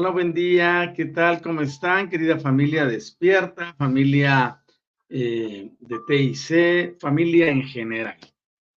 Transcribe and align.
Hola, 0.00 0.10
buen 0.10 0.32
día. 0.32 0.92
¿Qué 0.94 1.06
tal? 1.06 1.42
¿Cómo 1.42 1.60
están? 1.60 2.08
Querida 2.08 2.38
familia 2.38 2.86
despierta, 2.86 3.74
familia 3.76 4.62
eh, 5.08 5.72
de 5.80 5.96
TIC, 6.06 7.00
familia 7.00 7.48
en 7.48 7.64
general. 7.64 8.16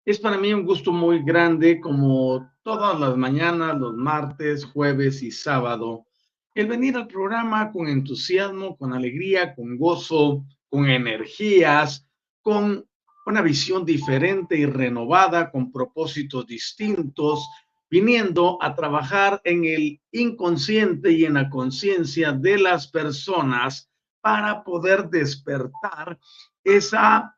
Es 0.03 0.18
para 0.18 0.40
mí 0.40 0.51
un 0.51 0.66
gusto 0.66 0.91
muy 0.91 1.22
grande, 1.23 1.79
como 1.79 2.50
todas 2.63 3.00
las 3.00 3.16
mañanas, 3.18 3.78
los 3.78 3.96
martes, 3.96 4.66
jueves 4.66 5.22
y 5.22 5.29
sábado, 5.29 6.07
el 6.56 6.66
venir 6.66 6.96
al 6.97 7.06
programa 7.07 7.72
con 7.72 7.88
entusiasmo, 7.88 8.75
con 8.75 8.91
alegría, 8.91 9.53
con 9.53 9.78
gozo, 9.78 10.44
con 10.69 10.90
energías, 10.90 12.03
con 12.41 12.84
una 13.28 13.44
visión 13.44 13.85
diferente 13.85 14.57
y 14.57 14.66
renovada, 14.66 15.51
con 15.51 15.72
propósitos 15.72 16.47
distintos, 16.47 17.47
viniendo 17.91 18.57
a 18.63 18.74
trabajar 18.74 19.41
en 19.44 19.66
el 19.66 20.02
inconsciente 20.13 21.12
y 21.12 21.25
en 21.25 21.34
la 21.34 21.50
conciencia 21.50 22.31
de 22.31 22.57
las 22.57 22.88
personas 22.88 23.91
para 24.22 24.63
poder 24.63 25.09
despertar 25.09 26.18
esa 26.63 27.38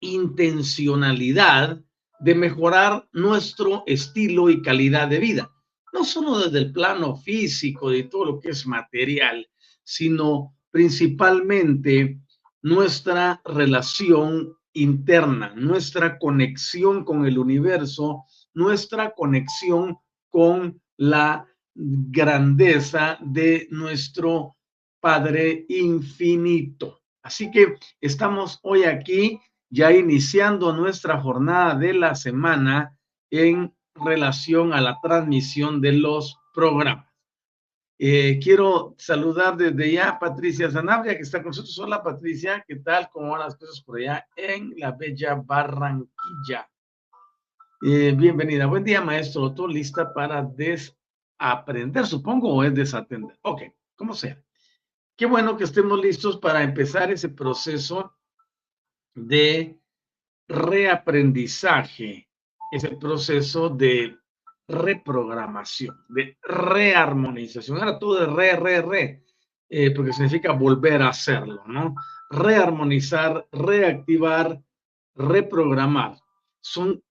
intencionalidad 0.00 1.80
de 2.18 2.34
mejorar 2.34 3.08
nuestro 3.12 3.84
estilo 3.86 4.50
y 4.50 4.62
calidad 4.62 5.06
de 5.06 5.20
vida. 5.20 5.52
No 5.92 6.04
solo 6.04 6.40
desde 6.40 6.58
el 6.58 6.72
plano 6.72 7.16
físico, 7.16 7.90
de 7.90 8.02
todo 8.04 8.24
lo 8.24 8.40
que 8.40 8.50
es 8.50 8.66
material, 8.66 9.48
sino 9.84 10.56
principalmente 10.72 12.18
nuestra 12.62 13.40
relación 13.44 14.56
interna, 14.72 15.52
nuestra 15.54 16.18
conexión 16.18 17.04
con 17.04 17.26
el 17.26 17.38
universo 17.38 18.24
nuestra 18.54 19.12
conexión 19.14 19.98
con 20.30 20.80
la 20.96 21.46
grandeza 21.74 23.18
de 23.20 23.66
nuestro 23.70 24.56
Padre 25.00 25.66
infinito. 25.68 27.00
Así 27.22 27.50
que 27.50 27.76
estamos 28.00 28.60
hoy 28.62 28.84
aquí 28.84 29.40
ya 29.70 29.90
iniciando 29.90 30.72
nuestra 30.72 31.20
jornada 31.20 31.74
de 31.74 31.94
la 31.94 32.14
semana 32.14 32.96
en 33.30 33.74
relación 33.94 34.72
a 34.72 34.80
la 34.80 34.98
transmisión 35.02 35.80
de 35.80 35.92
los 35.92 36.38
programas. 36.54 37.12
Eh, 37.98 38.40
quiero 38.42 38.94
saludar 38.98 39.56
desde 39.56 39.92
ya 39.92 40.10
a 40.10 40.18
Patricia 40.18 40.70
Zanabria, 40.70 41.16
que 41.16 41.22
está 41.22 41.38
con 41.38 41.50
nosotros. 41.50 41.78
Hola 41.78 42.02
Patricia, 42.02 42.64
¿qué 42.66 42.76
tal? 42.76 43.08
¿Cómo 43.10 43.30
van 43.30 43.40
las 43.40 43.56
cosas 43.56 43.80
por 43.80 43.98
allá 43.98 44.26
en 44.36 44.74
la 44.76 44.92
bella 44.92 45.34
Barranquilla? 45.36 46.68
Eh, 47.84 48.14
bienvenida. 48.16 48.66
Buen 48.66 48.84
día, 48.84 49.00
maestro. 49.00 49.52
¿Tú 49.52 49.66
lista 49.66 50.14
para 50.14 50.40
desaprender, 50.40 52.06
supongo, 52.06 52.54
o 52.54 52.62
es 52.62 52.72
desatender? 52.72 53.36
Ok, 53.42 53.62
como 53.96 54.14
sea. 54.14 54.40
Qué 55.16 55.26
bueno 55.26 55.56
que 55.56 55.64
estemos 55.64 56.00
listos 56.00 56.36
para 56.36 56.62
empezar 56.62 57.10
ese 57.10 57.30
proceso 57.30 58.14
de 59.16 59.80
reaprendizaje, 60.46 62.28
ese 62.70 62.90
proceso 62.90 63.68
de 63.68 64.16
reprogramación, 64.68 66.04
de 66.08 66.38
rearmonización. 66.40 67.78
Ahora 67.78 67.98
todo 67.98 68.20
de 68.20 68.26
re, 68.26 68.54
re, 68.60 68.82
re, 68.82 69.24
eh, 69.68 69.90
porque 69.90 70.12
significa 70.12 70.52
volver 70.52 71.02
a 71.02 71.08
hacerlo, 71.08 71.64
¿no? 71.66 71.96
Rearmonizar, 72.30 73.44
reactivar, 73.50 74.62
reprogramar. 75.16 76.16
Son 76.60 77.02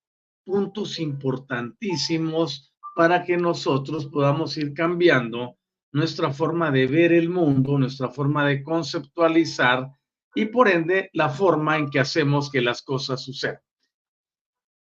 puntos 0.43 0.99
importantísimos 0.99 2.73
para 2.95 3.23
que 3.23 3.37
nosotros 3.37 4.07
podamos 4.07 4.57
ir 4.57 4.73
cambiando 4.73 5.57
nuestra 5.91 6.31
forma 6.31 6.71
de 6.71 6.87
ver 6.87 7.13
el 7.13 7.29
mundo, 7.29 7.77
nuestra 7.77 8.09
forma 8.09 8.45
de 8.47 8.63
conceptualizar 8.63 9.89
y 10.33 10.45
por 10.45 10.69
ende 10.69 11.09
la 11.13 11.29
forma 11.29 11.77
en 11.77 11.89
que 11.89 11.99
hacemos 11.99 12.49
que 12.49 12.61
las 12.61 12.81
cosas 12.81 13.23
sucedan. 13.23 13.59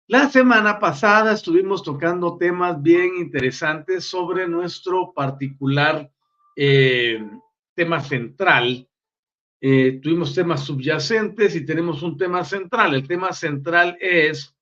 La 0.08 0.28
semana 0.28 0.78
pasada 0.78 1.32
estuvimos 1.32 1.82
tocando 1.82 2.36
temas 2.36 2.82
bien 2.82 3.16
interesantes 3.18 4.04
sobre 4.04 4.46
nuestro 4.48 5.12
particular 5.14 6.10
eh, 6.56 7.24
tema 7.74 8.00
central. 8.00 8.88
Eh, 9.60 10.00
tuvimos 10.02 10.34
temas 10.34 10.64
subyacentes 10.64 11.54
y 11.54 11.64
tenemos 11.64 12.02
un 12.02 12.16
tema 12.16 12.44
central. 12.44 12.94
El 12.94 13.06
tema 13.06 13.32
central 13.32 13.96
es 14.00 14.54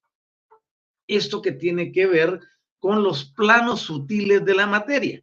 esto 1.16 1.42
que 1.42 1.52
tiene 1.52 1.92
que 1.92 2.06
ver 2.06 2.40
con 2.78 3.02
los 3.02 3.24
planos 3.24 3.80
sutiles 3.80 4.44
de 4.44 4.54
la 4.54 4.66
materia. 4.66 5.22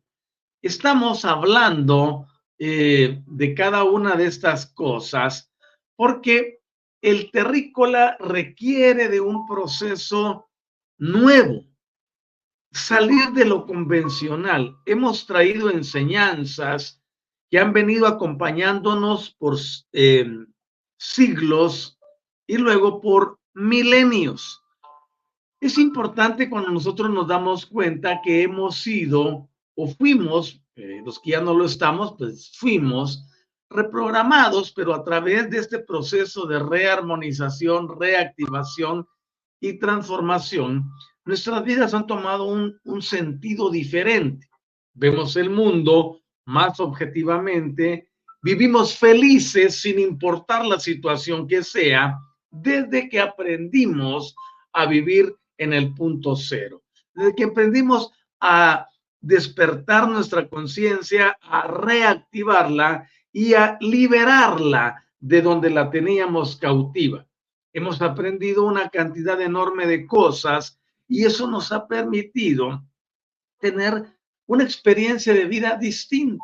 Estamos 0.62 1.26
hablando 1.26 2.28
eh, 2.60 3.22
de 3.26 3.54
cada 3.56 3.84
una 3.84 4.16
de 4.16 4.26
estas 4.26 4.68
cosas 4.68 5.52
porque 5.96 6.60
el 7.02 7.32
terrícola 7.32 8.18
requiere 8.20 9.10
de 9.10 9.22
un 9.22 9.48
proceso 9.48 10.50
nuevo, 10.98 11.64
salir 12.72 13.32
de 13.34 13.46
lo 13.46 13.66
convencional. 13.66 14.76
Hemos 14.86 15.26
traído 15.26 15.70
enseñanzas 15.70 17.02
que 17.50 17.60
han 17.60 17.72
venido 17.72 18.08
acompañándonos 18.08 19.32
por 19.36 19.58
eh, 19.94 20.28
siglos 20.98 21.98
y 22.46 22.58
luego 22.58 23.00
por 23.00 23.40
milenios 23.54 24.64
Es 25.60 25.78
importante 25.78 26.50
cuando 26.50 26.70
nosotros 26.70 27.10
nos 27.10 27.28
damos 27.28 27.66
cuenta 27.66 28.22
que 28.24 28.44
hemos 28.44 28.78
sido 28.78 29.50
o 29.76 29.88
fuimos, 29.88 30.62
eh, 30.76 31.02
los 31.04 31.20
que 31.20 31.32
ya 31.32 31.42
no 31.42 31.54
lo 31.54 31.66
estamos, 31.66 32.16
pues 32.18 32.52
fuimos 32.58 33.28
reprogramados, 33.70 34.72
pero 34.72 34.94
a 34.94 35.04
través 35.04 35.50
de 35.50 35.58
este 35.58 35.80
proceso 35.80 36.46
de 36.46 36.60
rearmonización, 36.60 38.00
reactivación 38.00 39.08
y 39.60 39.80
transformación, 39.80 40.90
nuestras 41.26 41.64
vidas 41.64 41.94
han 41.94 42.08
tomado 42.08 42.46
un, 42.46 42.80
un 42.86 43.02
sentido 43.02 43.70
diferente. 43.70 44.48
Vemos 44.94 45.36
el 45.36 45.50
mundo 45.50 46.22
más 46.46 46.80
objetivamente, 46.80 48.10
vivimos 48.42 48.96
felices 48.96 49.82
sin 49.82 50.00
importar 50.00 50.66
la 50.66 50.80
situación 50.80 51.48
que 51.48 51.64
sea, 51.64 52.18
desde 52.50 53.10
que 53.10 53.20
aprendimos 53.20 54.36
a 54.72 54.86
vivir 54.86 55.36
en 55.58 55.74
el 55.74 55.94
punto 55.94 56.36
cero. 56.36 56.84
Desde 57.14 57.36
que 57.36 57.46
aprendimos 57.46 58.12
a 58.40 58.88
despertar 59.20 60.08
nuestra 60.08 60.48
conciencia, 60.48 61.38
a 61.42 61.68
reactivarla 61.68 63.10
y 63.32 63.54
a 63.54 63.78
liberarla 63.82 65.04
de 65.20 65.42
donde 65.42 65.70
la 65.70 65.90
teníamos 65.90 66.56
cautiva. 66.56 67.26
Hemos 67.74 68.02
aprendido 68.02 68.66
una 68.66 68.90
cantidad 68.90 69.40
enorme 69.42 69.86
de 69.88 70.06
cosas 70.06 70.80
y 71.08 71.26
eso 71.26 71.48
nos 71.48 71.72
ha 71.72 71.88
permitido 71.88 72.84
tener 73.60 74.06
una 74.46 74.64
experiencia 74.64 75.34
de 75.34 75.46
vida 75.46 75.78
distinta, 75.78 76.44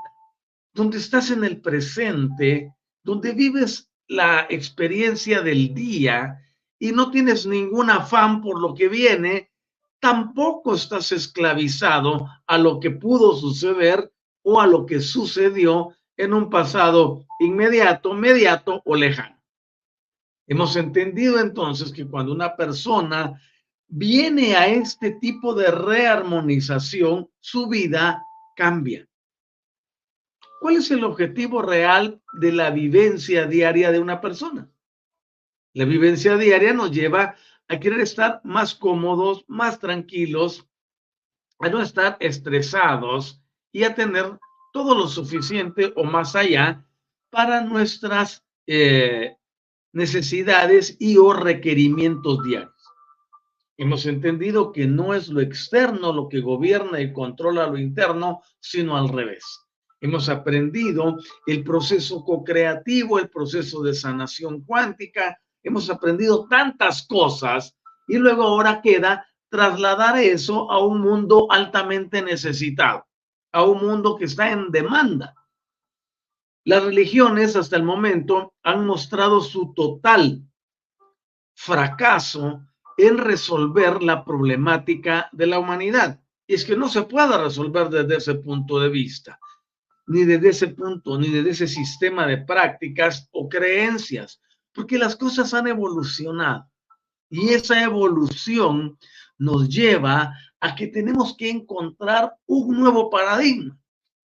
donde 0.74 0.98
estás 0.98 1.32
en 1.32 1.44
el 1.44 1.62
presente, 1.62 2.74
donde 3.04 3.32
vives 3.34 3.90
la 4.08 4.46
experiencia 4.50 5.42
del 5.42 5.74
día 5.74 6.40
y 6.84 6.92
no 6.92 7.12
tienes 7.12 7.46
ningún 7.46 7.90
afán 7.90 8.42
por 8.42 8.60
lo 8.60 8.76
que 8.76 8.90
viene, 8.90 9.50
tampoco 10.02 10.76
estás 10.76 11.14
esclavizado 11.14 12.28
a 12.46 12.58
lo 12.58 12.82
que 12.82 12.92
pudo 12.92 13.38
suceder 13.38 14.12
o 14.42 14.60
a 14.60 14.68
lo 14.68 14.86
que 14.86 15.00
sucedió 15.00 15.96
en 16.18 16.34
un 16.34 16.50
pasado 16.50 17.26
inmediato, 17.40 18.14
mediato 18.14 18.82
o 18.84 18.98
lejano. 18.98 19.42
Hemos 20.46 20.76
entendido 20.76 21.40
entonces 21.40 21.90
que 21.94 22.06
cuando 22.06 22.34
una 22.34 22.58
persona 22.58 23.42
viene 23.88 24.58
a 24.58 24.68
este 24.68 25.12
tipo 25.12 25.56
de 25.56 25.72
rearmonización, 25.72 27.30
su 27.40 27.70
vida 27.70 28.26
cambia. 28.58 29.08
¿Cuál 30.60 30.76
es 30.76 30.92
el 30.92 31.06
objetivo 31.06 31.62
real 31.62 32.22
de 32.34 32.52
la 32.52 32.72
vivencia 32.72 33.46
diaria 33.46 33.90
de 33.90 34.00
una 34.00 34.20
persona? 34.20 34.73
La 35.74 35.86
vivencia 35.86 36.38
diaria 36.38 36.74
nos 36.74 36.92
lleva 36.92 37.36
a 37.68 37.80
querer 37.80 38.02
estar 38.02 38.42
más 38.44 38.76
cómodos, 38.76 39.44
más 39.48 39.80
tranquilos, 39.80 40.68
a 41.60 41.70
no 41.70 41.82
estar 41.82 42.18
estresados 42.20 43.42
y 43.72 43.84
a 43.84 43.96
tener 43.96 44.38
todo 44.72 44.96
lo 44.96 45.08
suficiente 45.08 45.92
o 45.96 46.04
más 46.04 46.36
allá 46.36 46.86
para 47.30 47.62
nuestras 47.62 48.46
eh, 48.68 49.36
necesidades 49.94 50.96
y 51.00 51.18
o 51.18 51.34
requerimientos 51.34 52.44
diarios. 52.44 52.74
Hemos 53.78 54.06
entendido 54.06 54.72
que 54.72 54.86
no 54.86 55.16
es 55.16 55.30
lo 55.30 55.42
externo 55.42 56.14
lo 56.14 56.30
que 56.30 56.42
gobierna 56.42 57.02
y 57.02 57.12
controla 57.12 57.66
lo 57.66 57.80
interno, 57.80 58.42
sino 58.60 58.96
al 58.96 59.10
revés. 59.10 59.44
Hemos 60.00 60.30
aprendido 60.30 61.18
el 61.48 61.64
proceso 61.64 62.24
co-creativo, 62.24 63.18
el 63.18 63.30
proceso 63.30 63.82
de 63.82 63.96
sanación 63.96 64.64
cuántica, 64.64 65.40
hemos 65.64 65.90
aprendido 65.90 66.48
tantas 66.48 67.08
cosas 67.08 67.76
y 68.08 68.18
luego 68.18 68.44
ahora 68.44 68.82
queda 68.82 69.26
trasladar 69.50 70.18
eso 70.18 70.70
a 70.72 70.84
un 70.84 71.02
mundo 71.02 71.48
altamente 71.50 72.22
necesitado, 72.22 73.06
a 73.52 73.64
un 73.64 73.86
mundo 73.86 74.18
que 74.18 74.26
está 74.26 74.52
en 74.52 74.72
demanda. 74.72 75.36
Las 76.66 76.84
religiones 76.84 77.56
hasta 77.56 77.76
el 77.76 77.84
momento 77.84 78.54
han 78.64 78.86
mostrado 78.86 79.42
su 79.42 79.74
total 79.74 80.42
fracaso 81.54 82.66
en 82.98 83.18
resolver 83.18 84.02
la 84.02 84.24
problemática 84.24 85.30
de 85.32 85.48
la 85.48 85.60
humanidad. 85.60 86.20
Y 86.48 86.56
es 86.56 86.66
que 86.66 86.76
no 86.76 86.90
se 86.90 87.04
puede 87.04 87.38
resolver 87.38 87.90
desde 87.90 88.18
ese 88.18 88.36
punto 88.36 88.80
de 88.80 88.90
vista, 88.90 89.40
ni 90.08 90.26
desde 90.26 90.50
ese 90.50 90.68
punto, 90.70 91.18
ni 91.18 91.30
desde 91.30 91.52
ese 91.52 91.68
sistema 91.68 92.28
de 92.28 92.40
prácticas 92.40 93.30
o 93.32 93.48
creencias 93.48 94.42
porque 94.74 94.98
las 94.98 95.16
cosas 95.16 95.54
han 95.54 95.68
evolucionado 95.68 96.68
y 97.30 97.50
esa 97.50 97.82
evolución 97.84 98.98
nos 99.38 99.68
lleva 99.68 100.34
a 100.60 100.76
que 100.76 100.88
tenemos 100.88 101.36
que 101.36 101.50
encontrar 101.50 102.36
un 102.46 102.80
nuevo 102.80 103.10
paradigma, 103.10 103.78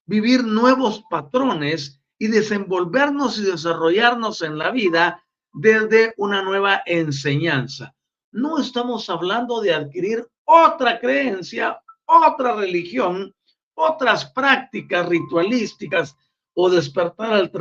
vivir 0.06 0.44
nuevos 0.44 1.04
patrones 1.10 2.00
y 2.18 2.28
desenvolvernos 2.28 3.40
y 3.40 3.44
desarrollarnos 3.44 4.42
en 4.42 4.58
la 4.58 4.72
vida 4.72 5.24
desde 5.54 6.14
una 6.18 6.42
nueva 6.44 6.82
enseñanza. 6.86 7.96
No 8.32 8.60
estamos 8.60 9.10
hablando 9.10 9.62
de 9.62 9.74
adquirir 9.74 10.28
otra 10.46 11.00
creencia, 11.00 11.82
otra 12.06 12.56
religión, 12.56 13.34
otras 13.74 14.26
prácticas 14.32 15.08
ritualísticas 15.08 16.16
o 16.54 16.70
despertar 16.70 17.34
al 17.34 17.52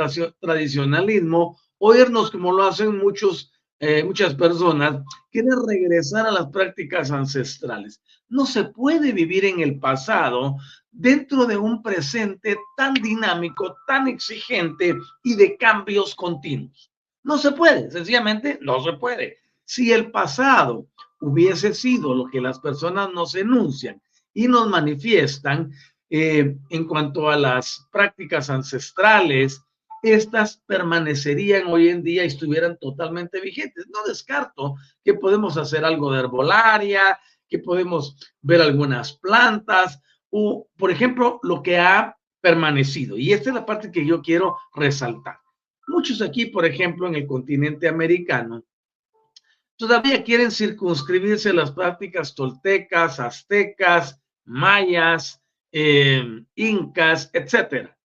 tradicionalismo 0.40 1.58
oírnos 1.78 2.30
como 2.30 2.52
lo 2.52 2.64
hacen 2.64 2.98
muchos, 2.98 3.52
eh, 3.80 4.02
muchas 4.04 4.34
personas, 4.34 5.02
quiere 5.30 5.48
regresar 5.66 6.26
a 6.26 6.32
las 6.32 6.48
prácticas 6.48 7.10
ancestrales. 7.10 8.00
No 8.28 8.44
se 8.44 8.64
puede 8.64 9.12
vivir 9.12 9.44
en 9.44 9.60
el 9.60 9.78
pasado 9.78 10.56
dentro 10.90 11.46
de 11.46 11.56
un 11.56 11.82
presente 11.82 12.58
tan 12.76 12.94
dinámico, 12.94 13.76
tan 13.86 14.08
exigente 14.08 14.96
y 15.22 15.34
de 15.34 15.56
cambios 15.56 16.14
continuos. 16.14 16.90
No 17.22 17.38
se 17.38 17.52
puede, 17.52 17.90
sencillamente 17.90 18.58
no 18.62 18.82
se 18.82 18.94
puede. 18.94 19.38
Si 19.64 19.92
el 19.92 20.10
pasado 20.10 20.86
hubiese 21.20 21.74
sido 21.74 22.14
lo 22.14 22.26
que 22.26 22.40
las 22.40 22.58
personas 22.58 23.10
nos 23.12 23.34
enuncian 23.34 24.00
y 24.32 24.48
nos 24.48 24.68
manifiestan 24.68 25.72
eh, 26.10 26.56
en 26.70 26.86
cuanto 26.86 27.28
a 27.28 27.36
las 27.36 27.86
prácticas 27.92 28.48
ancestrales, 28.50 29.62
estas 30.02 30.62
permanecerían 30.66 31.66
hoy 31.66 31.88
en 31.88 32.02
día 32.02 32.24
y 32.24 32.28
estuvieran 32.28 32.78
totalmente 32.78 33.40
vigentes. 33.40 33.86
No 33.88 34.02
descarto 34.04 34.76
que 35.04 35.14
podemos 35.14 35.56
hacer 35.56 35.84
algo 35.84 36.12
de 36.12 36.20
herbolaria, 36.20 37.18
que 37.48 37.58
podemos 37.58 38.16
ver 38.40 38.60
algunas 38.60 39.14
plantas 39.14 40.00
o, 40.30 40.68
por 40.76 40.90
ejemplo, 40.90 41.40
lo 41.42 41.62
que 41.62 41.78
ha 41.78 42.16
permanecido. 42.40 43.16
Y 43.16 43.32
esta 43.32 43.50
es 43.50 43.54
la 43.54 43.66
parte 43.66 43.90
que 43.90 44.06
yo 44.06 44.22
quiero 44.22 44.56
resaltar. 44.74 45.38
Muchos 45.86 46.20
aquí, 46.20 46.46
por 46.46 46.64
ejemplo, 46.64 47.06
en 47.06 47.14
el 47.14 47.26
continente 47.26 47.88
americano, 47.88 48.62
todavía 49.76 50.22
quieren 50.22 50.50
circunscribirse 50.50 51.52
las 51.52 51.72
prácticas 51.72 52.34
toltecas, 52.34 53.18
aztecas, 53.20 54.20
mayas, 54.44 55.42
eh, 55.72 56.44
incas, 56.54 57.30
etcétera 57.32 57.97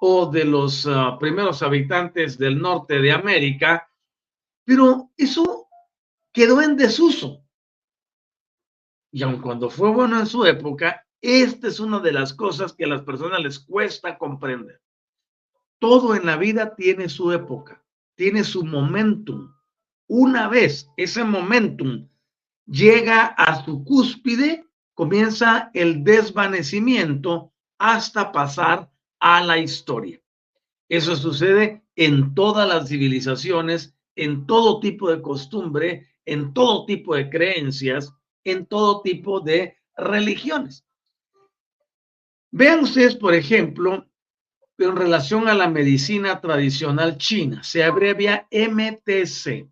o 0.00 0.26
de 0.26 0.44
los 0.44 0.86
ah, 0.86 1.16
primeros 1.20 1.62
habitantes 1.62 2.38
del 2.38 2.58
norte 2.58 3.00
de 3.00 3.12
América, 3.12 3.88
pero 4.64 5.10
eso 5.16 5.68
quedó 6.32 6.62
en 6.62 6.76
desuso. 6.76 7.44
Y 9.12 9.22
aun 9.22 9.40
cuando 9.40 9.68
fue 9.68 9.90
bueno 9.90 10.18
en 10.18 10.26
su 10.26 10.46
época, 10.46 11.06
esta 11.20 11.68
es 11.68 11.80
una 11.80 12.00
de 12.00 12.12
las 12.12 12.32
cosas 12.32 12.72
que 12.72 12.84
a 12.84 12.88
las 12.88 13.02
personas 13.02 13.40
les 13.40 13.58
cuesta 13.58 14.16
comprender. 14.16 14.80
Todo 15.78 16.14
en 16.14 16.24
la 16.24 16.36
vida 16.36 16.74
tiene 16.74 17.10
su 17.10 17.30
época, 17.32 17.84
tiene 18.14 18.42
su 18.42 18.64
momentum. 18.64 19.52
Una 20.06 20.48
vez 20.48 20.88
ese 20.96 21.24
momentum 21.24 22.08
llega 22.66 23.26
a 23.26 23.62
su 23.64 23.84
cúspide, 23.84 24.66
comienza 24.94 25.70
el 25.74 26.04
desvanecimiento 26.04 27.52
hasta 27.78 28.32
pasar 28.32 28.90
a 29.20 29.44
la 29.44 29.58
historia. 29.58 30.20
Eso 30.88 31.14
sucede 31.14 31.84
en 31.94 32.34
todas 32.34 32.66
las 32.66 32.88
civilizaciones, 32.88 33.94
en 34.16 34.46
todo 34.46 34.80
tipo 34.80 35.10
de 35.10 35.22
costumbre, 35.22 36.08
en 36.24 36.52
todo 36.52 36.84
tipo 36.86 37.14
de 37.14 37.30
creencias, 37.30 38.12
en 38.42 38.66
todo 38.66 39.02
tipo 39.02 39.40
de 39.40 39.76
religiones. 39.96 40.84
Vean 42.50 42.80
ustedes, 42.80 43.14
por 43.14 43.34
ejemplo, 43.34 44.06
en 44.78 44.96
relación 44.96 45.46
a 45.46 45.54
la 45.54 45.68
medicina 45.68 46.40
tradicional 46.40 47.18
china, 47.18 47.62
se 47.62 47.84
abrevia 47.84 48.48
MTC. 48.50 49.68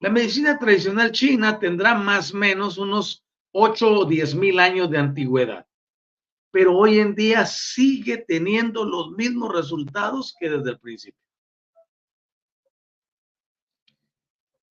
La 0.00 0.10
medicina 0.10 0.58
tradicional 0.58 1.12
china 1.12 1.58
tendrá 1.58 1.94
más 1.94 2.34
o 2.34 2.36
menos 2.36 2.76
unos 2.76 3.24
8 3.52 4.00
o 4.00 4.04
10 4.04 4.34
mil 4.34 4.58
años 4.58 4.90
de 4.90 4.98
antigüedad 4.98 5.66
pero 6.50 6.76
hoy 6.76 6.98
en 6.98 7.14
día 7.14 7.46
sigue 7.46 8.18
teniendo 8.18 8.84
los 8.84 9.12
mismos 9.12 9.52
resultados 9.54 10.34
que 10.38 10.50
desde 10.50 10.70
el 10.70 10.78
principio. 10.78 11.20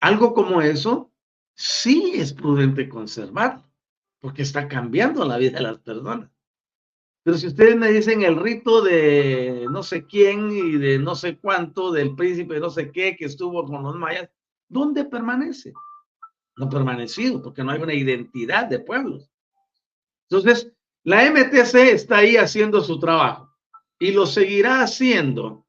Algo 0.02 0.34
como 0.34 0.62
eso 0.62 1.12
sí 1.56 2.14
es 2.16 2.34
prudente 2.34 2.88
conservarlo, 2.88 3.70
porque 4.20 4.44
está 4.44 4.68
cambiando 4.68 5.26
la 5.26 5.38
vida 5.38 5.58
de 5.58 5.64
las 5.64 5.80
personas. 5.80 6.30
Pero 7.24 7.38
si 7.38 7.48
ustedes 7.48 7.76
me 7.76 7.92
dicen 7.92 8.24
el 8.24 8.38
rito 8.38 8.82
de 8.82 9.68
no 9.70 9.84
sé 9.84 10.06
quién 10.06 10.52
y 10.52 10.78
de 10.78 11.00
no 11.00 11.16
sé 11.16 11.38
cuánto, 11.38 11.92
del 11.92 12.16
príncipe 12.16 12.60
no 12.60 12.70
sé 12.70 12.92
qué 12.92 13.16
que 13.16 13.26
estuvo 13.26 13.66
con 13.66 13.84
los 13.84 13.96
mayas, 13.96 14.30
¿dónde 14.70 15.04
permanece? 15.04 15.74
No 16.56 16.66
ha 16.66 16.70
permanecido, 16.70 17.42
porque 17.42 17.64
no 17.64 17.72
hay 17.72 17.82
una 17.82 17.94
identidad 17.94 18.68
de 18.68 18.80
pueblos. 18.80 19.30
Entonces, 20.30 20.72
la 21.04 21.30
MTC 21.30 21.76
está 21.94 22.18
ahí 22.18 22.38
haciendo 22.38 22.82
su 22.82 23.00
trabajo 23.00 23.50
y 24.00 24.12
lo 24.12 24.26
seguirá 24.26 24.82
haciendo 24.82 25.66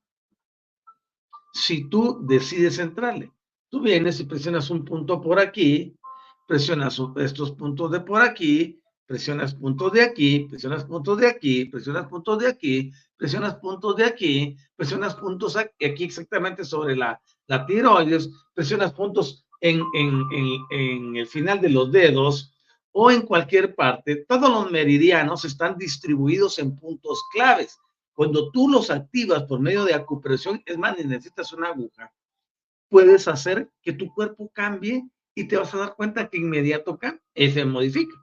si 1.52 1.88
tú 1.88 2.18
decides 2.22 2.78
entrarle. 2.78 3.32
Tú 3.68 3.80
vienes 3.80 4.20
y 4.20 4.25
presionas 4.25 4.70
un 4.70 4.84
punto 4.84 5.20
por 5.20 5.38
aquí, 5.38 5.96
presionas 6.46 7.00
estos 7.16 7.52
puntos 7.52 7.90
de 7.90 8.00
por 8.00 8.22
aquí, 8.22 8.80
presionas 9.06 9.54
puntos 9.54 9.92
de 9.92 10.02
aquí, 10.02 10.46
presionas 10.49 10.84
puntos 10.84 11.18
de 11.18 11.26
aquí, 11.28 11.64
presionas 11.66 12.06
puntos 12.06 12.38
de 12.38 12.49
aquí, 12.49 12.92
presionas 13.16 13.56
puntos 13.56 13.96
de 13.96 14.04
aquí, 14.04 14.56
presionas 14.76 15.14
puntos 15.14 15.56
aquí 15.56 16.04
exactamente 16.04 16.64
sobre 16.64 16.96
la, 16.96 17.20
la 17.46 17.66
tiroides, 17.66 18.30
presionas 18.54 18.92
puntos 18.92 19.44
en, 19.60 19.82
en, 19.94 20.22
en, 20.32 20.46
en 20.70 21.16
el 21.16 21.26
final 21.26 21.60
de 21.60 21.70
los 21.70 21.90
dedos 21.92 22.52
o 22.92 23.11
en 23.11 23.23
cualquier 23.23 23.75
parte. 23.75 24.25
Todos 24.26 24.50
los 24.50 24.70
meridianos 24.70 25.44
están 25.44 25.76
distribuidos 25.78 26.59
en 26.59 26.76
puntos 26.76 27.23
claves. 27.32 27.78
Cuando 28.14 28.50
tú 28.50 28.68
los 28.68 28.90
activas 28.90 29.44
por 29.44 29.61
medio 29.61 29.85
de 29.85 29.94
acupresión, 29.94 30.62
es 30.66 30.76
más, 30.76 30.97
necesitas 30.99 31.52
una 31.52 31.68
aguja 31.68 32.12
puedes 32.90 33.28
hacer 33.28 33.70
que 33.80 33.94
tu 33.94 34.12
cuerpo 34.12 34.50
cambie 34.52 35.09
y 35.35 35.44
te 35.44 35.56
vas 35.56 35.73
a 35.73 35.78
dar 35.78 35.94
cuenta 35.94 36.28
que 36.28 36.37
inmediato 36.37 36.99
cambia, 36.99 37.23
se 37.35 37.64
modifica. 37.64 38.14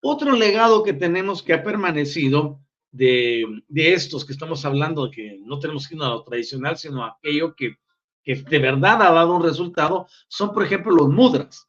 Otro 0.00 0.32
legado 0.32 0.82
que 0.82 0.94
tenemos 0.94 1.42
que 1.42 1.52
ha 1.52 1.62
permanecido 1.62 2.60
de, 2.90 3.44
de, 3.68 3.92
estos 3.92 4.24
que 4.24 4.32
estamos 4.32 4.64
hablando, 4.64 5.10
que 5.10 5.38
no 5.44 5.58
tenemos 5.58 5.88
que 5.88 5.96
a 5.96 6.08
lo 6.08 6.22
tradicional, 6.22 6.78
sino 6.78 7.04
aquello 7.04 7.54
que, 7.54 7.76
que 8.22 8.36
de 8.36 8.58
verdad 8.58 9.02
ha 9.02 9.12
dado 9.12 9.36
un 9.36 9.42
resultado, 9.42 10.06
son, 10.28 10.52
por 10.52 10.64
ejemplo, 10.64 10.92
los 10.92 11.08
mudras. 11.08 11.68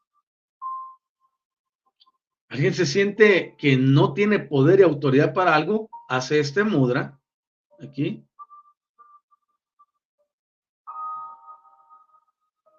Alguien 2.53 2.75
se 2.75 2.85
siente 2.85 3.55
que 3.57 3.77
no 3.77 4.13
tiene 4.13 4.37
poder 4.37 4.79
y 4.79 4.83
autoridad 4.83 5.33
para 5.33 5.55
algo, 5.55 5.89
hace 6.07 6.39
este 6.39 6.63
mudra, 6.63 7.19
aquí, 7.79 8.23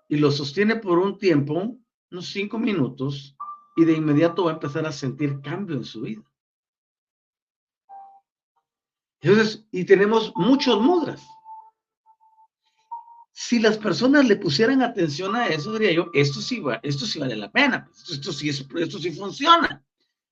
y 0.09 0.17
lo 0.17 0.31
sostiene 0.31 0.77
por 0.77 1.01
un 1.01 1.19
tiempo, 1.19 1.77
unos 2.13 2.27
cinco 2.27 2.57
minutos, 2.57 3.37
y 3.75 3.85
de 3.85 3.95
inmediato 3.95 4.45
va 4.45 4.53
a 4.53 4.55
empezar 4.55 4.87
a 4.87 4.93
sentir 4.93 5.41
cambio 5.41 5.75
en 5.75 5.85
su 5.85 6.03
vida. 6.03 6.23
Entonces, 9.23 9.67
y 9.73 9.85
tenemos 9.85 10.33
muchos 10.37 10.81
mudras. 10.81 11.27
Si 13.37 13.59
las 13.59 13.77
personas 13.77 14.27
le 14.27 14.37
pusieran 14.37 14.81
atención 14.81 15.35
a 15.35 15.49
eso, 15.49 15.73
diría 15.73 15.93
yo, 15.93 16.11
esto 16.15 16.41
sí, 16.41 16.63
esto 16.83 17.05
vale 17.19 17.37
la 17.37 17.51
pena, 17.51 17.85
pues, 17.85 18.09
esto, 18.09 18.33
sí 18.33 18.49
esto 18.49 18.99
sí 18.99 19.11
funciona. 19.11 19.85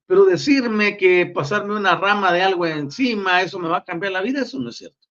Pero 0.06 0.24
decirme 0.24 0.96
que 0.96 1.26
pasarme 1.26 1.74
una 1.74 1.96
rama 1.96 2.32
de 2.32 2.42
algo 2.42 2.64
encima, 2.64 3.42
eso 3.42 3.58
me 3.58 3.68
va 3.68 3.78
a 3.78 3.84
cambiar 3.84 4.12
la 4.12 4.22
vida, 4.22 4.42
eso 4.42 4.58
no 4.58 4.70
es 4.70 4.76
cierto. 4.76 5.08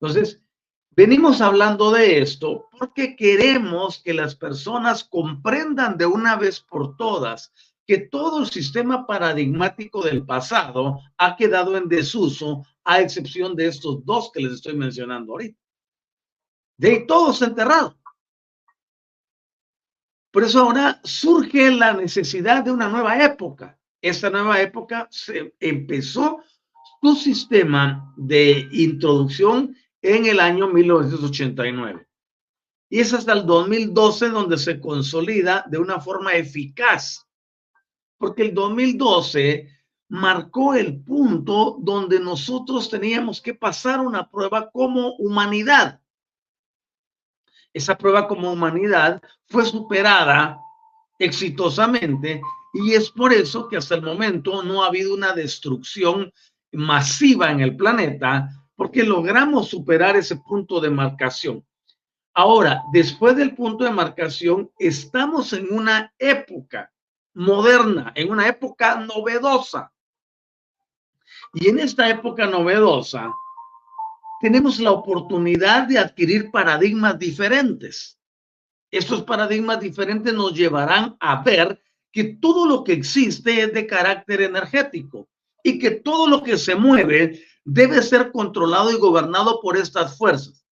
Entonces, 0.00 0.40
Venimos 0.94 1.40
hablando 1.40 1.90
de 1.90 2.20
esto 2.20 2.68
porque 2.78 3.16
queremos 3.16 4.02
que 4.02 4.12
las 4.12 4.36
personas 4.36 5.04
comprendan 5.04 5.96
de 5.96 6.04
una 6.04 6.36
vez 6.36 6.60
por 6.60 6.98
todas 6.98 7.50
que 7.86 7.96
todo 7.96 8.40
el 8.40 8.50
sistema 8.50 9.06
paradigmático 9.06 10.02
del 10.02 10.26
pasado 10.26 11.00
ha 11.16 11.34
quedado 11.34 11.78
en 11.78 11.88
desuso, 11.88 12.62
a 12.84 13.00
excepción 13.00 13.56
de 13.56 13.68
estos 13.68 14.04
dos 14.04 14.30
que 14.32 14.42
les 14.42 14.52
estoy 14.52 14.74
mencionando 14.74 15.32
ahorita. 15.32 15.58
De 16.82 16.98
todos 17.06 17.40
enterrados. 17.42 17.94
Por 20.32 20.42
eso 20.42 20.58
ahora 20.58 21.00
surge 21.04 21.70
la 21.70 21.92
necesidad 21.92 22.64
de 22.64 22.72
una 22.72 22.88
nueva 22.88 23.24
época. 23.24 23.78
Esta 24.00 24.30
nueva 24.30 24.60
época 24.60 25.06
se 25.08 25.54
empezó 25.60 26.42
su 27.00 27.14
sistema 27.14 28.12
de 28.16 28.68
introducción 28.72 29.76
en 30.00 30.26
el 30.26 30.40
año 30.40 30.66
1989. 30.66 32.08
Y 32.90 32.98
es 32.98 33.14
hasta 33.14 33.34
el 33.34 33.46
2012 33.46 34.30
donde 34.30 34.58
se 34.58 34.80
consolida 34.80 35.64
de 35.70 35.78
una 35.78 36.00
forma 36.00 36.34
eficaz, 36.34 37.28
porque 38.18 38.42
el 38.42 38.54
2012 38.54 39.68
marcó 40.08 40.74
el 40.74 41.00
punto 41.00 41.76
donde 41.80 42.18
nosotros 42.18 42.90
teníamos 42.90 43.40
que 43.40 43.54
pasar 43.54 44.00
una 44.00 44.28
prueba 44.28 44.68
como 44.68 45.14
humanidad. 45.18 46.01
Esa 47.72 47.96
prueba 47.96 48.28
como 48.28 48.52
humanidad 48.52 49.22
fue 49.46 49.64
superada 49.64 50.58
exitosamente 51.18 52.42
y 52.72 52.94
es 52.94 53.10
por 53.10 53.32
eso 53.32 53.68
que 53.68 53.76
hasta 53.76 53.94
el 53.94 54.02
momento 54.02 54.62
no 54.62 54.82
ha 54.82 54.86
habido 54.88 55.14
una 55.14 55.32
destrucción 55.32 56.32
masiva 56.72 57.50
en 57.50 57.60
el 57.60 57.76
planeta 57.76 58.48
porque 58.74 59.04
logramos 59.04 59.68
superar 59.68 60.16
ese 60.16 60.36
punto 60.36 60.80
de 60.80 60.90
marcación. 60.90 61.64
Ahora, 62.34 62.82
después 62.92 63.36
del 63.36 63.54
punto 63.54 63.84
de 63.84 63.90
marcación, 63.90 64.70
estamos 64.78 65.52
en 65.52 65.72
una 65.72 66.12
época 66.18 66.90
moderna, 67.34 68.12
en 68.14 68.30
una 68.30 68.48
época 68.48 68.96
novedosa. 68.96 69.92
Y 71.52 71.68
en 71.68 71.78
esta 71.78 72.08
época 72.08 72.46
novedosa, 72.46 73.30
tenemos 74.42 74.80
la 74.80 74.90
oportunidad 74.90 75.86
de 75.86 76.00
adquirir 76.00 76.50
paradigmas 76.50 77.16
diferentes. 77.16 78.18
Estos 78.90 79.22
paradigmas 79.22 79.78
diferentes 79.78 80.34
nos 80.34 80.52
llevarán 80.52 81.16
a 81.20 81.44
ver 81.44 81.80
que 82.10 82.24
todo 82.24 82.66
lo 82.66 82.82
que 82.82 82.92
existe 82.92 83.62
es 83.62 83.72
de 83.72 83.86
carácter 83.86 84.42
energético 84.42 85.28
y 85.62 85.78
que 85.78 85.92
todo 85.92 86.26
lo 86.26 86.42
que 86.42 86.58
se 86.58 86.74
mueve 86.74 87.40
debe 87.64 88.02
ser 88.02 88.32
controlado 88.32 88.90
y 88.90 88.96
gobernado 88.96 89.60
por 89.60 89.76
estas 89.76 90.18
fuerzas. 90.18 90.66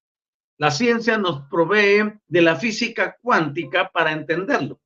La 0.59 0.73
ciencia 0.73 1.17
nos 1.17 1.43
provee 1.49 2.13
de 2.27 2.43
la 2.43 2.57
física 2.57 3.19
cuántica 3.23 3.89
para 3.95 4.11
entenderlo. 4.11 4.81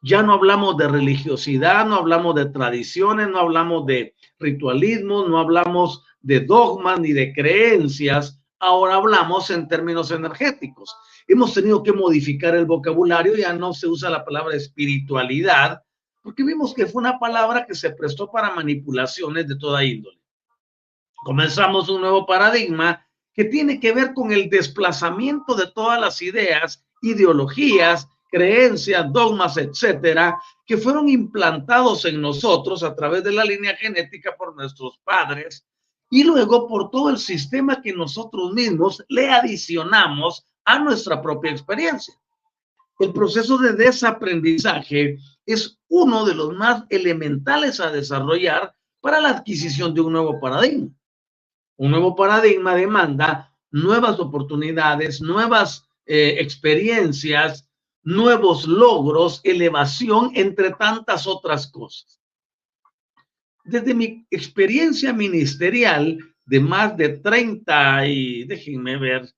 Ya 0.00 0.22
no 0.22 0.32
hablamos 0.32 0.78
de 0.78 0.88
religiosidad, 0.88 1.84
no 1.84 1.96
hablamos 1.96 2.34
de 2.34 2.46
tradiciones, 2.46 3.28
no 3.28 3.40
hablamos 3.40 3.84
de 3.84 4.14
ritualismo, 4.38 5.28
no 5.28 5.38
hablamos 5.38 6.02
de 6.20 6.40
dogmas 6.40 7.00
ni 7.00 7.12
de 7.12 7.32
creencias. 7.32 8.40
Ahora 8.58 8.96
hablamos 8.96 9.50
en 9.50 9.68
términos 9.68 10.10
energéticos. 10.10 10.94
Hemos 11.26 11.54
tenido 11.54 11.82
que 11.82 11.92
modificar 11.92 12.54
el 12.54 12.66
vocabulario, 12.66 13.36
ya 13.36 13.52
no 13.52 13.72
se 13.72 13.86
usa 13.86 14.10
la 14.10 14.24
palabra 14.24 14.56
espiritualidad, 14.56 15.82
porque 16.22 16.44
vimos 16.44 16.74
que 16.74 16.86
fue 16.86 17.00
una 17.00 17.18
palabra 17.18 17.64
que 17.66 17.74
se 17.74 17.90
prestó 17.90 18.30
para 18.30 18.54
manipulaciones 18.54 19.48
de 19.48 19.56
toda 19.56 19.84
índole 19.84 20.20
comenzamos 21.22 21.88
un 21.88 22.00
nuevo 22.00 22.26
paradigma 22.26 23.06
que 23.32 23.44
tiene 23.44 23.78
que 23.78 23.92
ver 23.92 24.14
con 24.14 24.32
el 24.32 24.50
desplazamiento 24.50 25.54
de 25.54 25.70
todas 25.70 26.00
las 26.00 26.20
ideas, 26.22 26.84
ideologías, 27.02 28.08
creencias, 28.30 29.12
dogmas, 29.12 29.56
etcétera, 29.56 30.40
que 30.66 30.76
fueron 30.76 31.08
implantados 31.08 32.04
en 32.04 32.20
nosotros 32.20 32.82
a 32.82 32.94
través 32.94 33.24
de 33.24 33.32
la 33.32 33.44
línea 33.44 33.76
genética 33.76 34.34
por 34.36 34.54
nuestros 34.54 34.98
padres 35.04 35.66
y 36.10 36.24
luego 36.24 36.66
por 36.68 36.90
todo 36.90 37.08
el 37.10 37.18
sistema 37.18 37.80
que 37.80 37.92
nosotros 37.92 38.52
mismos 38.52 39.02
le 39.08 39.30
adicionamos 39.30 40.44
a 40.64 40.78
nuestra 40.80 41.22
propia 41.22 41.52
experiencia. 41.52 42.14
El 42.98 43.12
proceso 43.12 43.56
de 43.56 43.72
desaprendizaje 43.72 45.18
es 45.46 45.78
uno 45.88 46.26
de 46.26 46.34
los 46.34 46.52
más 46.54 46.84
elementales 46.90 47.80
a 47.80 47.90
desarrollar 47.90 48.74
para 49.00 49.20
la 49.20 49.30
adquisición 49.30 49.94
de 49.94 50.02
un 50.02 50.12
nuevo 50.12 50.38
paradigma. 50.38 50.90
Un 51.76 51.92
nuevo 51.92 52.14
paradigma 52.14 52.74
demanda 52.74 53.50
nuevas 53.70 54.18
oportunidades, 54.18 55.20
nuevas 55.22 55.88
eh, 56.06 56.36
experiencias, 56.40 57.68
nuevos 58.02 58.66
logros, 58.66 59.40
elevación, 59.44 60.32
entre 60.34 60.70
tantas 60.70 61.26
otras 61.26 61.66
cosas. 61.68 62.19
Desde 63.70 63.94
mi 63.94 64.26
experiencia 64.32 65.12
ministerial 65.12 66.18
de 66.44 66.58
más 66.58 66.96
de 66.96 67.10
30 67.10 68.04
y 68.08 68.42
déjenme 68.42 68.98
ver, 68.98 69.32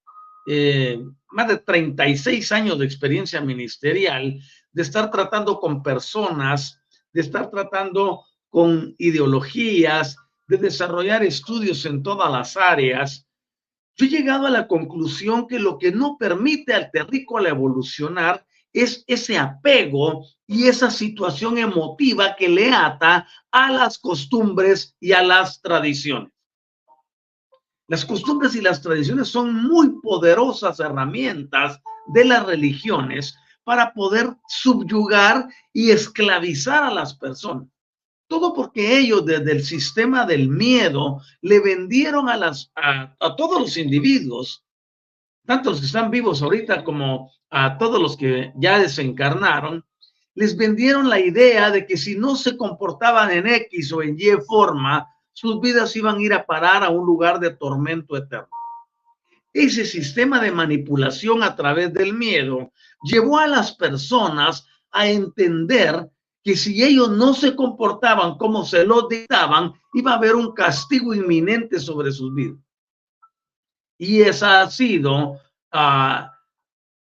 eh, 0.47 0.99
más 1.33 1.49
de 1.49 1.59
36 1.59 2.51
años 2.51 2.79
de 2.79 2.87
experiencia 2.87 3.43
ministerial, 3.43 4.41
de 4.73 4.83
estar 4.83 5.11
tratando 5.11 5.61
con 5.61 5.83
personas, 5.83 6.81
de 7.13 7.21
estar 7.21 7.51
tratando 7.51 8.25
con 8.49 8.95
ideologías, 8.97 10.17
de 10.49 10.57
desarrollar 10.57 11.23
estudios 11.23 11.85
en 11.85 12.03
todas 12.03 12.33
las 12.33 12.57
áreas, 12.57 13.29
yo 13.97 14.07
he 14.07 14.09
llegado 14.09 14.47
a 14.47 14.51
la 14.51 14.67
conclusión 14.67 15.47
que 15.47 15.59
lo 15.59 15.77
que 15.79 15.93
no 15.93 16.17
permite 16.17 16.73
al 16.73 16.91
terrícola 16.91 17.51
evolucionar 17.51 18.47
es 18.73 19.05
ese 19.07 19.39
apego 19.39 20.27
y 20.47 20.67
esa 20.67 20.91
situación 20.91 21.59
emotiva 21.59 22.37
que 22.37 22.49
le 22.49 22.71
ata 22.71 23.27
a 23.51 23.71
las 23.71 23.99
costumbres 23.99 24.97
y 25.01 25.13
a 25.13 25.23
las 25.23 25.61
tradiciones. 25.61 26.33
Las 27.89 28.05
costumbres 28.05 28.55
y 28.55 28.61
las 28.61 28.81
tradiciones 28.81 29.29
son 29.29 29.55
muy 29.69 30.01
poderosas 30.01 30.81
herramientas 30.81 31.81
de 32.07 32.25
las 32.25 32.47
religiones 32.47 33.37
para 33.65 33.93
poder 33.93 34.35
subyugar 34.49 35.49
y 35.73 35.91
esclavizar 35.91 36.85
a 36.85 36.93
las 36.93 37.15
personas. 37.15 37.69
Todo 38.29 38.55
porque 38.55 38.99
ellos 38.99 39.27
desde 39.27 39.53
el 39.53 39.63
sistema 39.63 40.25
del 40.25 40.49
miedo 40.49 41.21
le 41.43 41.61
vendieron 41.61 42.29
a, 42.29 42.37
las, 42.37 42.73
a, 42.77 43.37
todos 43.37 43.61
los 43.61 43.77
individuos, 43.77 44.65
tanto 45.47 45.73
que 45.73 45.87
están 45.87 46.11
vivos 46.11 46.43
ahorita 46.43 46.85
como 46.85 47.33
a 47.51 47.77
todos 47.79 48.01
los 48.01 48.17
que 48.17 48.53
ya 48.57 48.79
desencarnaron, 48.79 49.85
les 50.35 50.57
vendieron 50.57 51.09
la 51.09 51.21
idea 51.21 51.71
de 51.71 51.87
que 51.87 51.97
si 51.97 52.17
no 52.17 52.37
se 52.37 52.57
comportaban 52.57 53.31
en 53.31 53.47
X 53.47 53.93
o 53.93 54.03
en 54.03 54.17
Y 54.19 54.31
forma, 54.47 55.07
sus 55.33 55.61
vidas 55.61 55.95
iban 55.97 56.17
a 56.17 56.23
ir 56.23 56.33
a 56.33 56.47
parar 56.47 56.83
a 56.85 56.91
un 56.91 57.05
lugar 57.05 57.41
de 57.41 57.51
tormento 57.51 58.17
eterno. 58.17 58.49
Ese 59.53 59.85
sistema 59.85 60.41
de 60.41 60.51
manipulación 60.51 61.43
a 61.43 61.55
través 61.55 61.93
del 61.93 62.15
miedo 62.15 62.73
llevó 63.03 63.39
a 63.39 63.47
las 63.47 63.75
personas 63.75 64.67
a 64.91 65.09
entender 65.09 66.09
que 66.43 66.57
si 66.57 66.83
ellos 66.83 67.11
no 67.11 67.35
se 67.35 67.55
comportaban 67.55 68.37
como 68.37 68.65
se 68.65 68.85
lo 68.85 69.09
dictaban, 69.09 69.73
iba 69.93 70.13
a 70.13 70.17
haber 70.17 70.35
un 70.35 70.53
castigo 70.53 71.15
inminente 71.15 71.79
sobre 71.79 72.11
sus 72.11 72.35
vidas. 72.35 72.59
Y 74.03 74.21
esa 74.23 74.63
ha 74.63 74.69
sido 74.69 75.35
uh, 75.73 76.27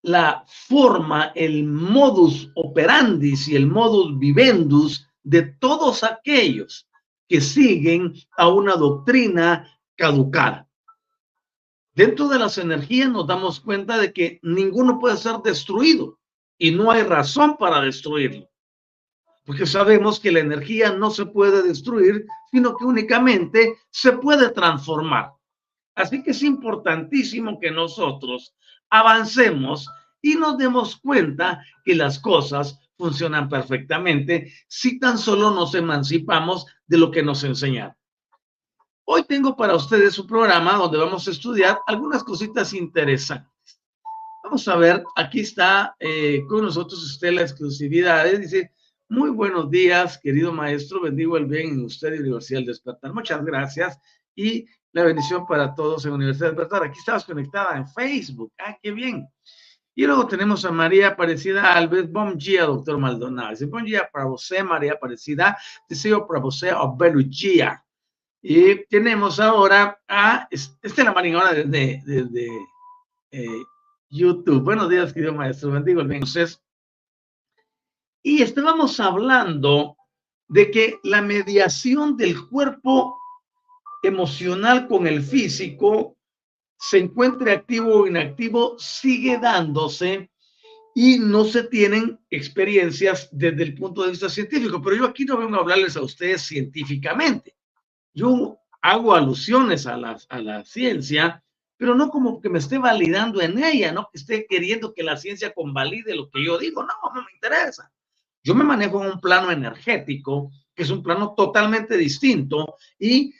la 0.02 0.44
forma, 0.46 1.32
el 1.34 1.64
modus 1.64 2.52
operandi 2.56 3.36
y 3.48 3.56
el 3.56 3.68
modus 3.68 4.20
vivendus 4.20 5.08
de 5.24 5.44
todos 5.44 6.04
aquellos 6.04 6.90
que 7.30 7.40
siguen 7.40 8.16
a 8.36 8.50
una 8.50 8.76
doctrina 8.76 9.80
caducada. 9.96 10.68
Dentro 11.94 12.28
de 12.28 12.38
las 12.38 12.58
energías 12.58 13.10
nos 13.10 13.26
damos 13.26 13.62
cuenta 13.62 13.98
de 13.98 14.12
que 14.12 14.42
ninguno 14.44 15.00
puede 15.00 15.16
ser 15.16 15.38
destruido 15.42 16.20
y 16.58 16.72
no 16.72 16.92
hay 16.92 17.04
razón 17.04 17.56
para 17.56 17.80
destruirlo. 17.80 18.50
Porque 19.46 19.66
sabemos 19.66 20.20
que 20.20 20.34
la 20.34 20.42
energía 20.42 20.92
no 20.92 21.12
se 21.12 21.28
puede 21.28 21.64
destruir, 21.64 22.26
sino 22.52 22.76
que 22.76 22.84
únicamente 22.84 23.78
se 23.90 24.12
puede 24.12 24.50
transformar. 24.50 25.39
Así 26.00 26.24
que 26.24 26.32
es 26.32 26.44
importantísimo 26.44 27.60
que 27.60 27.72
nosotros 27.72 28.56
avancemos 28.90 29.86
y 30.22 30.36
nos 30.36 30.58
demos 30.58 30.96
cuenta 30.96 31.62
que 31.84 31.94
las 31.94 32.20
cosas 32.20 32.80
funcionan 32.98 33.50
perfectamente 33.50 34.54
si 34.70 34.98
tan 34.98 35.18
solo 35.18 35.52
nos 35.52 35.76
emancipamos 35.76 36.66
de 36.88 36.98
lo 36.98 37.12
que 37.12 37.22
nos 37.22 37.44
enseñaron. 37.44 37.96
Hoy 39.04 39.26
tengo 39.26 39.58
para 39.58 39.76
ustedes 39.76 40.18
un 40.18 40.28
programa 40.28 40.78
donde 40.78 40.98
vamos 40.98 41.28
a 41.28 41.32
estudiar 41.32 41.80
algunas 41.86 42.24
cositas 42.24 42.74
interesantes. 42.74 43.82
Vamos 44.42 44.66
a 44.70 44.78
ver, 44.78 45.04
aquí 45.18 45.42
está 45.42 45.98
eh, 46.00 46.46
con 46.48 46.62
nosotros 46.62 47.04
usted 47.04 47.34
la 47.34 47.42
exclusividad. 47.42 48.26
Dice, 48.38 48.72
muy 49.10 49.32
buenos 49.32 49.70
días, 49.70 50.18
querido 50.18 50.54
maestro, 50.54 51.02
bendigo 51.02 51.36
el 51.36 51.46
bien 51.46 51.72
en 51.72 51.84
usted 51.84 52.14
y 52.14 52.20
Universidad 52.20 52.60
del 52.60 52.68
Despertar. 52.68 53.14
Muchas 53.14 53.44
gracias 53.44 54.00
y 54.34 54.66
la 54.92 55.04
bendición 55.04 55.46
para 55.46 55.74
todos 55.76 56.06
en 56.06 56.14
Universidad 56.14 56.48
del 56.48 56.56
Despertar. 56.56 56.88
Aquí 56.88 57.00
estabas 57.00 57.26
conectada 57.26 57.78
en 57.78 57.88
Facebook. 57.88 58.52
Ah, 58.58 58.78
qué 58.82 58.92
bien. 58.92 59.28
Y 59.96 60.06
luego 60.06 60.28
tenemos 60.28 60.64
a 60.66 60.72
María 60.72 61.10
Aparecida 61.10 61.74
Alves, 61.74 62.12
bom 62.12 62.36
dia, 62.38 62.66
doctor 62.66 62.98
Maldonado. 62.98 63.50
Dice, 63.50 63.66
bom 63.66 63.84
dia 63.84 64.10
para 64.12 64.28
usted, 64.28 64.64
María 64.64 64.94
Aparecida. 64.94 65.58
Deseo 65.88 66.26
para 66.26 66.44
usted 66.46 66.70
a 66.70 66.90
belo 66.98 67.20
dia. 67.22 67.84
Y 68.42 68.86
tenemos 68.86 69.40
ahora 69.40 70.00
a 70.08 70.48
Estela 70.50 71.12
Maringona 71.12 71.52
desde, 71.52 72.02
desde 72.06 72.48
eh, 73.32 73.64
YouTube. 74.10 74.64
Buenos 74.64 74.90
días, 74.90 75.12
querido 75.12 75.34
maestro. 75.34 75.72
Bendigo 75.72 76.00
el 76.00 76.08
bien. 76.08 76.24
Entonces, 76.24 76.64
y 78.24 78.42
estábamos 78.42 79.00
hablando 79.00 79.98
de 80.48 80.72
que 80.72 81.00
la 81.04 81.22
mediación 81.22 82.16
del 82.16 82.48
cuerpo 82.48 83.19
emocional 84.04 84.88
con 84.88 85.08
el 85.08 85.22
físico 85.22 86.18
se 86.80 86.98
encuentre 86.98 87.52
activo 87.52 87.94
o 87.94 88.08
inactivo, 88.08 88.78
sigue 88.80 89.38
dándose 89.38 90.32
y 90.96 91.20
no 91.20 91.44
se 91.44 91.64
tienen 91.64 92.20
experiencias 92.30 93.30
desde 93.32 93.64
el 93.64 93.76
punto 93.76 94.04
de 94.04 94.12
vista 94.12 94.30
científico. 94.30 94.82
Pero 94.82 94.96
yo 94.96 95.06
aquí 95.06 95.26
no 95.26 95.38
vengo 95.38 95.58
a 95.58 95.60
hablarles 95.60 95.98
a 95.98 96.02
ustedes 96.02 96.42
científicamente. 96.44 97.56
Yo 98.14 98.58
hago 98.82 99.14
alusiones 99.14 99.86
a 99.88 99.98
la, 99.98 100.18
a 100.30 100.40
la 100.40 100.64
ciencia, 100.64 101.44
pero 101.76 101.96
no 101.96 102.10
como 102.10 102.42
que 102.42 102.50
me 102.50 102.60
esté 102.60 102.78
validando 102.78 103.42
en 103.42 103.62
ella, 103.62 103.92
no 103.92 104.10
que 104.12 104.18
esté 104.18 104.46
queriendo 104.48 104.94
que 104.94 105.04
la 105.04 105.18
ciencia 105.18 105.54
convalide 105.54 106.16
lo 106.16 106.30
que 106.30 106.44
yo 106.44 106.58
digo. 106.58 106.82
No, 106.84 106.94
no 107.14 107.22
me 107.22 107.32
interesa. 107.34 107.92
Yo 108.42 108.56
me 108.56 108.64
manejo 108.64 109.04
en 109.04 109.12
un 109.12 109.20
plano 109.20 109.52
energético, 109.52 110.52
que 110.74 110.84
es 110.84 110.90
un 110.90 111.04
plano 111.04 111.34
totalmente 111.36 111.98
distinto 111.98 112.76
y 112.98 113.34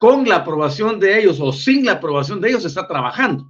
con 0.00 0.26
la 0.26 0.36
aprobación 0.36 0.98
de 0.98 1.20
ellos 1.20 1.38
o 1.40 1.52
sin 1.52 1.84
la 1.84 1.92
aprobación 1.92 2.40
de 2.40 2.48
ellos 2.48 2.64
está 2.64 2.88
trabajando. 2.88 3.44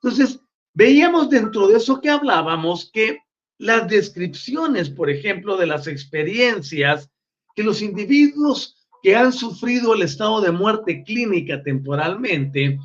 Entonces, 0.00 0.38
veíamos 0.72 1.28
dentro 1.28 1.66
de 1.66 1.76
eso 1.78 2.00
que 2.00 2.08
hablábamos 2.08 2.88
que 2.92 3.18
las 3.58 3.88
descripciones, 3.88 4.88
por 4.88 5.10
ejemplo, 5.10 5.56
de 5.56 5.66
las 5.66 5.88
experiencias 5.88 7.10
que 7.56 7.64
los 7.64 7.82
individuos 7.82 8.76
que 9.02 9.16
han 9.16 9.32
sufrido 9.32 9.92
el 9.94 10.02
estado 10.02 10.40
de 10.40 10.52
muerte 10.52 11.02
clínica 11.02 11.60
temporalmente, 11.64 12.78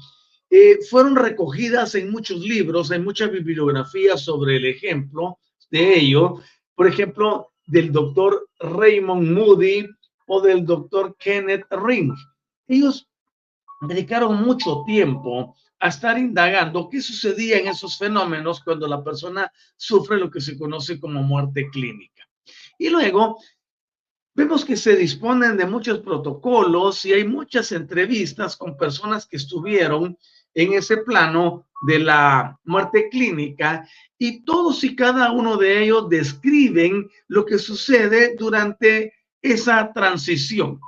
eh, 0.49 0.79
fueron 0.89 1.15
recogidas 1.15 1.93
en 1.93 2.09
muchos 2.09 2.39
libros, 2.39 2.89
en 2.89 3.03
mucha 3.03 3.27
bibliografía 3.27 4.17
sobre 4.17 4.57
el 4.57 4.65
ejemplo 4.65 5.37
de 5.69 5.99
ello, 5.99 6.41
por 6.73 6.87
ejemplo, 6.87 7.51
del 7.67 7.91
doctor 7.91 8.49
Raymond 8.59 9.29
Moody 9.29 9.87
o 10.25 10.41
del 10.41 10.65
doctor 10.65 11.15
Kenneth 11.19 11.67
Ring 11.69 12.11
ellos 12.67 13.07
dedicaron 13.81 14.43
mucho 14.43 14.83
tiempo 14.85 15.55
a 15.79 15.89
estar 15.89 16.17
indagando 16.17 16.89
qué 16.89 17.01
sucedía 17.01 17.57
en 17.57 17.67
esos 17.67 17.97
fenómenos 17.97 18.61
cuando 18.63 18.87
la 18.87 19.03
persona 19.03 19.51
sufre 19.75 20.17
lo 20.17 20.31
que 20.31 20.41
se 20.41 20.57
conoce 20.57 20.99
como 20.99 21.21
muerte 21.21 21.69
clínica. 21.69 22.27
Y 22.79 22.89
luego 22.89 23.39
vemos 24.33 24.65
que 24.65 24.75
se 24.75 24.95
disponen 24.95 25.57
de 25.57 25.65
muchos 25.65 25.99
protocolos 25.99 27.05
y 27.05 27.13
hay 27.13 27.23
muchas 27.23 27.71
entrevistas 27.71 28.55
con 28.55 28.77
personas 28.77 29.27
que 29.27 29.37
estuvieron 29.37 30.17
en 30.53 30.73
ese 30.73 30.97
plano 30.97 31.67
de 31.85 31.99
la 31.99 32.59
muerte 32.63 33.09
clínica 33.09 33.87
y 34.17 34.43
todos 34.43 34.83
y 34.83 34.95
cada 34.95 35.31
uno 35.31 35.57
de 35.57 35.83
ellos 35.83 36.09
describen 36.09 37.07
lo 37.27 37.45
que 37.45 37.59
sucede 37.59 38.35
durante 38.35 39.13
esa 39.41 39.93
transición 39.93 40.79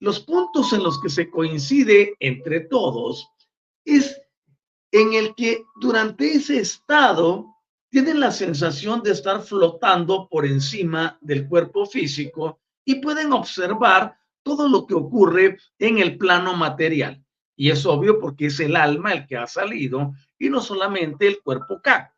los 0.00 0.20
puntos 0.20 0.72
en 0.72 0.82
los 0.82 1.00
que 1.00 1.10
se 1.10 1.30
coincide 1.30 2.14
entre 2.20 2.60
todos 2.60 3.30
es 3.84 4.20
en 4.92 5.12
el 5.12 5.34
que 5.34 5.62
durante 5.80 6.32
ese 6.32 6.58
estado 6.58 7.54
tienen 7.90 8.18
la 8.18 8.30
sensación 8.30 9.02
de 9.02 9.12
estar 9.12 9.42
flotando 9.42 10.28
por 10.28 10.46
encima 10.46 11.18
del 11.20 11.46
cuerpo 11.48 11.86
físico 11.86 12.60
y 12.84 12.96
pueden 12.96 13.32
observar 13.32 14.16
todo 14.42 14.68
lo 14.68 14.86
que 14.86 14.94
ocurre 14.94 15.58
en 15.78 15.98
el 15.98 16.16
plano 16.16 16.54
material. 16.56 17.22
Y 17.54 17.70
es 17.70 17.84
obvio 17.84 18.18
porque 18.18 18.46
es 18.46 18.58
el 18.60 18.76
alma 18.76 19.12
el 19.12 19.26
que 19.26 19.36
ha 19.36 19.46
salido 19.46 20.14
y 20.38 20.48
no 20.48 20.62
solamente 20.62 21.26
el 21.26 21.42
cuerpo 21.42 21.80
K. 21.82 22.14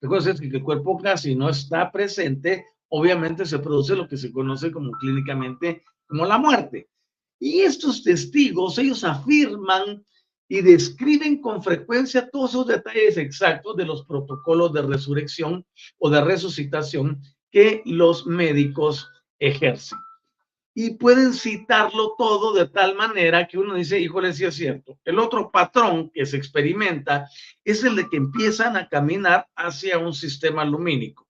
Recuerden 0.00 0.50
que 0.50 0.56
el 0.56 0.62
cuerpo 0.62 0.98
K, 1.00 1.16
si 1.16 1.36
no 1.36 1.48
está 1.48 1.92
presente, 1.92 2.66
obviamente 2.88 3.46
se 3.46 3.60
produce 3.60 3.94
lo 3.94 4.08
que 4.08 4.16
se 4.16 4.32
conoce 4.32 4.72
como 4.72 4.90
clínicamente 4.92 5.84
como 6.06 6.26
la 6.26 6.38
muerte. 6.38 6.88
Y 7.38 7.60
estos 7.60 8.02
testigos, 8.02 8.78
ellos 8.78 9.04
afirman 9.04 10.04
y 10.48 10.60
describen 10.60 11.40
con 11.40 11.62
frecuencia 11.62 12.28
todos 12.30 12.50
esos 12.50 12.66
detalles 12.66 13.16
exactos 13.16 13.76
de 13.76 13.84
los 13.84 14.04
protocolos 14.04 14.72
de 14.72 14.82
resurrección 14.82 15.66
o 15.98 16.10
de 16.10 16.22
resucitación 16.22 17.20
que 17.50 17.82
los 17.86 18.26
médicos 18.26 19.10
ejercen. 19.38 19.98
Y 20.76 20.94
pueden 20.96 21.32
citarlo 21.32 22.14
todo 22.18 22.52
de 22.52 22.66
tal 22.66 22.96
manera 22.96 23.46
que 23.46 23.58
uno 23.58 23.74
dice, 23.74 24.00
híjole, 24.00 24.32
sí 24.32 24.44
es 24.44 24.56
cierto. 24.56 24.98
El 25.04 25.20
otro 25.20 25.50
patrón 25.52 26.10
que 26.10 26.26
se 26.26 26.36
experimenta 26.36 27.28
es 27.62 27.84
el 27.84 27.94
de 27.94 28.08
que 28.08 28.16
empiezan 28.16 28.76
a 28.76 28.88
caminar 28.88 29.46
hacia 29.54 29.98
un 29.98 30.12
sistema 30.12 30.64
lumínico. 30.64 31.28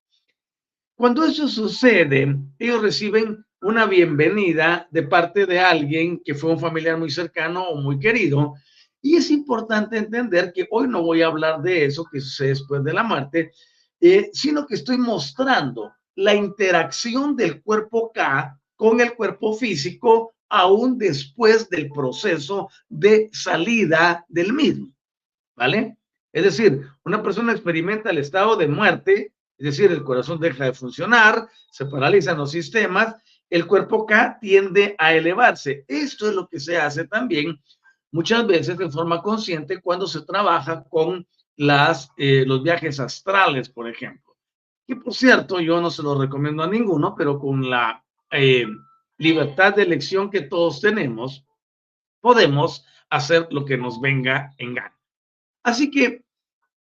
Cuando 0.95 1.25
eso 1.25 1.47
sucede, 1.47 2.37
ellos 2.59 2.81
reciben 2.81 3.45
una 3.65 3.87
bienvenida 3.87 4.87
de 4.91 5.05
parte 5.05 5.47
de 5.47 5.59
alguien 5.59 6.21
que 6.23 6.35
fue 6.35 6.51
un 6.51 6.61
familiar 6.61 6.99
muy 6.99 7.11
cercano 7.11 7.67
o 7.67 7.77
muy 7.81 7.99
querido. 7.99 8.57
Y 9.01 9.17
es 9.17 9.31
importante 9.31 9.97
entender 9.97 10.53
que 10.53 10.69
hoy 10.71 10.87
no 10.87 11.03
voy 11.03 11.23
a 11.23 11.29
hablar 11.29 11.63
de 11.63 11.87
eso 11.87 12.05
que 12.05 12.21
sucede 12.21 12.49
después 12.49 12.85
de 12.85 12.93
la 12.93 13.03
muerte, 13.03 13.53
eh, 14.01 14.29
sino 14.35 14.67
que 14.67 14.75
estoy 14.75 14.99
mostrando 14.99 15.95
la 16.15 16.35
interacción 16.35 17.37
del 17.37 17.63
cuerpo 17.63 18.13
K 18.13 18.55
con 18.77 19.01
el 19.01 19.15
cuerpo 19.15 19.55
físico 19.55 20.35
aún 20.51 20.99
después 20.99 21.71
del 21.71 21.89
proceso 21.89 22.69
de 22.91 23.31
salida 23.33 24.27
del 24.29 24.53
mismo, 24.53 24.93
¿vale? 25.57 25.97
Es 26.35 26.45
decir, 26.45 26.87
una 27.03 27.23
persona 27.23 27.53
experimenta 27.53 28.11
el 28.11 28.19
estado 28.19 28.57
de 28.57 28.69
muerte, 28.69 29.33
es 29.57 29.65
decir, 29.65 29.91
el 29.91 30.05
corazón 30.05 30.39
deja 30.39 30.67
de 30.67 30.75
funcionar, 30.75 31.49
se 31.71 31.87
paralizan 31.87 32.37
los 32.37 32.51
sistemas, 32.51 33.17
el 33.55 33.69
cuerpo 33.69 34.05
K 34.05 34.39
tiende 34.41 34.97
a 34.99 35.15
elevarse. 35.15 35.85
Esto 35.87 36.29
es 36.29 36.35
lo 36.35 36.49
que 36.49 36.59
se 36.59 36.77
hace 36.77 37.07
también 37.07 37.57
muchas 38.11 38.45
veces 38.49 38.77
de 38.77 38.91
forma 38.91 39.23
consciente 39.23 39.81
cuando 39.81 40.09
se 40.09 40.23
trabaja 40.23 40.83
con 40.91 41.25
las, 41.55 42.11
eh, 42.17 42.43
los 42.45 42.65
viajes 42.65 42.99
astrales, 42.99 43.69
por 43.69 43.89
ejemplo. 43.89 44.35
Que 44.85 44.97
por 44.97 45.15
cierto, 45.15 45.61
yo 45.61 45.81
no 45.81 45.89
se 45.89 46.03
lo 46.03 46.21
recomiendo 46.21 46.65
a 46.65 46.67
ninguno, 46.67 47.15
pero 47.17 47.39
con 47.39 47.71
la 47.71 48.05
eh, 48.33 48.67
libertad 49.19 49.77
de 49.77 49.85
elección 49.85 50.31
que 50.31 50.41
todos 50.41 50.81
tenemos, 50.81 51.47
podemos 52.21 52.85
hacer 53.09 53.47
lo 53.53 53.65
que 53.65 53.79
nos 53.79 54.01
venga 54.01 54.53
en 54.59 54.75
gana. 54.75 54.99
Así 55.63 55.93
que 55.93 56.25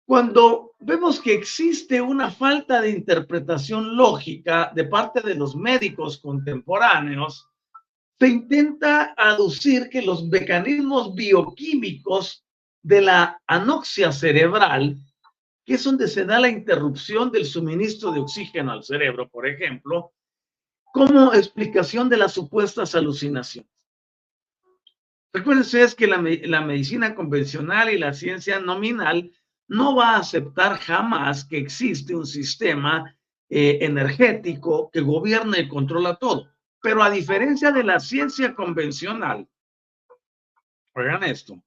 cuando 0.07 0.72
vemos 0.83 1.21
que 1.21 1.35
existe 1.35 2.01
una 2.01 2.31
falta 2.31 2.81
de 2.81 2.91
interpretación 2.91 3.97
lógica 3.97 4.73
de 4.75 4.85
parte 4.85 5.21
de 5.21 5.35
los 5.35 5.55
médicos 5.55 6.19
contemporáneos, 6.19 7.49
se 8.19 8.29
intenta 8.29 9.15
aducir 9.17 9.89
que 9.89 10.03
los 10.03 10.25
mecanismos 10.29 11.15
bioquímicos 11.15 12.45
de 12.83 13.01
la 13.01 13.41
anoxia 13.47 14.13
cerebral, 14.13 14.97
que 15.65 15.75
es 15.75 15.85
donde 15.85 16.09
se 16.09 16.25
da 16.25 16.39
la 16.39 16.49
interrupción 16.49 17.31
del 17.31 17.47
suministro 17.47 18.13
de 18.13 18.21
oxígeno 18.21 18.73
al 18.73 18.85
cerebro, 18.85 19.29
por 19.29 19.47
ejemplo, 19.47 20.13
como 20.93 21.33
explicación 21.33 22.09
de 22.09 22.19
las 22.19 22.33
supuestas 22.33 22.95
alucinaciones. 22.95 23.71
Recuérdense 25.33 25.83
es 25.83 25.95
que 25.95 26.07
la, 26.07 26.23
la, 26.45 26.61
medicina 26.61 27.15
convencional 27.15 27.91
y 27.91 27.99
la 27.99 28.13
ciencia 28.13 28.61
nominal 28.61 29.33
no 29.69 29.97
va 29.97 30.11
a 30.11 30.19
aceptar 30.19 30.79
jamás 30.79 31.45
que 31.45 31.59
existe 31.59 32.15
un 32.15 32.27
sistema 32.27 33.17
eh, 33.49 33.79
energético 33.83 34.91
que 34.91 35.01
gobierna 35.01 35.59
y 35.59 35.69
controla 35.69 36.17
todo. 36.17 36.49
Pero 36.81 37.03
a 37.03 37.11
diferencia 37.11 37.71
de 37.71 37.85
la 37.85 38.01
ciencia 38.01 38.55
convencional, 38.55 39.49
oigan 40.95 41.23
esto, 41.25 41.63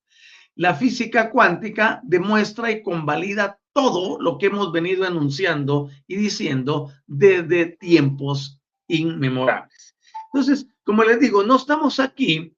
la 0.56 0.74
física 0.74 1.30
cuántica 1.30 2.02
demuestra 2.04 2.72
y 2.72 2.82
convalida 2.82 3.60
todo 3.74 4.22
lo 4.22 4.38
que 4.38 4.48
hemos 4.48 4.72
venido 4.72 5.06
anunciando 5.06 5.90
y 6.08 6.16
diciendo 6.16 6.94
desde 7.06 7.66
tiempos 7.66 8.62
inmemorables. 8.88 9.96
Entonces, 10.34 10.68
como 10.84 11.04
les 11.04 11.20
digo, 11.20 11.44
no 11.44 11.58
estamos 11.58 12.00
aquí 12.00 12.56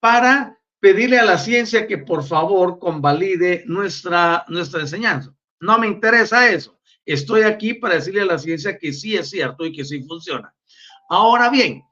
para 0.00 0.60
pedirle 0.84 1.18
a 1.18 1.24
la 1.24 1.38
ciencia 1.38 1.86
que 1.86 1.96
por 1.96 2.22
favor 2.22 2.78
convalide 2.78 3.64
nuestra, 3.64 4.44
nuestra 4.48 4.82
enseñanza. 4.82 5.34
No 5.58 5.78
me 5.78 5.86
interesa 5.86 6.50
eso. 6.50 6.78
Estoy 7.06 7.40
aquí 7.40 7.72
para 7.72 7.94
decirle 7.94 8.20
a 8.20 8.26
la 8.26 8.38
ciencia 8.38 8.76
que 8.76 8.92
sí 8.92 9.16
es 9.16 9.30
cierto 9.30 9.64
y 9.64 9.72
que 9.72 9.82
sí 9.82 10.02
funciona. 10.02 10.54
Ahora 11.08 11.48
bien, 11.48 11.82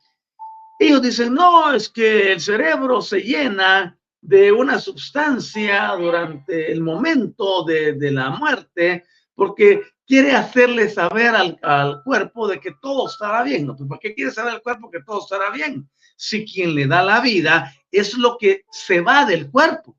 ellos 0.78 1.00
dicen, 1.00 1.32
no, 1.32 1.72
es 1.72 1.88
que 1.88 2.32
el 2.32 2.40
cerebro 2.42 3.00
se 3.00 3.20
llena 3.22 3.98
de 4.20 4.52
una 4.52 4.78
sustancia 4.78 5.94
durante 5.98 6.70
el 6.70 6.82
momento 6.82 7.64
de, 7.64 7.96
la 8.10 8.28
muerte, 8.28 9.04
porque 9.34 9.80
quiere 10.06 10.32
hacerle 10.32 10.90
saber 10.90 11.34
al, 11.34 11.58
al, 11.62 12.02
cuerpo 12.02 12.46
de 12.46 12.60
que 12.60 12.74
todo 12.82 13.08
estará 13.08 13.42
bien. 13.42 13.68
¿no? 13.68 13.74
Pues, 13.74 13.88
¿Por 13.88 13.98
qué 14.00 14.14
quiere 14.14 14.32
saber 14.32 14.52
al 14.52 14.60
cuerpo 14.60 14.90
que 14.90 15.02
todo 15.02 15.20
estará 15.20 15.48
bien? 15.48 15.88
Si 16.22 16.44
quien 16.44 16.76
le 16.76 16.86
da 16.86 17.02
la 17.02 17.20
vida 17.20 17.74
es 17.90 18.16
lo 18.16 18.38
que 18.38 18.64
se 18.70 19.00
va 19.00 19.24
del 19.24 19.50
cuerpo. 19.50 19.98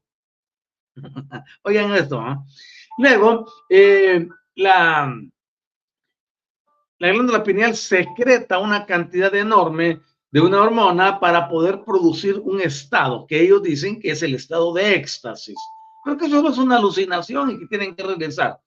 Oigan 1.64 1.94
esto. 1.94 2.26
¿eh? 2.26 2.38
Luego, 2.98 3.52
la, 4.56 5.22
la 6.98 7.12
glándula 7.12 7.44
pineal 7.44 7.76
secreta 7.76 8.60
una 8.60 8.86
cantidad 8.86 9.36
enorme 9.36 10.00
de 10.32 10.40
una 10.40 10.62
hormona 10.62 11.20
para 11.20 11.50
poder 11.50 11.84
producir 11.84 12.40
un 12.40 12.62
estado 12.62 13.28
que 13.28 13.42
ellos 13.42 13.62
dicen 13.62 14.00
que 14.00 14.12
es 14.12 14.24
el 14.24 14.36
estado 14.36 14.72
de 14.72 14.96
éxtasis, 14.96 15.58
pero 16.06 16.16
que 16.18 16.30
solo 16.30 16.52
es 16.52 16.58
una 16.58 16.78
alucinación 16.78 17.52
y 17.52 17.60
que 17.60 17.68
tienen 17.68 17.94
que 17.94 18.04
regresar. 18.04 18.62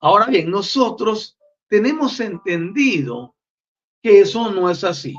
Ahora 0.00 0.26
bien, 0.26 0.50
nosotros 0.50 1.38
tenemos 1.68 2.18
entendido 2.18 3.36
que 4.02 4.22
eso 4.22 4.50
no 4.50 4.68
es 4.68 4.82
así. 4.82 5.14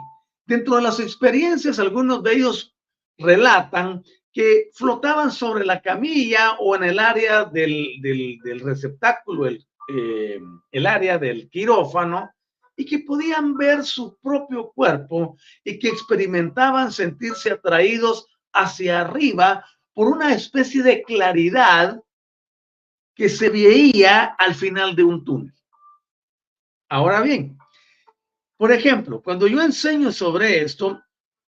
Dentro 0.52 0.76
de 0.76 0.82
las 0.82 1.00
experiencias, 1.00 1.80
algunos 1.80 2.22
de 2.24 2.34
ellos 2.34 2.76
relatan 3.18 4.04
que 4.34 4.70
flotaban 4.74 5.32
sobre 5.32 5.64
la 5.66 5.82
camilla 5.82 6.58
o 6.60 6.76
en 6.76 6.84
el 6.84 7.00
área 7.00 7.46
del, 7.46 8.38
receptáculo, 8.62 9.48
eh, 9.48 10.42
el 10.74 10.86
área 10.86 11.18
del 11.18 11.50
quirófano, 11.50 12.34
y 12.76 12.84
que 12.84 13.00
podían 13.00 13.56
ver 13.56 13.86
su 13.86 14.18
propio 14.18 14.74
cuerpo 14.74 15.38
y 15.64 15.80
que 15.80 15.88
experimentaban 15.88 16.92
sentirse 16.92 17.52
atraídos 17.52 18.28
hacia 18.52 19.00
arriba 19.00 19.66
por 19.94 20.10
una 20.10 20.34
especie 20.34 20.84
de 20.84 21.02
claridad 21.04 21.98
que 23.16 23.30
se 23.30 23.50
veía 23.50 24.26
al 24.38 24.54
final 24.54 24.98
de 24.98 25.04
un 25.06 25.24
túnel. 25.24 25.56
Ahora 26.90 27.22
bien, 27.22 27.58
por 28.62 28.72
ejemplo, 28.72 29.24
cuando 29.24 29.48
yo 29.48 29.60
enseño 29.60 30.12
sobre 30.12 30.62
esto, 30.62 31.02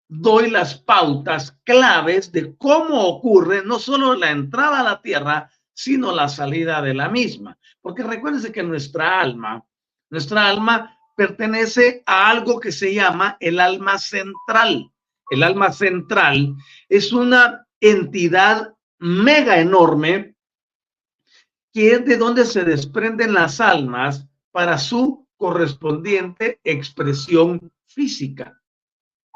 doy 0.08 0.50
las 0.50 0.74
pautas 0.74 1.56
claves 1.64 2.32
de 2.32 2.58
cómo 2.58 3.00
ocurre 3.00 3.62
no 3.64 3.78
solo 3.78 4.16
la 4.16 4.32
entrada 4.32 4.80
a 4.80 4.84
la 4.84 5.02
tierra, 5.04 5.52
sino 5.72 6.12
la 6.12 6.28
salida 6.28 6.82
de 6.82 6.96
la 6.96 7.08
misma. 7.08 7.60
Porque 7.80 8.02
recuérdense 8.02 8.52
que 8.52 8.64
nuestra 8.64 9.22
alma, 9.22 9.64
nuestra 10.10 10.50
alma 10.50 10.98
pertenece 11.16 12.02
a 12.08 12.28
algo 12.28 12.60
que 12.60 12.72
se 12.72 12.96
llama 12.96 13.38
el 13.40 13.60
alma 13.60 14.00
central. 14.00 14.92
El 15.30 15.44
alma 15.44 15.72
central 15.74 16.56
es 16.90 17.14
una 17.14 17.68
entidad 17.80 18.74
mega 18.98 19.60
enorme 19.60 20.36
que 21.72 21.92
es 21.92 22.04
de 22.04 22.18
donde 22.18 22.46
se 22.46 22.64
desprenden 22.64 23.36
las 23.36 23.62
almas 23.62 24.26
para 24.50 24.80
su 24.80 25.25
correspondiente 25.38 26.60
expresión 26.64 27.72
física. 27.86 28.62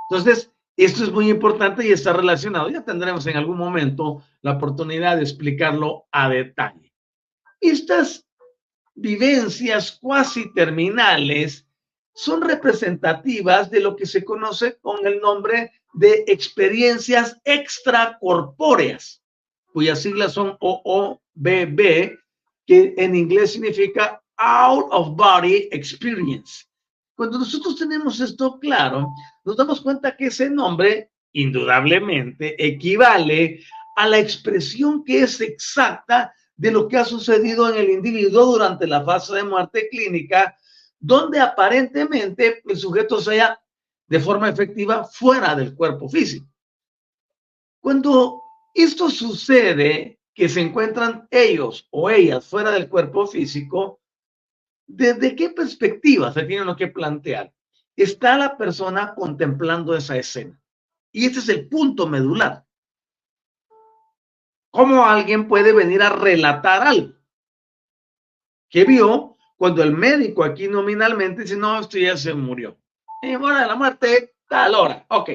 Entonces, 0.09 0.51
esto 0.75 1.03
es 1.03 1.11
muy 1.11 1.29
importante 1.29 1.85
y 1.85 1.91
está 1.91 2.13
relacionado. 2.13 2.69
Ya 2.69 2.83
tendremos 2.83 3.27
en 3.27 3.37
algún 3.37 3.57
momento 3.57 4.23
la 4.41 4.53
oportunidad 4.53 5.17
de 5.17 5.23
explicarlo 5.23 6.05
a 6.11 6.29
detalle. 6.29 6.93
Estas 7.59 8.25
vivencias 8.95 9.97
cuasi 10.01 10.53
terminales 10.53 11.67
son 12.13 12.41
representativas 12.41 13.69
de 13.69 13.81
lo 13.81 13.95
que 13.95 14.05
se 14.05 14.23
conoce 14.23 14.77
con 14.79 15.05
el 15.05 15.19
nombre 15.19 15.71
de 15.93 16.23
experiencias 16.27 17.39
extracorpóreas, 17.43 19.21
cuyas 19.73 20.01
siglas 20.01 20.33
son 20.33 20.57
OOBB, 20.59 22.17
que 22.65 22.93
en 22.97 23.15
inglés 23.15 23.53
significa 23.53 24.21
Out 24.39 24.87
of 24.91 25.15
Body 25.15 25.67
Experience. 25.71 26.65
Cuando 27.15 27.37
nosotros 27.37 27.75
tenemos 27.75 28.19
esto 28.19 28.57
claro, 28.59 29.13
nos 29.43 29.57
damos 29.57 29.81
cuenta 29.81 30.15
que 30.15 30.27
ese 30.27 30.49
nombre 30.49 31.11
indudablemente 31.33 32.55
equivale 32.65 33.61
a 33.95 34.07
la 34.07 34.19
expresión 34.19 35.03
que 35.03 35.23
es 35.23 35.41
exacta 35.41 36.33
de 36.55 36.71
lo 36.71 36.87
que 36.87 36.97
ha 36.97 37.05
sucedido 37.05 37.69
en 37.69 37.77
el 37.77 37.89
individuo 37.89 38.45
durante 38.45 38.87
la 38.87 39.03
fase 39.03 39.35
de 39.35 39.43
muerte 39.43 39.89
clínica 39.89 40.55
donde 40.99 41.39
aparentemente 41.39 42.61
el 42.65 42.77
sujeto 42.77 43.21
sea 43.21 43.59
de 44.07 44.19
forma 44.19 44.49
efectiva 44.49 45.03
fuera 45.03 45.55
del 45.55 45.75
cuerpo 45.75 46.09
físico. 46.09 46.47
Cuando 47.79 48.41
esto 48.73 49.09
sucede, 49.09 50.19
que 50.33 50.47
se 50.47 50.61
encuentran 50.61 51.27
ellos 51.31 51.87
o 51.91 52.09
ellas 52.09 52.45
fuera 52.45 52.71
del 52.71 52.87
cuerpo 52.87 53.27
físico, 53.27 53.98
¿desde 54.89 55.35
qué 55.35 55.51
perspectiva 55.51 56.33
se 56.33 56.43
tiene 56.43 56.75
que 56.75 56.87
plantear? 56.87 57.53
Está 57.95 58.37
la 58.37 58.57
persona 58.57 59.13
contemplando 59.13 59.95
esa 59.95 60.17
escena. 60.17 60.59
Y 61.11 61.27
este 61.27 61.39
es 61.39 61.49
el 61.49 61.69
punto 61.69 62.07
medular. 62.07 62.65
¿Cómo 64.71 65.05
alguien 65.05 65.47
puede 65.47 65.73
venir 65.73 66.01
a 66.01 66.09
relatar 66.09 66.85
algo 66.87 67.13
que 68.69 68.83
vio 68.83 69.37
cuando 69.57 69.83
el 69.83 69.93
médico 69.93 70.43
aquí 70.43 70.67
nominalmente 70.67 71.41
dice, 71.41 71.57
no, 71.57 71.79
esto 71.79 71.97
ya 71.97 72.15
se 72.15 72.33
murió. 72.33 72.77
Y 73.21 73.35
hora 73.35 73.61
de 73.61 73.67
la 73.67 73.75
muerte, 73.75 74.35
tal 74.47 74.75
hora. 74.75 75.05
Ok. 75.09 75.31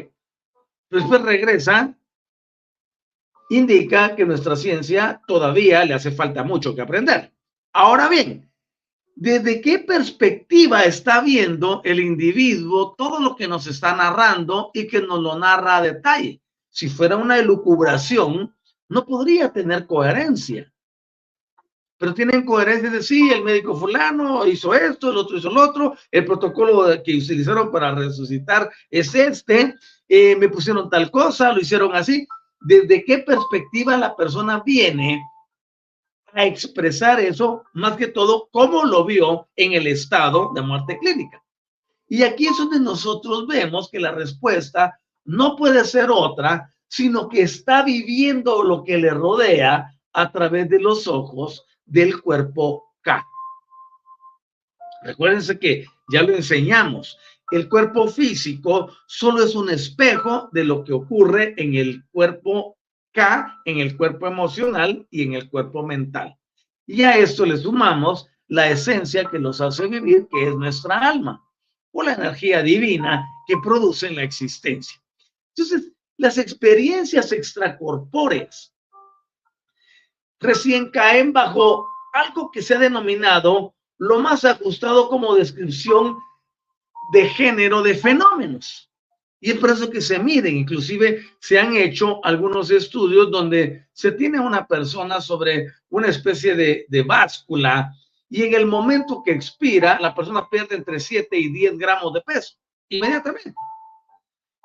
Después 0.89 1.21
regresa, 1.23 1.95
indica 3.51 4.15
que 4.15 4.25
nuestra 4.25 4.57
ciencia 4.57 5.21
todavía 5.27 5.85
le 5.85 5.95
hace 5.95 6.13
falta 6.13 6.45
mucho 6.45 6.75
que 6.75 6.81
aprender. 6.81 7.33
Ahora 7.73 8.09
bien, 8.09 8.49
desde 9.15 9.61
qué 9.61 9.79
perspectiva 9.79 10.83
está 10.83 11.21
viendo 11.21 11.81
el 11.85 12.01
individuo 12.01 12.95
todo 12.99 13.21
lo 13.21 13.37
que 13.37 13.47
nos 13.47 13.67
está 13.67 13.95
narrando 13.95 14.71
y 14.75 14.87
que 14.87 15.01
nos 15.01 15.21
lo 15.21 15.39
narra 15.39 15.77
a 15.77 15.83
detalle. 15.83 16.41
Si 16.69 16.89
fuera 16.89 17.17
una 17.17 17.39
elucubración, 17.39 18.55
no 18.89 19.07
podría 19.07 19.53
tener 19.53 19.87
coherencia. 19.87 20.71
Pero 21.97 22.13
tienen 22.13 22.45
coherencia 22.45 22.91
de 22.91 23.03
sí, 23.03 23.31
el 23.31 23.45
médico 23.45 23.77
fulano 23.77 24.45
hizo 24.47 24.75
esto, 24.75 25.11
el 25.11 25.17
otro 25.17 25.39
hizo 25.39 25.51
lo 25.51 25.63
otro, 25.63 25.97
el 26.11 26.25
protocolo 26.25 26.85
que 27.05 27.17
utilizaron 27.17 27.71
para 27.71 27.95
resucitar 27.95 28.69
es 28.91 29.15
este, 29.15 29.75
eh, 30.09 30.35
me 30.37 30.49
pusieron 30.49 30.91
tal 30.91 31.11
cosa, 31.13 31.53
lo 31.53 31.61
hicieron 31.61 31.95
así. 31.95 32.27
¿Desde 32.61 33.05
qué 33.05 33.19
perspectiva 33.19 33.97
la 33.97 34.17
persona 34.17 34.61
viene 34.65 35.23
a 36.35 36.45
expresar 36.45 37.21
eso, 37.21 37.65
más 37.73 37.97
que 37.97 38.09
todo, 38.09 38.49
cómo 38.51 38.85
lo 38.85 39.05
vio 39.05 39.49
en 39.57 39.73
el 39.73 39.87
estado 39.87 40.53
de 40.55 40.63
muerte 40.63 40.99
clínica. 40.99 41.43
Y 42.09 42.23
aquí 42.23 42.47
es 42.47 42.57
donde 42.59 42.81
nosotros 42.81 43.47
vemos 43.47 43.89
que 43.91 44.01
la 44.01 44.13
respuesta 44.13 44.99
no 45.25 45.57
puede 45.57 45.85
ser 45.85 46.11
otra, 46.11 46.71
sino 46.89 47.29
que 47.29 47.43
está 47.43 47.83
viviendo 47.83 48.63
lo 48.63 48.85
que 48.85 48.99
le 48.99 49.11
rodea 49.11 49.91
a 50.13 50.33
través 50.33 50.69
de 50.69 50.81
los 50.81 51.07
ojos 51.07 51.65
del 51.85 52.21
cuerpo 52.21 52.85
K. 53.03 53.25
Recuérdense 55.03 55.59
que 55.59 55.87
ya 56.13 56.23
lo 56.23 56.35
enseñamos. 56.35 57.19
El 57.51 57.69
cuerpo 57.69 58.09
físico 58.09 58.91
solo 59.07 59.45
es 59.45 59.55
un 59.55 59.71
espejo 59.71 60.49
de 60.53 60.65
lo 60.65 60.83
que 60.83 60.93
ocurre 60.93 61.55
en 61.57 61.75
el 61.75 62.05
cuerpo 62.11 62.74
K 63.15 63.63
en 63.65 63.79
el 63.79 63.97
cuerpo 63.97 64.27
emocional 64.27 65.07
y 65.11 65.23
en 65.23 65.35
el 65.35 65.49
cuerpo 65.49 65.87
mental. 65.87 66.37
Y 66.87 67.03
a 67.05 67.17
esto 67.17 67.47
le 67.47 67.57
sumamos 67.57 68.29
la 68.49 68.69
esencia 68.69 69.25
que 69.25 69.39
nos 69.39 69.61
hace 69.61 69.87
vivir, 69.87 70.29
que 70.31 70.49
es 70.49 70.55
nuestra 70.55 70.99
alma, 70.99 71.43
o 71.93 72.03
la 72.03 72.13
energía 72.15 72.63
divina 72.63 73.27
que 73.47 73.57
produce 73.63 74.11
la 74.11 74.23
existencia. 74.23 75.01
Entonces, 75.57 75.93
las 76.19 76.37
experiencias 76.39 77.33
extracorpóreas 77.33 78.75
recién 80.41 80.91
caen 80.91 81.33
bajo 81.33 81.89
algo 82.13 82.51
que 82.51 82.63
se 82.63 82.75
ha 82.75 82.79
denominado 82.79 83.75
lo 83.99 84.19
más 84.19 84.45
ajustado 84.45 85.09
como 85.09 85.35
descripción 85.35 86.19
de 87.13 87.29
género 87.31 87.83
de 87.83 87.95
fenómenos. 87.95 88.91
Y 89.45 89.51
es 89.51 89.59
por 89.59 89.69
eso 89.69 89.91
que 89.91 90.01
se 90.01 90.19
miden, 90.19 90.57
inclusive 90.57 91.23
se 91.39 91.59
han 91.59 91.77
hecho 91.77 92.25
algunos 92.25 92.71
estudios 92.71 93.31
donde 93.31 93.85
se 93.93 94.13
tiene 94.13 94.41
una 94.41 94.67
persona 94.67 95.21
sobre 95.21 95.71
una 95.91 96.07
especie 96.09 96.55
de, 96.55 96.87
de 96.89 97.03
báscula 97.03 97.93
y 98.31 98.43
en 98.43 98.55
el 98.55 98.65
momento 98.65 99.23
que 99.23 99.33
expira, 99.33 99.99
la 100.01 100.15
persona 100.15 100.49
pierde 100.49 100.77
entre 100.77 100.99
7 100.99 101.37
y 101.39 101.53
10 101.53 101.77
gramos 101.77 102.15
de 102.15 102.23
peso, 102.23 102.55
inmediatamente. 102.89 103.53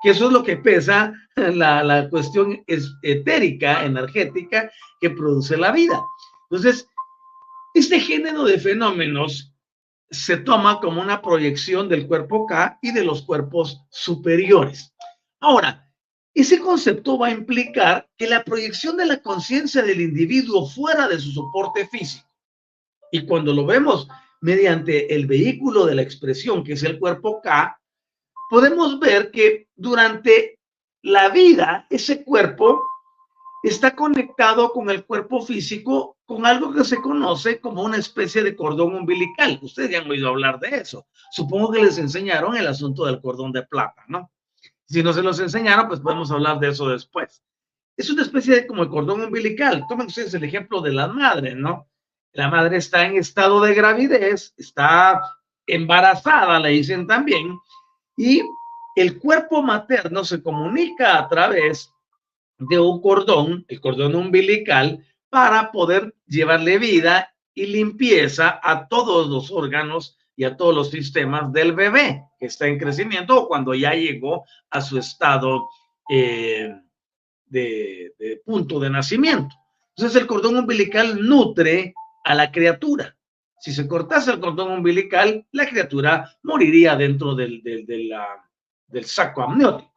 Que 0.00 0.12
eso 0.12 0.28
es 0.28 0.32
lo 0.32 0.42
que 0.42 0.56
pesa 0.56 1.12
la, 1.36 1.84
la 1.84 2.08
cuestión 2.08 2.64
etérica, 3.02 3.84
energética, 3.84 4.72
que 4.98 5.10
produce 5.10 5.58
la 5.58 5.72
vida. 5.72 6.02
Entonces, 6.48 6.88
este 7.74 8.00
género 8.00 8.44
de 8.44 8.58
fenómenos 8.58 9.49
se 10.10 10.36
toma 10.38 10.80
como 10.80 11.00
una 11.00 11.22
proyección 11.22 11.88
del 11.88 12.06
cuerpo 12.06 12.46
K 12.46 12.78
y 12.82 12.92
de 12.92 13.04
los 13.04 13.22
cuerpos 13.22 13.80
superiores. 13.90 14.92
Ahora, 15.40 15.86
ese 16.34 16.60
concepto 16.60 17.18
va 17.18 17.28
a 17.28 17.32
implicar 17.32 18.08
que 18.16 18.26
la 18.26 18.44
proyección 18.44 18.96
de 18.96 19.06
la 19.06 19.20
conciencia 19.20 19.82
del 19.82 20.00
individuo 20.00 20.68
fuera 20.68 21.08
de 21.08 21.18
su 21.18 21.32
soporte 21.32 21.86
físico, 21.88 22.28
y 23.12 23.26
cuando 23.26 23.52
lo 23.52 23.66
vemos 23.66 24.08
mediante 24.40 25.14
el 25.14 25.26
vehículo 25.26 25.86
de 25.86 25.96
la 25.96 26.02
expresión, 26.02 26.64
que 26.64 26.74
es 26.74 26.82
el 26.82 26.98
cuerpo 26.98 27.40
K, 27.42 27.80
podemos 28.48 28.98
ver 28.98 29.30
que 29.30 29.68
durante 29.76 30.58
la 31.02 31.28
vida 31.28 31.86
ese 31.90 32.24
cuerpo 32.24 32.82
está 33.62 33.94
conectado 33.94 34.72
con 34.72 34.90
el 34.90 35.04
cuerpo 35.04 35.42
físico 35.42 36.16
con 36.24 36.46
algo 36.46 36.72
que 36.72 36.84
se 36.84 37.00
conoce 37.00 37.60
como 37.60 37.82
una 37.82 37.96
especie 37.96 38.42
de 38.42 38.56
cordón 38.56 38.94
umbilical. 38.94 39.58
Ustedes 39.62 39.90
ya 39.90 39.98
han 39.98 40.10
oído 40.10 40.28
hablar 40.28 40.60
de 40.60 40.68
eso. 40.76 41.06
Supongo 41.32 41.72
que 41.72 41.82
les 41.82 41.98
enseñaron 41.98 42.56
el 42.56 42.66
asunto 42.66 43.04
del 43.04 43.20
cordón 43.20 43.52
de 43.52 43.62
plata, 43.62 44.04
¿no? 44.08 44.30
Si 44.86 45.02
no 45.02 45.12
se 45.12 45.22
los 45.22 45.38
enseñaron, 45.40 45.88
pues 45.88 46.00
podemos 46.00 46.30
hablar 46.30 46.58
de 46.58 46.68
eso 46.68 46.88
después. 46.88 47.42
Es 47.96 48.08
una 48.10 48.22
especie 48.22 48.54
de 48.54 48.66
como 48.66 48.82
el 48.82 48.88
cordón 48.88 49.20
umbilical. 49.20 49.84
Tomen 49.88 50.06
ustedes 50.06 50.34
el 50.34 50.44
ejemplo 50.44 50.80
de 50.80 50.92
la 50.92 51.08
madre, 51.08 51.54
¿no? 51.54 51.88
La 52.32 52.48
madre 52.48 52.76
está 52.76 53.04
en 53.04 53.16
estado 53.16 53.60
de 53.60 53.74
gravidez, 53.74 54.54
está 54.56 55.20
embarazada, 55.66 56.58
le 56.60 56.70
dicen 56.70 57.06
también, 57.06 57.58
y 58.16 58.42
el 58.96 59.18
cuerpo 59.18 59.62
materno 59.62 60.24
se 60.24 60.42
comunica 60.42 61.18
a 61.18 61.28
través 61.28 61.92
de 62.60 62.78
un 62.78 63.00
cordón, 63.00 63.64
el 63.68 63.80
cordón 63.80 64.14
umbilical, 64.14 65.04
para 65.28 65.72
poder 65.72 66.14
llevarle 66.26 66.78
vida 66.78 67.34
y 67.54 67.66
limpieza 67.66 68.60
a 68.62 68.86
todos 68.88 69.28
los 69.28 69.50
órganos 69.50 70.18
y 70.36 70.44
a 70.44 70.56
todos 70.56 70.74
los 70.74 70.90
sistemas 70.90 71.52
del 71.52 71.72
bebé 71.72 72.24
que 72.38 72.46
está 72.46 72.66
en 72.66 72.78
crecimiento 72.78 73.42
o 73.42 73.48
cuando 73.48 73.74
ya 73.74 73.92
llegó 73.94 74.44
a 74.70 74.80
su 74.80 74.98
estado 74.98 75.68
eh, 76.08 76.74
de, 77.46 78.42
punto 78.44 78.78
de 78.80 78.90
nacimiento. 78.90 79.54
Entonces 79.94 80.20
el 80.20 80.26
cordón 80.26 80.56
umbilical 80.56 81.26
nutre 81.26 81.94
a 82.24 82.34
la 82.34 82.50
criatura. 82.50 83.16
Si 83.58 83.72
se 83.72 83.86
cortase 83.86 84.32
el 84.32 84.40
cordón 84.40 84.72
umbilical, 84.72 85.46
la 85.52 85.68
criatura 85.68 86.34
moriría 86.42 86.96
dentro 86.96 87.34
del, 87.34 87.62
del 87.62 89.04
saco 89.04 89.42
amniótico. 89.42 89.92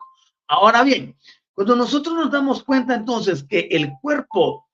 Ahora 0.48 0.84
bien, 0.84 1.16
cuando 1.54 1.76
nosotros 1.76 2.16
nos 2.16 2.32
damos 2.32 2.64
cuenta 2.64 2.96
entonces 2.96 3.44
que 3.44 3.68
el 3.72 3.92
cuerpo 4.02 4.68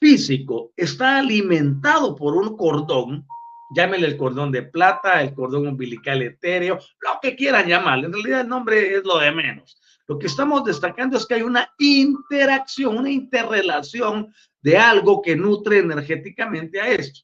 físico 0.00 0.72
está 0.76 1.18
alimentado 1.18 2.14
por 2.14 2.34
un 2.34 2.56
cordón, 2.56 3.26
llámele 3.74 4.06
el 4.06 4.16
cordón 4.16 4.50
de 4.50 4.62
plata, 4.62 5.22
el 5.22 5.34
cordón 5.34 5.66
umbilical 5.66 6.22
etéreo, 6.22 6.78
lo 7.00 7.18
que 7.20 7.36
quieran 7.36 7.66
llamarle, 7.66 8.06
en 8.06 8.12
realidad 8.12 8.40
el 8.42 8.48
nombre 8.48 8.96
es 8.96 9.04
lo 9.04 9.18
de 9.18 9.32
menos. 9.32 9.80
Lo 10.06 10.18
que 10.18 10.26
estamos 10.26 10.64
destacando 10.64 11.16
es 11.16 11.24
que 11.24 11.34
hay 11.34 11.42
una 11.42 11.70
interacción, 11.78 12.98
una 12.98 13.10
interrelación 13.10 14.34
de 14.60 14.76
algo 14.76 15.22
que 15.22 15.34
nutre 15.34 15.78
energéticamente 15.78 16.80
a 16.80 16.88
esto. 16.88 17.20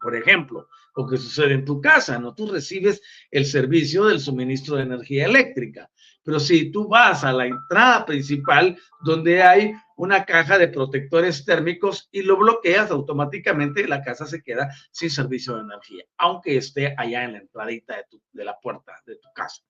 Por 0.00 0.14
ejemplo, 0.14 0.68
lo 0.96 1.06
que 1.06 1.16
sucede 1.16 1.54
en 1.54 1.64
tu 1.64 1.80
casa, 1.80 2.18
¿no? 2.18 2.34
Tú 2.34 2.50
recibes 2.50 3.00
el 3.30 3.46
servicio 3.46 4.04
del 4.04 4.20
suministro 4.20 4.76
de 4.76 4.82
energía 4.82 5.26
eléctrica. 5.26 5.90
Pero 6.22 6.38
si 6.38 6.70
tú 6.70 6.88
vas 6.88 7.24
a 7.24 7.32
la 7.32 7.46
entrada 7.46 8.04
principal 8.04 8.78
donde 9.02 9.42
hay 9.42 9.74
una 9.96 10.24
caja 10.24 10.58
de 10.58 10.68
protectores 10.68 11.44
térmicos 11.44 12.08
y 12.12 12.22
lo 12.22 12.36
bloqueas, 12.36 12.90
automáticamente 12.90 13.86
la 13.86 14.02
casa 14.02 14.26
se 14.26 14.42
queda 14.42 14.70
sin 14.90 15.10
servicio 15.10 15.56
de 15.56 15.62
energía, 15.62 16.04
aunque 16.18 16.56
esté 16.56 16.94
allá 16.96 17.24
en 17.24 17.32
la 17.32 17.38
entradita 17.38 17.96
de, 17.96 18.20
de 18.32 18.44
la 18.44 18.58
puerta 18.58 18.92
de 19.06 19.16
tu 19.16 19.28
casa. 19.34 19.62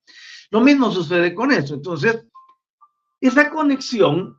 Lo 0.51 0.61
mismo 0.61 0.91
sucede 0.91 1.35
con 1.35 1.53
eso. 1.53 1.75
Entonces, 1.75 2.25
esa 3.21 3.51
conexión, 3.51 4.37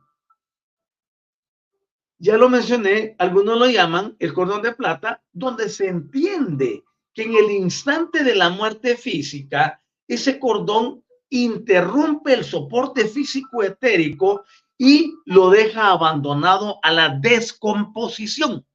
ya 2.18 2.36
lo 2.36 2.48
mencioné, 2.48 3.14
algunos 3.18 3.58
lo 3.58 3.66
llaman 3.66 4.16
el 4.18 4.32
cordón 4.32 4.62
de 4.62 4.72
plata, 4.72 5.22
donde 5.32 5.68
se 5.68 5.88
entiende 5.88 6.84
que 7.14 7.24
en 7.24 7.34
el 7.34 7.50
instante 7.50 8.24
de 8.24 8.34
la 8.34 8.48
muerte 8.48 8.96
física, 8.96 9.80
ese 10.08 10.38
cordón 10.38 11.01
interrumpe 11.32 12.34
el 12.34 12.44
soporte 12.44 13.06
físico 13.06 13.62
etérico 13.62 14.44
y 14.76 15.14
lo 15.24 15.50
deja 15.50 15.90
abandonado 15.90 16.78
a 16.82 16.92
la 16.92 17.08
descomposición. 17.08 18.66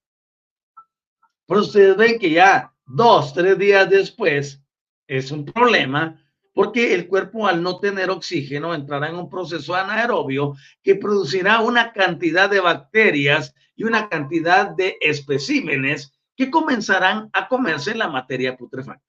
Pero 1.45 1.61
ustedes 1.61 1.95
ven 1.95 2.19
que 2.19 2.31
ya 2.31 2.73
dos, 2.85 3.33
tres 3.33 3.57
días 3.57 3.89
después 3.89 4.61
es 5.07 5.31
un 5.31 5.45
problema 5.45 6.19
porque 6.53 6.95
el 6.95 7.07
cuerpo 7.07 7.45
al 7.45 7.61
no 7.61 7.79
tener 7.79 8.09
oxígeno 8.09 8.73
entrará 8.73 9.09
en 9.09 9.15
un 9.15 9.29
proceso 9.29 9.75
anaerobio 9.75 10.55
que 10.81 10.95
producirá 10.95 11.61
una 11.61 11.93
cantidad 11.93 12.49
de 12.49 12.59
bacterias 12.59 13.53
y 13.75 13.83
una 13.83 14.09
cantidad 14.09 14.71
de 14.71 14.97
especímenes 14.99 16.11
que 16.35 16.49
comenzarán 16.49 17.29
a 17.33 17.47
comerse 17.47 17.93
la 17.93 18.07
materia 18.07 18.57
putrefacta. 18.57 19.05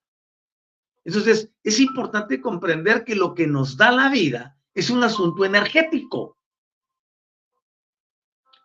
Entonces, 1.03 1.49
es 1.63 1.79
importante 1.79 2.41
comprender 2.41 3.03
que 3.03 3.15
lo 3.15 3.33
que 3.33 3.47
nos 3.47 3.77
da 3.77 3.91
la 3.91 4.09
vida 4.09 4.57
es 4.73 4.89
un 4.89 5.03
asunto 5.03 5.45
energético. 5.45 6.37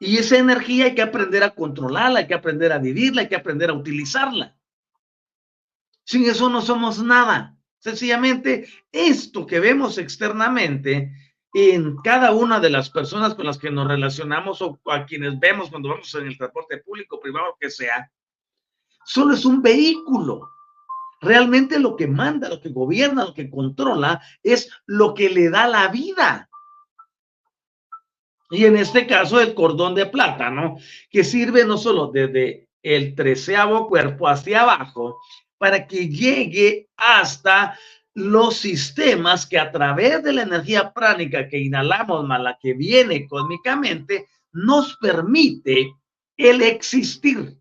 Y 0.00 0.18
esa 0.18 0.38
energía 0.38 0.86
hay 0.86 0.94
que 0.94 1.02
aprender 1.02 1.42
a 1.42 1.54
controlarla, 1.54 2.20
hay 2.20 2.26
que 2.26 2.34
aprender 2.34 2.72
a 2.72 2.78
vivirla, 2.78 3.22
hay 3.22 3.28
que 3.28 3.36
aprender 3.36 3.70
a 3.70 3.74
utilizarla. 3.74 4.56
Sin 6.04 6.24
eso 6.24 6.50
no 6.50 6.60
somos 6.60 7.02
nada. 7.02 7.56
Sencillamente, 7.78 8.68
esto 8.92 9.46
que 9.46 9.60
vemos 9.60 9.98
externamente 9.98 11.12
en 11.54 11.96
cada 11.98 12.32
una 12.32 12.58
de 12.58 12.68
las 12.68 12.90
personas 12.90 13.34
con 13.34 13.46
las 13.46 13.58
que 13.58 13.70
nos 13.70 13.86
relacionamos 13.86 14.60
o 14.60 14.80
a 14.86 15.06
quienes 15.06 15.38
vemos 15.38 15.70
cuando 15.70 15.90
vamos 15.90 16.12
en 16.14 16.26
el 16.26 16.36
transporte 16.36 16.78
público, 16.78 17.20
privado, 17.20 17.56
que 17.58 17.70
sea, 17.70 18.10
solo 19.04 19.34
es 19.34 19.44
un 19.44 19.62
vehículo. 19.62 20.50
Realmente 21.20 21.78
lo 21.78 21.96
que 21.96 22.06
manda, 22.06 22.48
lo 22.48 22.60
que 22.60 22.68
gobierna, 22.68 23.24
lo 23.24 23.34
que 23.34 23.50
controla 23.50 24.20
es 24.42 24.70
lo 24.86 25.14
que 25.14 25.30
le 25.30 25.50
da 25.50 25.66
la 25.66 25.88
vida. 25.88 26.48
Y 28.50 28.66
en 28.66 28.76
este 28.76 29.06
caso 29.06 29.40
el 29.40 29.54
cordón 29.54 29.94
de 29.94 30.06
plata, 30.06 30.50
¿no? 30.50 30.76
Que 31.10 31.24
sirve 31.24 31.64
no 31.64 31.78
solo 31.78 32.08
desde 32.08 32.68
el 32.82 33.14
treceavo 33.14 33.88
cuerpo 33.88 34.28
hacia 34.28 34.62
abajo, 34.62 35.18
para 35.56 35.86
que 35.86 36.08
llegue 36.08 36.88
hasta 36.96 37.78
los 38.12 38.56
sistemas 38.56 39.46
que 39.46 39.58
a 39.58 39.72
través 39.72 40.22
de 40.22 40.32
la 40.32 40.42
energía 40.42 40.92
pránica 40.92 41.48
que 41.48 41.58
inhalamos 41.58 42.24
más 42.26 42.40
la 42.40 42.58
que 42.60 42.74
viene 42.74 43.26
cósmicamente, 43.26 44.28
nos 44.52 44.96
permite 44.98 45.92
el 46.36 46.62
existir. 46.62 47.56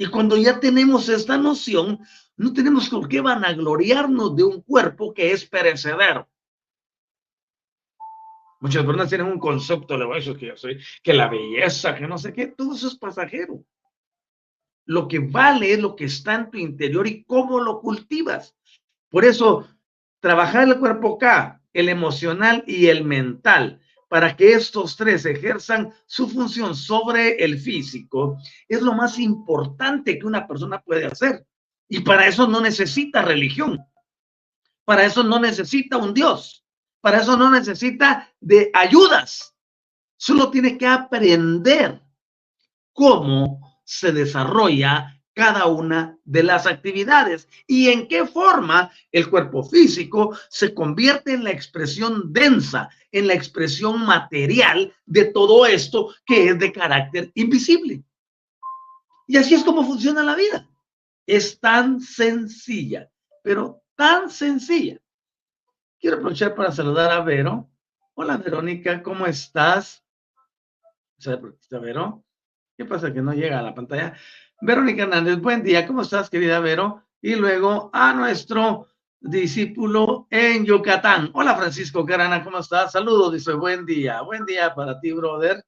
Y 0.00 0.06
cuando 0.06 0.34
ya 0.38 0.58
tenemos 0.58 1.10
esta 1.10 1.36
noción, 1.36 2.00
no 2.38 2.54
tenemos 2.54 2.88
por 2.88 3.06
qué 3.06 3.20
vanagloriarnos 3.20 4.34
de 4.34 4.44
un 4.44 4.62
cuerpo 4.62 5.12
que 5.12 5.30
es 5.30 5.44
perecedero. 5.44 6.26
Muchas 8.60 8.82
personas 8.82 9.10
tienen 9.10 9.26
un 9.26 9.38
concepto 9.38 9.98
de 9.98 10.18
eso 10.18 10.34
que 10.34 10.46
yo 10.46 10.56
soy, 10.56 10.82
que 11.02 11.12
la 11.12 11.28
belleza, 11.28 11.94
que 11.94 12.06
no 12.06 12.16
sé 12.16 12.32
qué, 12.32 12.46
todo 12.46 12.74
eso 12.74 12.88
es 12.88 12.94
pasajero. 12.96 13.62
Lo 14.86 15.06
que 15.06 15.18
vale 15.18 15.74
es 15.74 15.80
lo 15.80 15.94
que 15.94 16.06
está 16.06 16.34
en 16.34 16.50
tu 16.50 16.56
interior 16.56 17.06
y 17.06 17.22
cómo 17.24 17.60
lo 17.60 17.82
cultivas. 17.82 18.56
Por 19.10 19.26
eso, 19.26 19.68
trabajar 20.18 20.66
el 20.66 20.78
cuerpo 20.78 21.18
K, 21.18 21.60
el 21.74 21.90
emocional 21.90 22.64
y 22.66 22.86
el 22.86 23.04
mental, 23.04 23.82
para 24.10 24.36
que 24.36 24.54
estos 24.54 24.96
tres 24.96 25.24
ejerzan 25.24 25.94
su 26.04 26.28
función 26.28 26.74
sobre 26.74 27.36
el 27.44 27.60
físico, 27.60 28.38
es 28.66 28.82
lo 28.82 28.92
más 28.92 29.20
importante 29.20 30.18
que 30.18 30.26
una 30.26 30.48
persona 30.48 30.82
puede 30.82 31.06
hacer. 31.06 31.46
Y 31.88 32.00
para 32.00 32.26
eso 32.26 32.48
no 32.48 32.60
necesita 32.60 33.22
religión. 33.22 33.78
Para 34.84 35.04
eso 35.04 35.22
no 35.22 35.38
necesita 35.38 35.96
un 35.96 36.12
Dios. 36.12 36.66
Para 37.00 37.20
eso 37.20 37.36
no 37.36 37.52
necesita 37.52 38.28
de 38.40 38.72
ayudas. 38.74 39.54
Solo 40.16 40.50
tiene 40.50 40.76
que 40.76 40.88
aprender 40.88 42.02
cómo 42.92 43.80
se 43.84 44.10
desarrolla 44.10 45.19
cada 45.40 45.64
una 45.68 46.18
de 46.24 46.42
las 46.42 46.66
actividades 46.66 47.48
y 47.66 47.88
en 47.88 48.08
qué 48.08 48.26
forma 48.26 48.90
el 49.10 49.30
cuerpo 49.30 49.62
físico 49.62 50.36
se 50.50 50.74
convierte 50.74 51.32
en 51.32 51.44
la 51.44 51.50
expresión 51.50 52.30
densa, 52.30 52.90
en 53.10 53.26
la 53.26 53.32
expresión 53.32 54.04
material 54.04 54.92
de 55.06 55.24
todo 55.24 55.64
esto 55.64 56.14
que 56.26 56.50
es 56.50 56.58
de 56.58 56.70
carácter 56.70 57.32
invisible. 57.34 58.04
Y 59.26 59.38
así 59.38 59.54
es 59.54 59.64
como 59.64 59.82
funciona 59.82 60.22
la 60.22 60.34
vida. 60.34 60.68
Es 61.26 61.58
tan 61.58 62.02
sencilla, 62.02 63.10
pero 63.42 63.82
tan 63.96 64.28
sencilla. 64.28 65.00
Quiero 65.98 66.18
aprovechar 66.18 66.54
para 66.54 66.70
saludar 66.70 67.12
a 67.12 67.22
Vero. 67.22 67.70
Hola 68.12 68.36
Verónica, 68.36 69.02
¿cómo 69.02 69.26
estás? 69.26 70.04
¿Sabes 71.16 71.40
por 71.40 71.54
qué 71.54 71.60
está 71.62 71.78
Vero? 71.78 72.26
¿Qué 72.76 72.84
pasa 72.84 73.10
que 73.10 73.22
no 73.22 73.32
llega 73.32 73.58
a 73.58 73.62
la 73.62 73.74
pantalla? 73.74 74.14
Verónica 74.62 75.04
Hernández, 75.04 75.40
buen 75.40 75.62
día, 75.62 75.86
¿cómo 75.86 76.02
estás, 76.02 76.28
querida 76.28 76.60
Vero? 76.60 77.02
Y 77.22 77.34
luego 77.34 77.90
a 77.92 78.12
nuestro 78.12 78.88
discípulo 79.20 80.26
en 80.30 80.64
Yucatán. 80.64 81.30
Hola 81.32 81.56
Francisco 81.56 82.04
Carana, 82.04 82.44
¿cómo 82.44 82.58
estás? 82.58 82.92
Saludos, 82.92 83.32
dice, 83.32 83.52
buen 83.54 83.86
día, 83.86 84.20
buen 84.22 84.44
día 84.44 84.74
para 84.74 85.00
ti, 85.00 85.12
brother. 85.12 85.64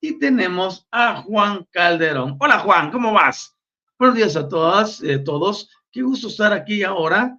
Y 0.00 0.18
tenemos 0.18 0.86
a 0.90 1.22
Juan 1.22 1.66
Calderón. 1.70 2.36
Hola 2.38 2.58
Juan, 2.58 2.90
¿cómo 2.90 3.12
vas? 3.12 3.56
Buenos 3.98 4.16
días 4.16 4.36
a 4.36 4.48
todas, 4.48 5.02
eh, 5.02 5.18
todos. 5.18 5.70
Qué 5.90 6.02
gusto 6.02 6.28
estar 6.28 6.52
aquí 6.52 6.82
ahora 6.82 7.38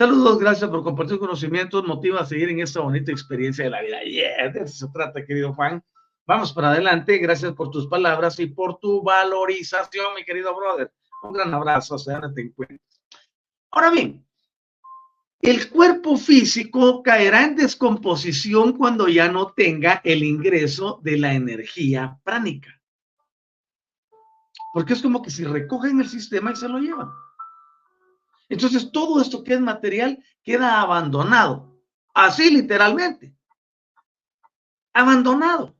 Saludos, 0.00 0.38
gracias 0.38 0.70
por 0.70 0.82
compartir 0.82 1.18
conocimientos, 1.18 1.86
motiva 1.86 2.22
a 2.22 2.24
seguir 2.24 2.48
en 2.48 2.60
esta 2.60 2.80
bonita 2.80 3.12
experiencia 3.12 3.64
de 3.64 3.70
la 3.70 3.82
vida. 3.82 4.02
Yeah, 4.02 4.48
de 4.48 4.60
eso 4.60 4.86
se 4.86 4.92
trata, 4.94 5.22
querido 5.26 5.52
Juan. 5.52 5.84
Vamos 6.26 6.52
para 6.52 6.70
adelante, 6.70 7.18
gracias 7.18 7.52
por 7.54 7.70
tus 7.70 7.86
palabras 7.86 8.38
y 8.38 8.46
por 8.46 8.78
tu 8.78 9.02
valorización, 9.02 10.14
mi 10.14 10.24
querido 10.24 10.54
brother. 10.54 10.92
Un 11.22 11.32
gran 11.32 11.52
abrazo, 11.52 11.96
donde 11.96 12.32
te 12.34 12.40
encuentres. 12.42 13.02
Ahora 13.70 13.90
bien, 13.90 14.26
el 15.40 15.70
cuerpo 15.70 16.16
físico 16.16 17.02
caerá 17.02 17.44
en 17.44 17.56
descomposición 17.56 18.76
cuando 18.76 19.08
ya 19.08 19.30
no 19.32 19.52
tenga 19.52 20.00
el 20.04 20.22
ingreso 20.22 21.00
de 21.02 21.16
la 21.18 21.32
energía 21.32 22.18
pránica. 22.22 22.70
Porque 24.72 24.92
es 24.92 25.02
como 25.02 25.22
que 25.22 25.30
si 25.30 25.44
recogen 25.44 26.00
el 26.00 26.08
sistema 26.08 26.52
y 26.52 26.56
se 26.56 26.68
lo 26.68 26.78
llevan. 26.78 27.08
Entonces 28.50 28.92
todo 28.92 29.20
esto 29.22 29.42
que 29.42 29.54
es 29.54 29.60
material 29.60 30.22
queda 30.42 30.80
abandonado, 30.80 31.80
así 32.12 32.50
literalmente, 32.50 33.34
abandonado. 34.92 35.76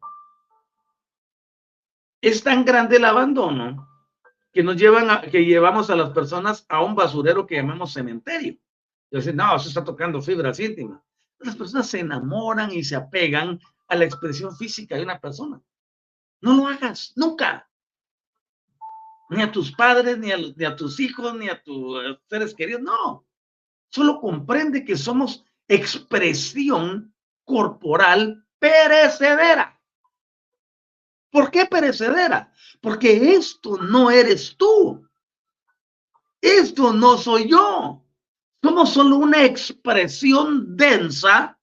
Es 2.21 2.43
tan 2.43 2.65
grande 2.65 2.97
el 2.97 3.05
abandono 3.05 3.89
que 4.53 4.63
nos 4.63 4.77
llevan 4.77 5.11
a, 5.11 5.23
que 5.23 5.45
llevamos 5.45 5.91
a 5.91 5.97
las 5.97 6.11
personas 6.11 6.67
a 6.69 6.83
un 6.83 6.95
basurero 6.95 7.47
que 7.47 7.57
llamamos 7.57 7.93
cementerio. 7.93 8.59
Y 9.11 9.17
dicen, 9.17 9.37
no, 9.37 9.57
eso 9.57 9.69
está 9.69 9.85
tocando 9.85 10.21
fibras 10.21 10.61
íntimas. 10.61 11.01
Las 11.39 11.57
personas 11.57 11.87
se 11.89 12.01
enamoran 12.01 12.71
y 12.73 12.85
se 12.85 12.97
apegan 12.97 13.59
a 13.89 13.97
la 13.97 14.05
expresión 14.05 14.55
física 14.57 14.97
de 14.97 15.03
una 15.03 15.19
persona. 15.19 15.61
No 16.43 16.55
lo 16.55 16.69
hagas, 16.69 17.13
nunca 17.17 17.71
ni 19.31 19.43
a 19.43 19.51
tus 19.51 19.73
padres, 19.73 20.19
ni 20.19 20.33
a, 20.65 20.77
tus 20.77 20.99
hijos, 20.99 21.35
ni 21.37 21.49
a 21.49 21.63
tus 21.63 22.19
seres 22.29 22.53
queridos, 22.53 22.83
no. 22.83 23.25
Solo 23.89 24.21
comprende 24.21 24.85
que 24.85 24.97
somos 24.97 25.45
expresión 25.69 27.15
corporal 27.45 28.45
perecedera. 28.59 29.80
¿Por 31.31 31.51
qué 31.51 31.67
perecedera? 31.67 32.53
Porque 32.81 33.35
esto 33.35 33.79
no 33.79 34.11
eres 34.11 34.57
tú. 34.57 35.07
Esto 36.41 36.93
no 36.93 37.19
soy 37.19 37.49
yo. 37.49 38.05
Somos 38.63 38.93
solo 38.93 39.17
una 39.17 39.45
expresión 39.45 40.77
densa 40.77 41.59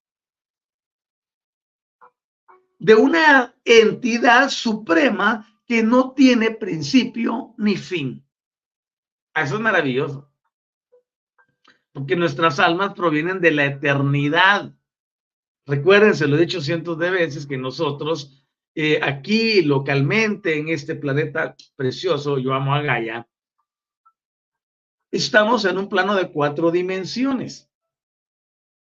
de 2.79 2.95
una 2.95 3.55
entidad 3.65 4.49
suprema 4.49 5.47
que 5.65 5.83
no 5.83 6.13
tiene 6.13 6.51
principio 6.51 7.53
ni 7.57 7.75
fin. 7.75 8.25
Eso 9.35 9.55
es 9.55 9.61
maravilloso. 9.61 10.31
Porque 11.91 12.15
nuestras 12.15 12.59
almas 12.59 12.93
provienen 12.93 13.41
de 13.41 13.51
la 13.51 13.65
eternidad. 13.65 14.73
Recuerden, 15.65 16.15
se 16.15 16.27
lo 16.27 16.37
he 16.37 16.41
dicho 16.41 16.61
cientos 16.61 16.97
de 16.97 17.09
veces, 17.09 17.45
que 17.45 17.57
nosotros 17.57 18.46
eh, 18.79 18.99
aquí 19.01 19.63
localmente 19.63 20.55
en 20.55 20.69
este 20.69 20.93
planeta 20.93 21.55
precioso, 21.75 22.37
yo 22.37 22.53
amo 22.53 22.75
a 22.75 22.83
Gaia, 22.83 23.27
estamos 25.09 25.65
en 25.65 25.79
un 25.79 25.89
plano 25.89 26.13
de 26.13 26.31
cuatro 26.31 26.69
dimensiones. 26.69 27.71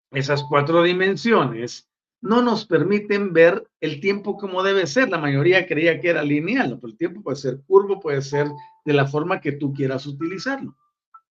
Esas 0.09 0.43
cuatro 0.49 0.81
dimensiones 0.81 1.91
no 2.21 2.41
nos 2.41 2.65
permiten 2.65 3.33
ver 3.33 3.69
el 3.81 3.99
tiempo 3.99 4.35
como 4.35 4.63
debe 4.63 4.87
ser. 4.87 5.09
La 5.09 5.19
mayoría 5.19 5.67
creía 5.67 6.01
que 6.01 6.09
era 6.09 6.23
lineal, 6.23 6.79
pero 6.81 6.91
el 6.91 6.97
tiempo 6.97 7.21
puede 7.21 7.37
ser 7.37 7.61
curvo, 7.61 7.99
puede 7.99 8.23
ser 8.23 8.47
de 8.83 8.93
la 8.93 9.05
forma 9.05 9.41
que 9.41 9.51
tú 9.51 9.75
quieras 9.75 10.07
utilizarlo. 10.07 10.75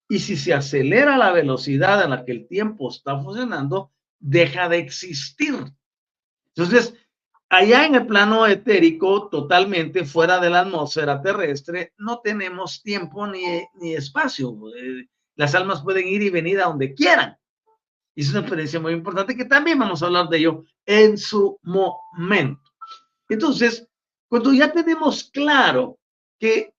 Y 0.09 0.21
si 0.21 0.37
se 0.37 0.55
acelera 0.55 1.19
la 1.19 1.33
velocidad 1.33 2.01
a 2.01 2.09
la 2.09 2.25
que 2.25 2.31
el 2.31 2.47
tiempo 2.47 2.91
está 2.91 3.21
funcionando, 3.21 3.91
deja 4.21 4.69
de 4.69 4.79
existir. 4.79 5.57
Entonces, 6.55 6.95
allá 7.53 7.85
en 7.85 7.95
el 7.95 8.07
plano 8.07 8.47
etérico, 8.47 9.29
totalmente 9.29 10.07
fuera 10.07 10.41
de 10.41 10.49
la 10.49 10.61
atmósfera 10.61 11.21
terrestre, 11.21 11.93
no 11.99 12.21
tenemos 12.21 12.83
tiempo 12.83 13.27
ni, 13.27 13.45
ni 13.75 13.93
espacio. 13.93 14.57
Eh, 14.75 15.07
las 15.37 15.55
almas 15.55 15.83
pueden 15.83 16.09
ir 16.09 16.23
y 16.23 16.31
venir 16.31 16.61
a 16.61 16.69
donde 16.69 16.95
quieran. 16.95 17.37
Y 18.15 18.23
es 18.23 18.31
una 18.31 18.41
experiencia 18.41 18.81
muy 18.81 18.95
importante 18.95 19.37
que 19.37 19.45
también 19.45 19.79
vamos 19.79 20.03
a 20.03 20.07
hablar 20.07 20.31
de 20.31 20.39
ello 20.39 20.65
en 20.87 21.19
su 21.19 21.59
momento. 21.63 22.63
Entonces, 23.29 23.87
cuando 24.29 24.55
ya 24.55 24.73
tenemos 24.73 25.25
claro 25.25 25.99
que 26.39 26.75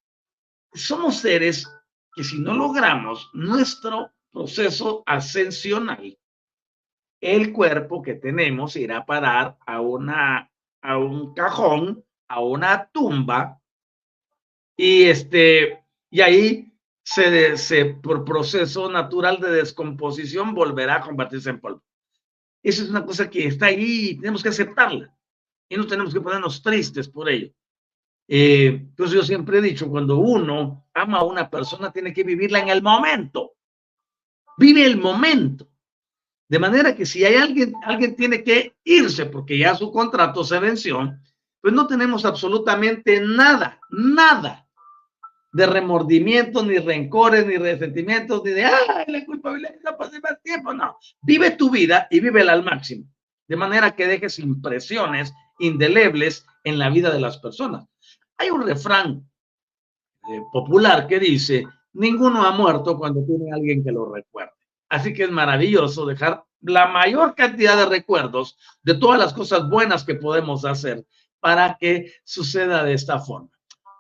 somos 0.74 1.18
seres 1.18 1.72
que 2.16 2.24
si 2.24 2.40
no 2.40 2.56
logramos 2.56 3.30
nuestro 3.34 4.12
proceso 4.32 5.04
ascensional, 5.06 6.18
el 7.22 7.54
cuerpo 7.54 8.02
que 8.02 8.16
tenemos 8.16 8.76
irá 8.76 8.98
a 8.98 9.06
parar 9.06 9.58
a, 9.66 9.82
una, 9.82 10.52
a 10.84 10.98
un 10.98 11.34
cajón, 11.34 12.06
a 12.28 12.42
una 12.42 12.90
tumba, 12.92 13.60
y, 14.78 15.04
este, 15.04 15.84
y 16.10 16.22
ahí 16.22 16.74
se, 17.04 17.58
se, 17.58 17.86
por 17.86 18.24
proceso 18.24 18.90
natural 18.90 19.40
de 19.40 19.52
descomposición 19.52 20.54
volverá 20.54 20.98
a 20.98 21.02
convertirse 21.02 21.50
en 21.50 21.60
polvo. 21.60 21.84
Esa 22.62 22.84
es 22.84 22.90
una 22.90 23.06
cosa 23.06 23.30
que 23.30 23.48
está 23.48 23.68
ahí 23.68 24.10
y 24.12 24.16
tenemos 24.18 24.42
que 24.42 24.50
aceptarla. 24.50 25.14
Y 25.70 25.76
no 25.76 25.88
tenemos 25.88 26.14
que 26.14 26.22
ponernos 26.22 26.62
tristes 26.62 27.10
por 27.10 27.30
ello. 27.30 27.52
Eh, 28.28 28.68
entonces 28.68 29.16
yo 29.16 29.24
siempre 29.24 29.58
he 29.58 29.62
dicho, 29.62 29.90
cuando 29.90 30.18
uno 30.18 30.88
ama 30.94 31.20
a 31.20 31.24
una 31.26 31.50
persona, 31.50 31.92
tiene 31.92 32.14
que 32.14 32.24
vivirla 32.24 32.60
en 32.60 32.70
el 32.70 32.82
momento. 32.82 33.56
Vive 34.58 34.86
el 34.86 34.98
momento. 34.98 35.68
De 36.54 36.60
manera 36.60 36.96
que 36.96 37.08
si 37.08 37.26
hay 37.26 37.34
alguien, 37.34 37.74
alguien 37.84 38.16
tiene 38.16 38.44
que 38.44 38.76
irse 38.84 39.26
porque 39.26 39.58
ya 39.58 39.74
su 39.74 39.92
contrato 39.92 40.44
se 40.44 40.60
venció, 40.60 41.18
pues 41.60 41.74
no 41.74 41.88
tenemos 41.88 42.26
absolutamente 42.26 43.20
nada, 43.22 43.80
nada 43.90 44.68
de 45.52 45.66
remordimientos, 45.66 46.64
ni 46.64 46.78
rencores, 46.78 47.48
ni 47.48 47.58
resentimientos, 47.58 48.44
ni 48.44 48.52
de, 48.52 48.66
ay, 48.66 49.06
la 49.08 49.26
culpabilidad, 49.26 49.74
no 49.84 49.98
pasa 49.98 50.20
más 50.22 50.40
tiempo, 50.44 50.76
no. 50.76 50.96
Vive 51.24 51.50
tu 51.58 51.72
vida 51.72 52.08
y 52.12 52.20
vívela 52.20 52.54
al 52.54 52.64
máximo, 52.64 53.08
de 53.48 53.56
manera 53.56 53.96
que 53.96 54.06
dejes 54.06 54.38
impresiones 54.38 55.34
indelebles 55.58 56.46
en 56.64 56.78
la 56.78 56.92
vida 56.92 57.10
de 57.10 57.20
las 57.20 57.40
personas. 57.40 57.88
Hay 58.38 58.52
un 58.52 58.62
refrán 58.62 59.28
eh, 60.30 60.42
popular 60.52 61.08
que 61.08 61.18
dice, 61.18 61.66
ninguno 61.94 62.46
ha 62.46 62.52
muerto 62.52 62.96
cuando 62.96 63.26
tiene 63.26 63.52
alguien 63.52 63.84
que 63.84 63.92
lo 63.92 64.14
recuerde. 64.14 64.63
Así 64.94 65.12
que 65.12 65.24
es 65.24 65.32
maravilloso 65.32 66.06
dejar 66.06 66.46
la 66.62 66.86
mayor 66.86 67.34
cantidad 67.34 67.76
de 67.76 67.88
recuerdos 67.88 68.60
de 68.84 68.94
todas 68.94 69.20
las 69.20 69.34
cosas 69.34 69.68
buenas 69.68 70.04
que 70.04 70.14
podemos 70.14 70.66
hacer 70.66 71.04
para 71.40 71.78
que 71.80 72.14
suceda 72.24 72.84
de 72.84 72.94
esta 72.94 73.18
forma. 73.18 73.50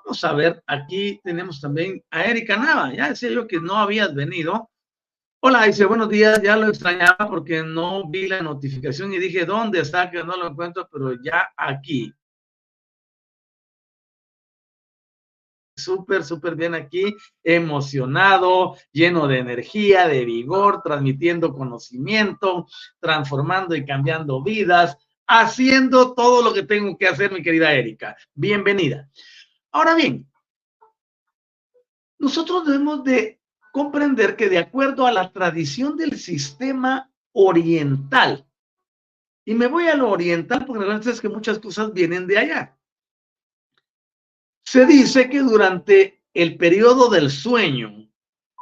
Vamos 0.06 0.24
a 0.24 0.34
ver, 0.34 0.64
aquí 0.68 1.20
tenemos 1.24 1.60
también 1.60 2.04
a 2.12 2.26
Erika 2.26 2.58
Nava. 2.58 2.94
Ya 2.94 3.10
decía 3.10 3.32
yo 3.32 3.48
que 3.48 3.60
no 3.60 3.76
habías 3.76 4.14
venido. 4.14 4.70
Hola, 5.39 5.64
dice, 5.64 5.86
buenos 5.86 6.10
días, 6.10 6.39
ya 6.44 6.56
lo 6.58 6.68
extrañaba 6.68 7.28
porque 7.28 7.64
no 7.64 8.08
vi 8.08 8.28
la 8.28 8.41
notificación 8.41 9.12
y 9.14 9.18
dije, 9.18 9.46
¿dónde 9.46 9.80
está? 9.80 10.12
Que 10.12 10.24
no 10.24 10.38
lo 10.38 10.46
encuentro, 10.46 10.88
pero 10.91 11.20
ya 11.24 11.50
aquí. 11.58 12.14
Súper, 15.84 16.23
súper 16.23 16.55
bien 16.55 16.73
aquí, 16.73 17.15
emocionado, 17.43 18.75
lleno 18.91 19.27
de 19.27 19.39
energía, 19.39 20.07
de 20.07 20.25
vigor, 20.25 20.81
transmitiendo 20.84 21.53
conocimiento, 21.53 22.67
transformando 22.99 23.75
y 23.75 23.86
cambiando 23.86 24.41
vidas, 24.43 24.97
haciendo 25.27 26.13
todo 26.13 26.41
lo 26.41 26.53
que 26.53 26.63
tengo 26.63 26.97
que 26.97 27.07
hacer, 27.07 27.31
mi 27.31 27.41
querida 27.41 27.73
Erika. 27.73 28.15
Bienvenida. 28.34 29.09
Ahora 29.71 29.95
bien, 29.95 30.29
nosotros 32.19 32.65
debemos 32.65 33.03
de 33.03 33.39
comprender 33.71 34.36
que 34.36 34.49
de 34.49 34.59
acuerdo 34.59 35.07
a 35.07 35.11
la 35.11 35.31
tradición 35.31 35.97
del 35.97 36.17
sistema 36.17 37.11
oriental, 37.31 38.45
y 39.45 39.55
me 39.55 39.67
voy 39.67 39.88
a 39.88 39.95
lo 39.95 40.09
oriental 40.09 40.65
porque 40.65 40.86
la 40.86 40.93
verdad 40.93 41.13
es 41.13 41.19
que 41.19 41.29
muchas 41.29 41.59
cosas 41.59 41.91
vienen 41.93 42.27
de 42.27 42.38
allá. 42.38 42.77
Se 44.64 44.86
dice 44.86 45.30
que 45.30 45.39
durante 45.39 46.24
el 46.34 46.57
periodo 46.57 47.09
del 47.09 47.30
sueño, 47.30 48.09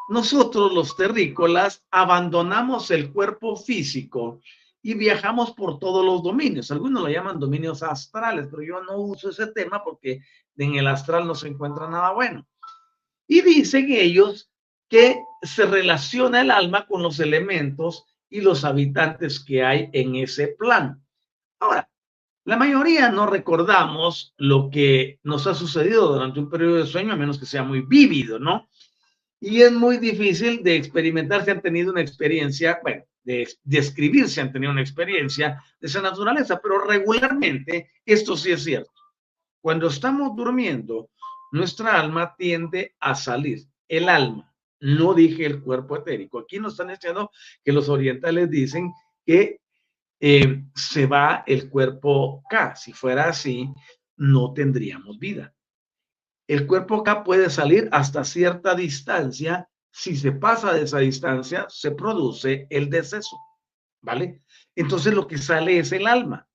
nosotros 0.09 0.73
los 0.73 0.95
terrícolas 0.97 1.85
abandonamos 1.91 2.91
el 2.91 3.13
cuerpo 3.13 3.55
físico 3.55 4.41
y 4.81 4.95
viajamos 4.95 5.51
por 5.51 5.79
todos 5.79 6.03
los 6.03 6.23
dominios. 6.23 6.71
Algunos 6.71 7.03
lo 7.03 7.09
llaman 7.09 7.39
dominios 7.39 7.83
astrales, 7.83 8.47
pero 8.49 8.63
yo 8.63 8.83
no 8.83 8.97
uso 8.97 9.29
ese 9.29 9.47
tema 9.47 9.83
porque 9.83 10.21
en 10.57 10.75
el 10.75 10.87
astral 10.87 11.27
no 11.27 11.35
se 11.35 11.47
encuentra 11.47 11.89
nada 11.89 12.11
bueno. 12.11 12.45
Y 13.27 13.41
dicen 13.41 13.91
ellos 13.91 14.51
que 14.89 15.23
se 15.41 15.65
relaciona 15.65 16.41
el 16.41 16.51
alma 16.51 16.85
con 16.85 17.01
los 17.03 17.19
elementos 17.19 18.05
y 18.29 18.41
los 18.41 18.65
habitantes 18.65 19.39
que 19.39 19.63
hay 19.63 19.89
en 19.93 20.15
ese 20.15 20.49
plan. 20.49 21.01
Ahora, 21.59 21.89
la 22.43 22.57
mayoría 22.57 23.09
no 23.09 23.27
recordamos 23.27 24.33
lo 24.37 24.69
que 24.69 25.19
nos 25.23 25.45
ha 25.45 25.53
sucedido 25.53 26.13
durante 26.13 26.39
un 26.39 26.49
periodo 26.49 26.77
de 26.77 26.87
sueño, 26.87 27.13
a 27.13 27.17
menos 27.17 27.39
que 27.39 27.45
sea 27.45 27.63
muy 27.63 27.81
vívido, 27.81 28.39
¿no? 28.39 28.67
Y 29.39 29.61
es 29.61 29.71
muy 29.71 29.97
difícil 29.97 30.63
de 30.63 30.75
experimentar 30.75 31.45
si 31.45 31.51
han 31.51 31.61
tenido 31.61 31.91
una 31.91 32.01
experiencia, 32.01 32.79
bueno, 32.81 33.03
de 33.23 33.47
describir 33.63 34.27
si 34.27 34.39
han 34.39 34.51
tenido 34.51 34.71
una 34.71 34.81
experiencia 34.81 35.63
de 35.79 35.87
esa 35.87 36.01
naturaleza, 36.01 36.59
pero 36.61 36.83
regularmente 36.83 37.91
esto 38.05 38.35
sí 38.35 38.51
es 38.51 38.63
cierto. 38.63 38.91
Cuando 39.61 39.87
estamos 39.87 40.35
durmiendo, 40.35 41.09
nuestra 41.51 41.99
alma 41.99 42.35
tiende 42.35 42.95
a 42.99 43.13
salir. 43.13 43.61
El 43.87 44.09
alma, 44.09 44.51
no 44.79 45.13
dije 45.13 45.45
el 45.45 45.61
cuerpo 45.61 45.97
etérico. 45.97 46.39
Aquí 46.39 46.59
nos 46.59 46.73
están 46.73 46.87
diciendo 46.87 47.29
que 47.63 47.71
los 47.71 47.89
orientales 47.89 48.49
dicen 48.49 48.91
que 49.25 49.60
eh, 50.23 50.63
se 50.75 51.07
va 51.07 51.43
el 51.47 51.67
cuerpo 51.67 52.43
K. 52.47 52.75
Si 52.75 52.93
fuera 52.93 53.29
así, 53.29 53.67
no 54.17 54.53
tendríamos 54.53 55.17
vida. 55.17 55.55
El 56.47 56.67
cuerpo 56.67 57.03
K 57.03 57.23
puede 57.23 57.49
salir 57.49 57.89
hasta 57.91 58.23
cierta 58.23 58.75
distancia. 58.75 59.67
Si 59.91 60.15
se 60.15 60.31
pasa 60.31 60.73
de 60.73 60.83
esa 60.83 60.99
distancia, 60.99 61.65
se 61.69 61.91
produce 61.91 62.67
el 62.69 62.89
deceso. 62.91 63.35
¿Vale? 64.01 64.43
Entonces 64.75 65.13
lo 65.13 65.27
que 65.27 65.39
sale 65.39 65.79
es 65.79 65.91
el 65.91 66.05
alma. 66.05 66.47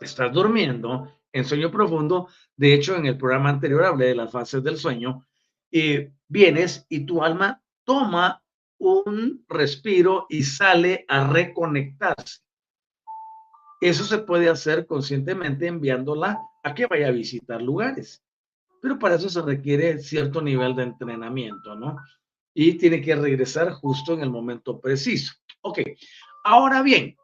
Estás 0.00 0.32
durmiendo 0.32 1.12
en 1.32 1.44
sueño 1.44 1.72
profundo. 1.72 2.28
De 2.56 2.72
hecho, 2.72 2.94
en 2.94 3.06
el 3.06 3.18
programa 3.18 3.50
anterior 3.50 3.84
hablé 3.84 4.06
de 4.06 4.14
las 4.14 4.30
fases 4.30 4.62
del 4.62 4.76
sueño. 4.78 5.26
y 5.72 6.08
vienes 6.28 6.86
y 6.88 7.04
tu 7.06 7.22
alma 7.22 7.62
toma 7.84 8.42
un 8.78 9.44
respiro 9.48 10.26
y 10.28 10.44
sale 10.44 11.04
a 11.08 11.26
reconectarse. 11.26 12.40
Eso 13.80 14.04
se 14.04 14.18
puede 14.18 14.48
hacer 14.48 14.86
conscientemente 14.86 15.66
enviándola 15.66 16.38
a 16.62 16.74
que 16.74 16.86
vaya 16.86 17.08
a 17.08 17.12
visitar 17.12 17.62
lugares. 17.62 18.22
Pero 18.82 18.98
para 18.98 19.14
eso 19.14 19.28
se 19.28 19.42
requiere 19.42 19.98
cierto 19.98 20.42
nivel 20.42 20.76
de 20.76 20.84
entrenamiento, 20.84 21.74
¿no? 21.74 21.96
Y 22.54 22.74
tiene 22.74 23.00
que 23.00 23.14
regresar 23.14 23.72
justo 23.72 24.14
en 24.14 24.20
el 24.20 24.30
momento 24.30 24.80
preciso. 24.80 25.34
Ok, 25.62 25.80
ahora 26.44 26.82
bien, 26.82 27.16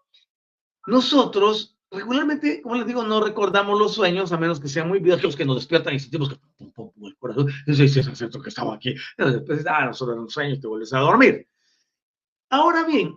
nosotros 0.87 1.77
regularmente, 1.91 2.63
como 2.63 2.77
les 2.77 2.87
digo, 2.87 3.03
no 3.05 3.21
recordamos 3.21 3.79
los 3.79 3.95
sueños, 3.95 4.33
a 4.33 4.37
menos 4.37 4.61
que 4.61 4.69
sean 4.69 4.89
muy 4.89 4.99
viejos 4.99 5.37
que 5.37 5.45
nos 5.45 5.57
despiertan 5.57 5.95
y 5.95 6.01
sentimos 6.01 6.29
que 6.29 6.37
pum, 6.37 6.73
pum, 6.73 6.93
pum, 6.93 7.07
el 7.07 7.17
corazón, 7.17 7.51
sí, 7.67 7.85
es 7.85 8.19
cierto 8.19 8.41
que 8.41 8.49
estaba 8.49 8.75
aquí, 8.75 8.95
después, 9.17 9.65
ah, 9.69 9.93
solo 9.93 10.21
un 10.21 10.29
sueño, 10.29 10.59
te 10.61 10.67
vuelves 10.67 10.93
a 10.93 11.01
dormir. 11.01 11.47
Ahora 12.51 12.85
bien, 12.85 13.17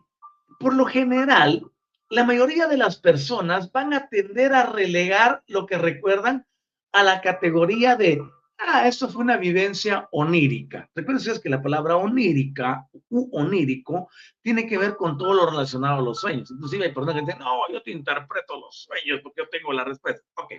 por 0.59 0.73
lo 0.73 0.85
general, 0.85 1.69
la 2.09 2.23
mayoría 2.23 2.67
de 2.67 2.77
las 2.77 2.97
personas 2.97 3.71
van 3.71 3.93
a 3.93 4.09
tender 4.09 4.53
a 4.53 4.65
relegar 4.65 5.43
lo 5.47 5.65
que 5.65 5.77
recuerdan 5.77 6.45
a 6.91 7.03
la 7.03 7.21
categoría 7.21 7.95
de, 7.95 8.19
ah, 8.57 8.87
esto 8.87 9.07
fue 9.09 9.21
una 9.21 9.37
vivencia 9.37 10.07
onírica. 10.11 10.89
Recuerden 10.95 11.39
que 11.41 11.49
la 11.49 11.61
palabra 11.61 11.97
onírica 11.97 12.87
u 13.09 13.29
onírico 13.37 14.09
tiene 14.41 14.65
que 14.65 14.79
ver 14.79 14.95
con 14.95 15.17
todo 15.17 15.33
lo 15.35 15.49
relacionado 15.49 15.99
a 15.99 16.01
los 16.01 16.19
sueños. 16.19 16.49
Inclusive 16.49 16.85
hay 16.85 16.93
personas 16.93 17.15
que 17.15 17.21
dicen, 17.21 17.39
no, 17.39 17.61
yo 17.71 17.81
te 17.83 17.91
interpreto 17.91 18.59
los 18.59 18.83
sueños 18.83 19.19
porque 19.21 19.43
yo 19.43 19.49
tengo 19.49 19.71
la 19.71 19.83
respuesta. 19.83 20.25
Ok. 20.35 20.53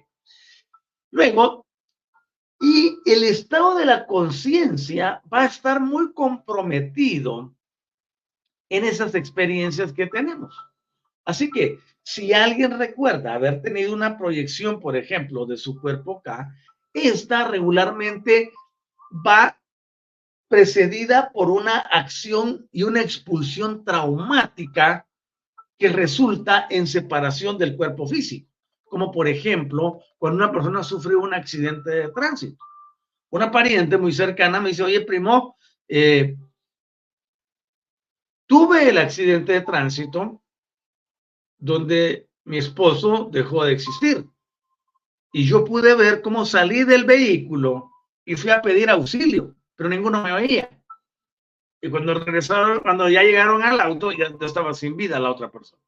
Luego, 1.11 1.67
y 2.61 2.97
el 3.07 3.25
estado 3.25 3.75
de 3.75 3.87
la 3.87 4.07
conciencia 4.07 5.21
va 5.33 5.43
a 5.43 5.47
estar 5.47 5.81
muy 5.81 6.13
comprometido 6.13 7.53
en 8.69 8.85
esas 8.85 9.17
experiencias 9.17 9.93
que 9.93 10.07
tenemos. 10.07 10.70
Así 11.31 11.49
que 11.49 11.79
si 12.03 12.33
alguien 12.33 12.77
recuerda 12.77 13.35
haber 13.35 13.63
tenido 13.63 13.95
una 13.95 14.19
proyección, 14.19 14.81
por 14.81 14.97
ejemplo, 14.97 15.47
de 15.47 15.57
su 15.57 15.81
cuerpo 15.81 16.21
K, 16.23 16.53
esta 16.93 17.47
regularmente 17.47 18.51
va 19.25 19.57
precedida 20.49 21.31
por 21.33 21.49
una 21.49 21.79
acción 21.79 22.69
y 22.73 22.83
una 22.83 23.01
expulsión 23.01 23.85
traumática 23.85 25.07
que 25.79 25.89
resulta 25.91 26.67
en 26.69 26.89
separación 26.89 27.57
del 27.57 27.77
cuerpo 27.77 28.09
físico, 28.09 28.51
como 28.83 29.13
por 29.13 29.29
ejemplo 29.29 30.01
cuando 30.19 30.43
una 30.43 30.53
persona 30.53 30.83
sufre 30.83 31.15
un 31.15 31.33
accidente 31.33 31.91
de 31.91 32.09
tránsito. 32.09 32.65
Una 33.31 33.53
pariente 33.53 33.97
muy 33.97 34.13
cercana 34.13 34.61
me 34.61 34.71
dice, 34.71 34.83
oye, 34.83 35.03
primo, 35.03 35.57
eh, 35.87 36.37
tuve 38.47 38.89
el 38.89 38.99
accidente 38.99 39.53
de 39.53 39.61
tránsito 39.61 40.43
donde 41.61 42.29
mi 42.45 42.59
esposo 42.59 43.29
dejó 43.31 43.65
de 43.65 43.73
existir. 43.73 44.27
Y 45.33 45.47
yo 45.47 45.65
pude 45.65 45.95
ver 45.95 46.23
cómo 46.23 46.45
salí 46.45 46.83
del 46.85 47.05
vehículo 47.05 47.91
y 48.25 48.35
fui 48.35 48.51
a 48.51 48.63
pedir 48.63 48.91
auxilio, 48.91 49.55
pero 49.77 49.89
ninguno 49.89 50.23
me 50.23 50.33
oía. 50.33 50.69
Y 51.81 51.89
cuando 51.89 52.15
regresaron, 52.15 52.81
cuando 52.81 53.09
ya 53.09 53.23
llegaron 53.23 53.63
al 53.63 53.81
auto, 53.81 54.11
ya 54.13 54.31
estaba 54.41 54.75
sin 54.75 54.97
vida 54.97 55.21
la 55.21 55.31
otra 55.31 55.51
persona. 55.51 55.83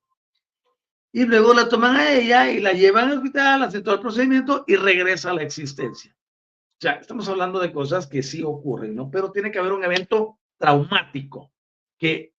Y 1.13 1.25
luego 1.27 1.53
la 1.53 1.69
toman 1.69 1.97
a 1.97 2.13
ella 2.13 2.51
y 2.51 2.61
la 2.61 2.73
llevan 2.73 3.11
al 3.11 3.19
hospital, 3.19 3.63
hace 3.63 3.83
todo 3.83 3.97
el 3.97 4.01
procedimiento 4.01 4.65
y 4.67 4.77
regresa 4.77 5.31
a 5.31 5.35
la 5.35 5.43
existencia. 5.43 6.17
O 6.17 6.81
sea, 6.81 6.93
estamos 6.93 7.29
hablando 7.29 7.61
de 7.61 7.73
cosas 7.73 8.07
que 8.07 8.23
sí 8.23 8.43
ocurren, 8.43 8.95
¿no? 8.95 9.11
Pero 9.11 9.31
tiene 9.31 9.51
que 9.51 9.59
haber 9.59 9.73
un 9.73 9.85
evento 9.85 10.39
traumático 10.57 11.53
que 11.99 12.32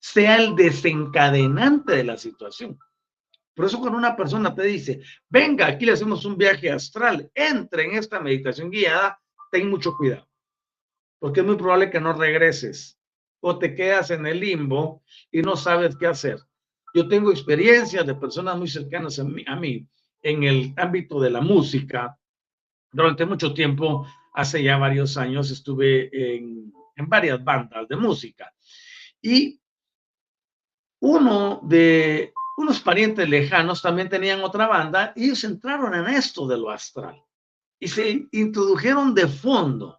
sea 0.00 0.36
el 0.36 0.56
desencadenante 0.56 1.94
de 1.96 2.04
la 2.04 2.16
situación. 2.16 2.78
Por 3.54 3.66
eso 3.66 3.78
cuando 3.78 3.98
una 3.98 4.16
persona 4.16 4.54
te 4.54 4.62
dice, 4.62 5.02
venga, 5.28 5.66
aquí 5.66 5.84
le 5.84 5.92
hacemos 5.92 6.24
un 6.24 6.36
viaje 6.36 6.70
astral, 6.70 7.30
entre 7.34 7.84
en 7.84 7.92
esta 7.92 8.18
meditación 8.18 8.70
guiada, 8.70 9.20
ten 9.50 9.68
mucho 9.68 9.92
cuidado, 9.96 10.26
porque 11.18 11.40
es 11.40 11.46
muy 11.46 11.56
probable 11.56 11.90
que 11.90 12.00
no 12.00 12.14
regreses 12.14 12.98
o 13.40 13.58
te 13.58 13.74
quedas 13.74 14.10
en 14.10 14.26
el 14.26 14.40
limbo 14.40 15.02
y 15.30 15.42
no 15.42 15.56
sabes 15.56 15.96
qué 15.96 16.06
hacer. 16.06 16.38
Yo 16.94 17.06
tengo 17.08 17.30
experiencias 17.30 18.06
de 18.06 18.14
personas 18.14 18.56
muy 18.56 18.68
cercanas 18.68 19.18
a 19.18 19.24
mí, 19.24 19.86
en 20.22 20.42
el 20.44 20.74
ámbito 20.76 21.20
de 21.20 21.30
la 21.30 21.40
música. 21.40 22.18
Durante 22.92 23.24
mucho 23.24 23.54
tiempo, 23.54 24.06
hace 24.34 24.62
ya 24.62 24.76
varios 24.76 25.16
años, 25.16 25.50
estuve 25.50 26.08
en, 26.12 26.72
en 26.96 27.08
varias 27.08 27.42
bandas 27.42 27.86
de 27.88 27.96
música. 27.96 28.52
Y 29.22 29.59
uno 31.00 31.60
de 31.62 32.32
unos 32.56 32.80
parientes 32.80 33.28
lejanos 33.28 33.82
también 33.82 34.08
tenían 34.08 34.42
otra 34.42 34.66
banda 34.66 35.12
y 35.16 35.24
ellos 35.24 35.44
entraron 35.44 35.94
en 35.94 36.14
esto 36.14 36.46
de 36.46 36.58
lo 36.58 36.70
astral 36.70 37.22
y 37.80 37.88
se 37.88 38.28
introdujeron 38.32 39.14
de 39.14 39.26
fondo. 39.26 39.98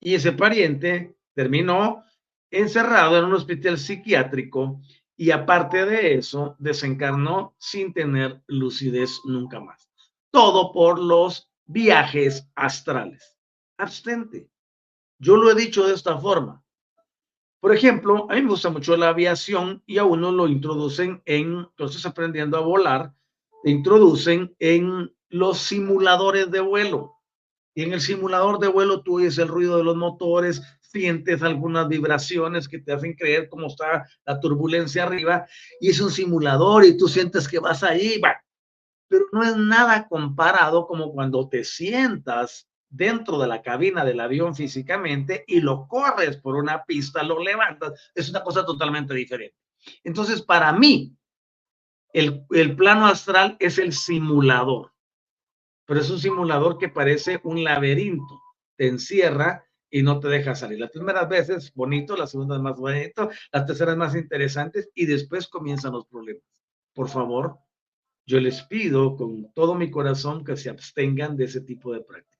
Y 0.00 0.14
ese 0.14 0.32
pariente 0.32 1.16
terminó 1.34 2.04
encerrado 2.50 3.18
en 3.18 3.24
un 3.24 3.32
hospital 3.32 3.78
psiquiátrico 3.78 4.80
y 5.16 5.32
aparte 5.32 5.84
de 5.84 6.14
eso, 6.14 6.54
desencarnó 6.60 7.56
sin 7.58 7.92
tener 7.92 8.40
lucidez 8.46 9.18
nunca 9.24 9.58
más. 9.58 9.90
Todo 10.30 10.72
por 10.72 11.00
los 11.00 11.50
viajes 11.64 12.48
astrales. 12.54 13.36
Abstente. 13.78 14.48
Yo 15.18 15.36
lo 15.36 15.50
he 15.50 15.54
dicho 15.56 15.86
de 15.86 15.94
esta 15.94 16.16
forma. 16.18 16.62
Por 17.60 17.74
ejemplo, 17.74 18.30
a 18.30 18.34
mí 18.34 18.42
me 18.42 18.50
gusta 18.50 18.70
mucho 18.70 18.96
la 18.96 19.08
aviación 19.08 19.82
y 19.84 19.98
a 19.98 20.04
uno 20.04 20.30
lo 20.30 20.46
introducen 20.46 21.22
en, 21.24 21.66
entonces 21.70 22.06
aprendiendo 22.06 22.56
a 22.56 22.60
volar, 22.60 23.12
te 23.64 23.70
introducen 23.70 24.54
en 24.60 25.12
los 25.28 25.58
simuladores 25.58 26.50
de 26.50 26.60
vuelo. 26.60 27.14
Y 27.74 27.82
en 27.82 27.92
el 27.92 28.00
simulador 28.00 28.58
de 28.58 28.68
vuelo 28.68 29.02
tú 29.02 29.16
oyes 29.16 29.38
el 29.38 29.48
ruido 29.48 29.76
de 29.76 29.84
los 29.84 29.96
motores, 29.96 30.62
sientes 30.80 31.42
algunas 31.42 31.88
vibraciones 31.88 32.68
que 32.68 32.78
te 32.78 32.92
hacen 32.92 33.14
creer 33.14 33.48
cómo 33.48 33.66
está 33.66 34.06
la 34.24 34.40
turbulencia 34.40 35.02
arriba 35.02 35.46
y 35.80 35.90
es 35.90 36.00
un 36.00 36.10
simulador 36.10 36.84
y 36.84 36.96
tú 36.96 37.08
sientes 37.08 37.46
que 37.46 37.58
vas 37.58 37.82
ahí, 37.82 38.20
pero 39.08 39.26
no 39.32 39.42
es 39.42 39.56
nada 39.56 40.08
comparado 40.08 40.86
como 40.86 41.12
cuando 41.12 41.48
te 41.48 41.64
sientas 41.64 42.68
dentro 42.88 43.38
de 43.38 43.46
la 43.46 43.62
cabina 43.62 44.04
del 44.04 44.20
avión 44.20 44.54
físicamente 44.54 45.44
y 45.46 45.60
lo 45.60 45.86
corres 45.86 46.36
por 46.38 46.56
una 46.56 46.84
pista, 46.84 47.22
lo 47.22 47.42
levantas, 47.42 48.10
es 48.14 48.30
una 48.30 48.42
cosa 48.42 48.64
totalmente 48.64 49.14
diferente. 49.14 49.56
Entonces, 50.04 50.42
para 50.42 50.72
mí, 50.72 51.16
el, 52.12 52.44
el 52.50 52.76
plano 52.76 53.06
astral 53.06 53.56
es 53.60 53.78
el 53.78 53.92
simulador, 53.92 54.92
pero 55.84 56.00
es 56.00 56.10
un 56.10 56.18
simulador 56.18 56.78
que 56.78 56.88
parece 56.88 57.40
un 57.44 57.62
laberinto, 57.62 58.42
te 58.76 58.88
encierra 58.88 59.64
y 59.90 60.02
no 60.02 60.20
te 60.20 60.28
deja 60.28 60.54
salir. 60.54 60.80
Las 60.80 60.90
primeras 60.90 61.28
veces 61.28 61.72
bonito, 61.74 62.16
las 62.16 62.30
segundas 62.30 62.60
más 62.60 62.76
bonito, 62.76 63.30
las 63.52 63.66
terceras 63.66 63.96
más 63.96 64.14
interesantes 64.14 64.90
y 64.94 65.06
después 65.06 65.48
comienzan 65.48 65.92
los 65.92 66.06
problemas. 66.06 66.42
Por 66.94 67.08
favor, 67.08 67.58
yo 68.26 68.40
les 68.40 68.62
pido 68.62 69.16
con 69.16 69.52
todo 69.52 69.74
mi 69.74 69.90
corazón 69.90 70.44
que 70.44 70.56
se 70.56 70.68
abstengan 70.68 71.36
de 71.36 71.44
ese 71.44 71.62
tipo 71.62 71.92
de 71.92 72.00
prácticas. 72.00 72.37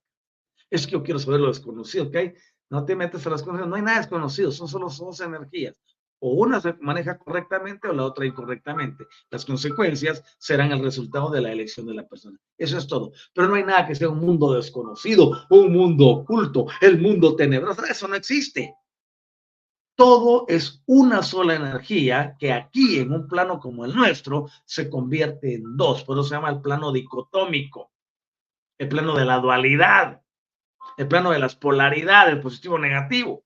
Es 0.71 0.87
que 0.87 0.93
yo 0.93 1.03
quiero 1.03 1.19
saber 1.19 1.41
lo 1.41 1.49
desconocido, 1.49 2.07
¿ok? 2.07 2.17
No 2.71 2.85
te 2.85 2.97
metes 2.97 3.27
a 3.27 3.31
las 3.31 3.43
cosas, 3.43 3.67
no 3.67 3.77
hay 3.77 3.83
nada 3.83 3.99
desconocido, 3.99 4.53
son 4.53 4.69
solo 4.69 4.89
dos 4.89 5.21
energías 5.21 5.81
o 6.21 6.33
una 6.33 6.61
se 6.61 6.75
maneja 6.81 7.19
correctamente 7.19 7.89
o 7.89 7.93
la 7.93 8.05
otra 8.05 8.27
incorrectamente. 8.27 9.07
Las 9.31 9.45
consecuencias 9.45 10.23
serán 10.39 10.73
el 10.73 10.83
resultado 10.83 11.31
de 11.31 11.41
la 11.41 11.53
elección 11.53 11.87
de 11.87 11.95
la 11.95 12.07
persona. 12.07 12.39
Eso 12.57 12.79
es 12.79 12.87
todo. 12.87 13.13
Pero 13.33 13.49
no 13.49 13.55
hay 13.55 13.65
nada 13.65 13.87
que 13.87 13.95
sea 13.95 14.09
un 14.09 14.19
mundo 14.19 14.53
desconocido, 14.53 15.47
un 15.51 15.73
mundo 15.73 16.07
oculto, 16.09 16.67
el 16.81 17.01
mundo 17.01 17.37
tenebroso. 17.37 17.85
Eso 17.85 18.09
no 18.09 18.17
existe. 18.17 18.75
Todo 19.97 20.45
es 20.49 20.83
una 20.87 21.23
sola 21.23 21.57
energía 21.57 22.37
que 22.39 22.53
aquí 22.53 23.01
en 23.01 23.13
un 23.13 23.27
plano 23.27 23.59
como 23.59 23.85
el 23.85 23.95
nuestro 23.95 24.49
se 24.65 24.89
convierte 24.89 25.55
en 25.55 25.77
dos. 25.77 26.05
Por 26.05 26.17
eso 26.17 26.29
se 26.29 26.35
llama 26.37 26.51
el 26.51 26.61
plano 26.61 26.93
dicotómico, 26.93 27.91
el 28.79 28.89
plano 28.89 29.17
de 29.17 29.25
la 29.25 29.41
dualidad, 29.41 30.23
el 30.99 31.07
plano 31.07 31.31
de 31.31 31.39
las 31.39 31.55
polaridades, 31.55 32.43
positivo-negativo. 32.43 33.45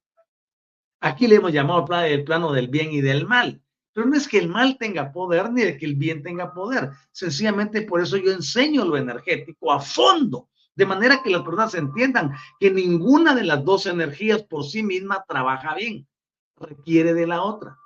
Aquí 1.01 1.27
le 1.27 1.37
hemos 1.37 1.53
llamado 1.53 1.87
el 2.03 2.25
plano 2.25 2.51
del 2.51 2.69
bien 2.69 2.91
y 2.93 3.03
del 3.03 3.27
mal. 3.27 3.63
Pero 3.93 4.07
no 4.07 4.17
es 4.17 4.27
que 4.27 4.39
el 4.39 4.49
mal 4.49 4.79
tenga 4.79 5.13
poder 5.13 5.53
ni 5.53 5.63
de 5.63 5.77
que 5.77 5.85
el 5.85 5.95
bien 5.95 6.23
tenga 6.23 6.55
poder. 6.55 6.91
Sencillamente 7.13 7.83
por 7.83 8.01
eso 8.01 8.17
yo 8.17 8.33
enseño 8.33 8.87
lo 8.87 8.97
energético 8.97 9.71
a 9.71 9.81
fondo, 9.81 10.49
de 10.75 10.87
manera 10.87 11.23
que 11.23 11.29
las 11.29 11.43
personas 11.43 11.75
entiendan 11.75 12.33
que 12.59 12.71
ninguna 12.71 13.35
de 13.35 13.45
las 13.45 13.63
dos 13.63 13.85
energías 13.85 14.43
por 14.45 14.65
sí 14.65 14.83
misma 14.83 15.23
trabaja 15.29 15.75
bien, 15.75 16.09
requiere 16.57 17.13
de 17.13 17.27
la 17.27 17.43
otra. 17.43 17.77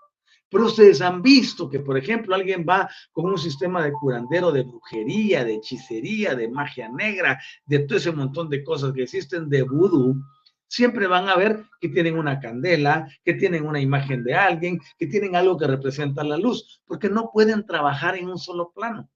Pero 0.48 0.66
ustedes 0.66 1.00
han 1.00 1.22
visto 1.22 1.68
que, 1.68 1.80
por 1.80 1.98
ejemplo, 1.98 2.34
alguien 2.34 2.64
va 2.68 2.88
con 3.12 3.26
un 3.26 3.38
sistema 3.38 3.82
de 3.82 3.92
curandero, 3.92 4.52
de 4.52 4.62
brujería, 4.62 5.44
de 5.44 5.54
hechicería, 5.54 6.34
de 6.34 6.48
magia 6.48 6.88
negra, 6.88 7.40
de 7.66 7.80
todo 7.80 7.98
ese 7.98 8.12
montón 8.12 8.48
de 8.48 8.62
cosas 8.62 8.92
que 8.92 9.02
existen 9.02 9.48
de 9.48 9.62
vudú, 9.62 10.22
siempre 10.68 11.06
van 11.06 11.28
a 11.28 11.36
ver 11.36 11.64
que 11.80 11.88
tienen 11.88 12.18
una 12.18 12.38
candela, 12.40 13.08
que 13.24 13.34
tienen 13.34 13.66
una 13.66 13.80
imagen 13.80 14.22
de 14.24 14.34
alguien, 14.34 14.80
que 14.98 15.06
tienen 15.06 15.36
algo 15.36 15.56
que 15.56 15.66
representa 15.66 16.24
la 16.24 16.36
luz, 16.36 16.80
porque 16.86 17.08
no 17.08 17.30
pueden 17.32 17.66
trabajar 17.66 18.16
en 18.16 18.28
un 18.28 18.38
solo 18.38 18.72
plano. 18.72 19.08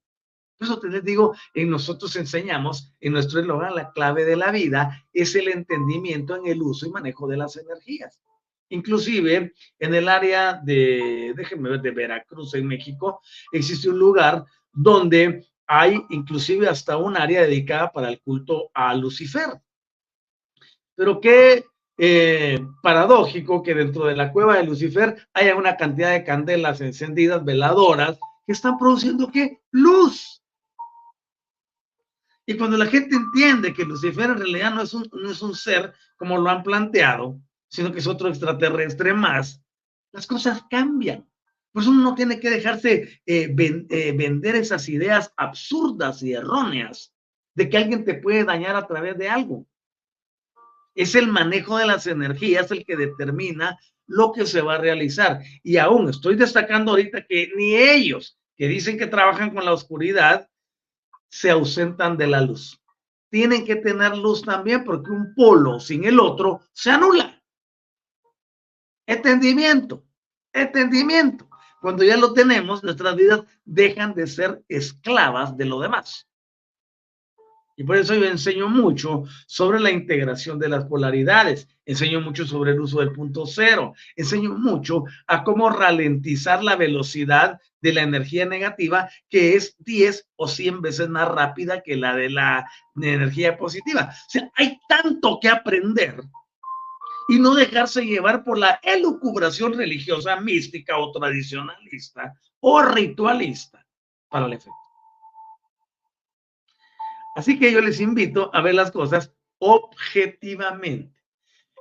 Por 0.58 0.66
eso 0.68 0.78
te 0.78 0.88
les 0.88 1.02
digo, 1.02 1.34
en 1.54 1.70
nosotros 1.70 2.14
enseñamos, 2.16 2.92
en 3.00 3.14
nuestro 3.14 3.40
eslogan, 3.40 3.74
la 3.74 3.92
clave 3.92 4.24
de 4.24 4.36
la 4.36 4.50
vida 4.50 5.06
es 5.12 5.34
el 5.34 5.48
entendimiento 5.48 6.36
en 6.36 6.46
el 6.46 6.60
uso 6.60 6.86
y 6.86 6.90
manejo 6.90 7.26
de 7.26 7.38
las 7.38 7.56
energías. 7.56 8.20
Inclusive 8.70 9.52
en 9.78 9.94
el 9.94 10.08
área 10.08 10.54
de, 10.54 11.34
déjenme 11.36 11.70
ver, 11.70 11.82
de 11.82 11.90
Veracruz, 11.90 12.54
en 12.54 12.66
México, 12.66 13.20
existe 13.52 13.90
un 13.90 13.98
lugar 13.98 14.44
donde 14.72 15.46
hay 15.66 16.02
inclusive 16.10 16.68
hasta 16.68 16.96
un 16.96 17.16
área 17.16 17.42
dedicada 17.42 17.92
para 17.92 18.08
el 18.08 18.20
culto 18.20 18.70
a 18.74 18.94
Lucifer. 18.94 19.60
Pero 20.94 21.20
qué 21.20 21.64
eh, 21.98 22.58
paradójico 22.82 23.62
que 23.62 23.74
dentro 23.74 24.06
de 24.06 24.16
la 24.16 24.32
cueva 24.32 24.56
de 24.56 24.64
Lucifer 24.64 25.28
haya 25.34 25.54
una 25.54 25.76
cantidad 25.76 26.12
de 26.12 26.24
candelas 26.24 26.80
encendidas, 26.80 27.44
veladoras, 27.44 28.18
que 28.46 28.52
están 28.52 28.78
produciendo 28.78 29.30
qué? 29.30 29.60
Luz. 29.70 30.42
Y 32.46 32.56
cuando 32.56 32.76
la 32.76 32.86
gente 32.86 33.14
entiende 33.14 33.72
que 33.72 33.84
Lucifer 33.84 34.30
en 34.30 34.38
realidad 34.38 34.74
no 34.74 34.82
es 34.82 34.94
un, 34.94 35.08
no 35.12 35.30
es 35.30 35.42
un 35.42 35.54
ser 35.54 35.92
como 36.16 36.38
lo 36.38 36.50
han 36.50 36.62
planteado, 36.62 37.38
sino 37.70 37.92
que 37.92 38.00
es 38.00 38.06
otro 38.06 38.28
extraterrestre 38.28 39.14
más, 39.14 39.62
las 40.12 40.26
cosas 40.26 40.64
cambian. 40.68 41.26
Por 41.72 41.82
eso 41.82 41.90
uno 41.92 42.02
no 42.02 42.14
tiene 42.14 42.40
que 42.40 42.50
dejarse 42.50 43.22
eh, 43.24 43.54
eh, 43.56 44.12
vender 44.12 44.56
esas 44.56 44.88
ideas 44.88 45.32
absurdas 45.36 46.22
y 46.22 46.32
erróneas 46.32 47.14
de 47.54 47.70
que 47.70 47.78
alguien 47.78 48.04
te 48.04 48.14
puede 48.14 48.44
dañar 48.44 48.74
a 48.74 48.86
través 48.86 49.16
de 49.16 49.28
algo. 49.28 49.66
Es 50.94 51.14
el 51.14 51.28
manejo 51.28 51.78
de 51.78 51.86
las 51.86 52.06
energías 52.08 52.70
el 52.72 52.84
que 52.84 52.96
determina 52.96 53.78
lo 54.06 54.32
que 54.32 54.46
se 54.46 54.60
va 54.60 54.74
a 54.74 54.78
realizar. 54.78 55.40
Y 55.62 55.76
aún 55.76 56.10
estoy 56.10 56.34
destacando 56.34 56.90
ahorita 56.90 57.24
que 57.24 57.52
ni 57.56 57.76
ellos, 57.76 58.36
que 58.56 58.66
dicen 58.66 58.98
que 58.98 59.06
trabajan 59.06 59.54
con 59.54 59.64
la 59.64 59.72
oscuridad, 59.72 60.48
se 61.28 61.50
ausentan 61.50 62.16
de 62.16 62.26
la 62.26 62.40
luz. 62.40 62.82
Tienen 63.30 63.64
que 63.64 63.76
tener 63.76 64.16
luz 64.16 64.42
también 64.42 64.82
porque 64.82 65.12
un 65.12 65.32
polo 65.36 65.78
sin 65.78 66.04
el 66.04 66.18
otro 66.18 66.62
se 66.72 66.90
anula. 66.90 67.29
Entendimiento, 69.10 70.04
entendimiento. 70.52 71.48
Cuando 71.80 72.04
ya 72.04 72.16
lo 72.16 72.32
tenemos, 72.32 72.84
nuestras 72.84 73.16
vidas 73.16 73.40
dejan 73.64 74.14
de 74.14 74.28
ser 74.28 74.62
esclavas 74.68 75.56
de 75.56 75.64
lo 75.64 75.80
demás. 75.80 76.28
Y 77.76 77.82
por 77.82 77.96
eso 77.96 78.14
yo 78.14 78.26
enseño 78.26 78.68
mucho 78.68 79.24
sobre 79.48 79.80
la 79.80 79.90
integración 79.90 80.60
de 80.60 80.68
las 80.68 80.84
polaridades, 80.84 81.66
enseño 81.86 82.20
mucho 82.20 82.46
sobre 82.46 82.70
el 82.70 82.80
uso 82.80 83.00
del 83.00 83.10
punto 83.10 83.46
cero, 83.46 83.94
enseño 84.14 84.50
mucho 84.56 85.02
a 85.26 85.42
cómo 85.42 85.70
ralentizar 85.70 86.62
la 86.62 86.76
velocidad 86.76 87.58
de 87.80 87.92
la 87.92 88.02
energía 88.02 88.46
negativa, 88.46 89.10
que 89.28 89.56
es 89.56 89.74
10 89.80 90.28
o 90.36 90.46
100 90.46 90.82
veces 90.82 91.08
más 91.08 91.26
rápida 91.26 91.82
que 91.82 91.96
la 91.96 92.14
de 92.14 92.30
la 92.30 92.64
energía 92.94 93.56
positiva. 93.56 94.10
O 94.12 94.30
sea, 94.30 94.48
hay 94.54 94.78
tanto 94.88 95.40
que 95.42 95.48
aprender 95.48 96.22
y 97.30 97.38
no 97.38 97.54
dejarse 97.54 98.04
llevar 98.04 98.42
por 98.42 98.58
la 98.58 98.80
elucubración 98.82 99.72
religiosa, 99.72 100.40
mística 100.40 100.98
o 100.98 101.12
tradicionalista 101.12 102.34
o 102.58 102.82
ritualista 102.82 103.86
para 104.28 104.46
el 104.46 104.54
efecto. 104.54 104.74
Así 107.36 107.58
que 107.58 107.70
yo 107.70 107.80
les 107.80 108.00
invito 108.00 108.50
a 108.52 108.60
ver 108.60 108.74
las 108.74 108.90
cosas 108.90 109.32
objetivamente. 109.58 111.14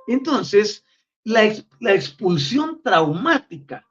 Entonces, 0.06 0.84
la, 1.24 1.44
expulsión 1.44 2.80
traumática 2.82 3.84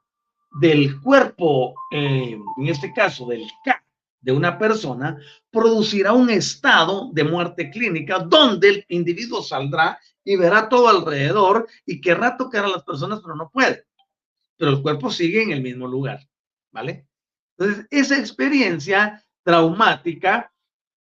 del 0.60 1.00
cuerpo, 1.00 1.74
eh, 1.92 2.38
en 2.56 2.68
este 2.68 2.92
caso 2.92 3.26
del 3.26 3.46
K, 3.64 3.84
de 4.20 4.32
una 4.32 4.58
persona 4.58 5.18
producirá 5.50 6.12
un 6.12 6.30
estado 6.30 7.10
de 7.12 7.24
muerte 7.24 7.70
clínica 7.70 8.18
donde 8.18 8.68
el 8.68 8.84
individuo 8.88 9.42
saldrá 9.42 9.98
y 10.24 10.36
verá 10.36 10.68
todo 10.68 10.88
alrededor 10.88 11.66
y 11.86 12.00
querrá 12.00 12.36
tocar 12.36 12.64
a 12.64 12.68
las 12.68 12.82
personas, 12.82 13.20
pero 13.20 13.34
no 13.34 13.50
puede. 13.50 13.84
Pero 14.56 14.72
el 14.72 14.82
cuerpo 14.82 15.10
sigue 15.10 15.42
en 15.42 15.52
el 15.52 15.62
mismo 15.62 15.86
lugar, 15.86 16.20
¿vale? 16.70 17.06
Entonces, 17.56 17.86
esa 17.90 18.18
experiencia 18.18 19.24
traumática 19.42 20.52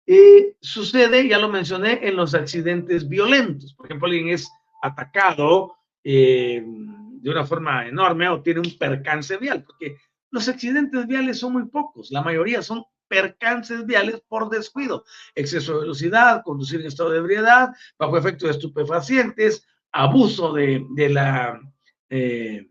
eh, 0.07 0.57
sucede, 0.61 1.29
ya 1.29 1.39
lo 1.39 1.49
mencioné, 1.49 2.01
en 2.03 2.17
los 2.17 2.35
accidentes 2.35 3.09
violentos. 3.09 3.75
Por 3.75 3.87
ejemplo, 3.87 4.07
alguien 4.07 4.29
es 4.29 4.49
atacado 4.81 5.77
eh, 6.05 6.65
de 6.65 7.31
una 7.31 7.45
forma 7.45 7.87
enorme 7.87 8.29
o 8.29 8.41
tiene 8.41 8.61
un 8.61 8.79
percance 8.79 9.37
vial, 9.37 9.65
porque 9.65 9.97
los 10.31 10.49
accidentes 10.49 11.07
viales 11.07 11.39
son 11.39 11.55
muy 11.55 11.67
pocos, 11.67 12.11
la 12.11 12.23
mayoría 12.23 12.63
son 12.63 12.85
percances 13.09 13.85
viales 13.87 14.23
por 14.29 14.49
descuido, 14.51 15.05
exceso 15.35 15.75
de 15.75 15.81
velocidad, 15.81 16.43
conducir 16.45 16.81
en 16.81 16.87
estado 16.87 17.11
de 17.11 17.19
ebriedad, 17.19 17.71
bajo 17.99 18.17
efecto 18.19 18.47
de 18.47 18.53
estupefacientes, 18.53 19.67
abuso 19.93 20.53
de, 20.53 20.87
la, 21.11 21.61
eh, 22.11 22.69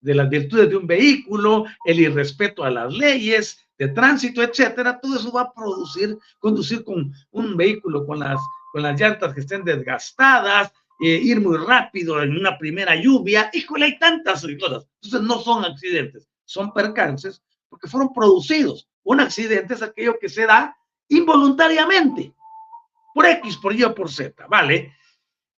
de 0.00 0.14
las 0.14 0.28
virtudes 0.28 0.70
de 0.70 0.76
un 0.76 0.86
vehículo, 0.86 1.64
el 1.84 2.00
irrespeto 2.00 2.64
a 2.64 2.70
las 2.70 2.92
leyes 2.92 3.58
de 3.78 3.88
tránsito, 3.88 4.42
etcétera, 4.42 5.00
todo 5.00 5.16
eso 5.16 5.32
va 5.32 5.42
a 5.42 5.52
producir, 5.52 6.16
conducir 6.38 6.84
con 6.84 7.12
un 7.32 7.56
vehículo 7.56 8.06
con 8.06 8.20
las, 8.20 8.40
con 8.72 8.82
las 8.82 8.98
llantas 8.98 9.34
que 9.34 9.40
estén 9.40 9.64
desgastadas, 9.64 10.72
eh, 11.00 11.20
ir 11.20 11.40
muy 11.40 11.56
rápido 11.56 12.22
en 12.22 12.36
una 12.36 12.56
primera 12.56 12.94
lluvia, 12.94 13.50
híjole, 13.52 13.86
hay 13.86 13.98
tantas 13.98 14.46
cosas. 14.60 14.86
Entonces 15.02 15.22
no 15.22 15.40
son 15.40 15.64
accidentes, 15.64 16.28
son 16.44 16.72
percances 16.72 17.42
porque 17.68 17.88
fueron 17.88 18.12
producidos. 18.12 18.88
Un 19.04 19.20
accidente 19.20 19.74
es 19.74 19.82
aquello 19.82 20.18
que 20.18 20.28
se 20.28 20.46
da 20.46 20.76
involuntariamente, 21.08 22.34
por 23.14 23.26
X, 23.26 23.56
por 23.58 23.74
Y 23.74 23.84
o 23.84 23.94
por 23.94 24.10
Z, 24.10 24.46
¿vale? 24.46 24.94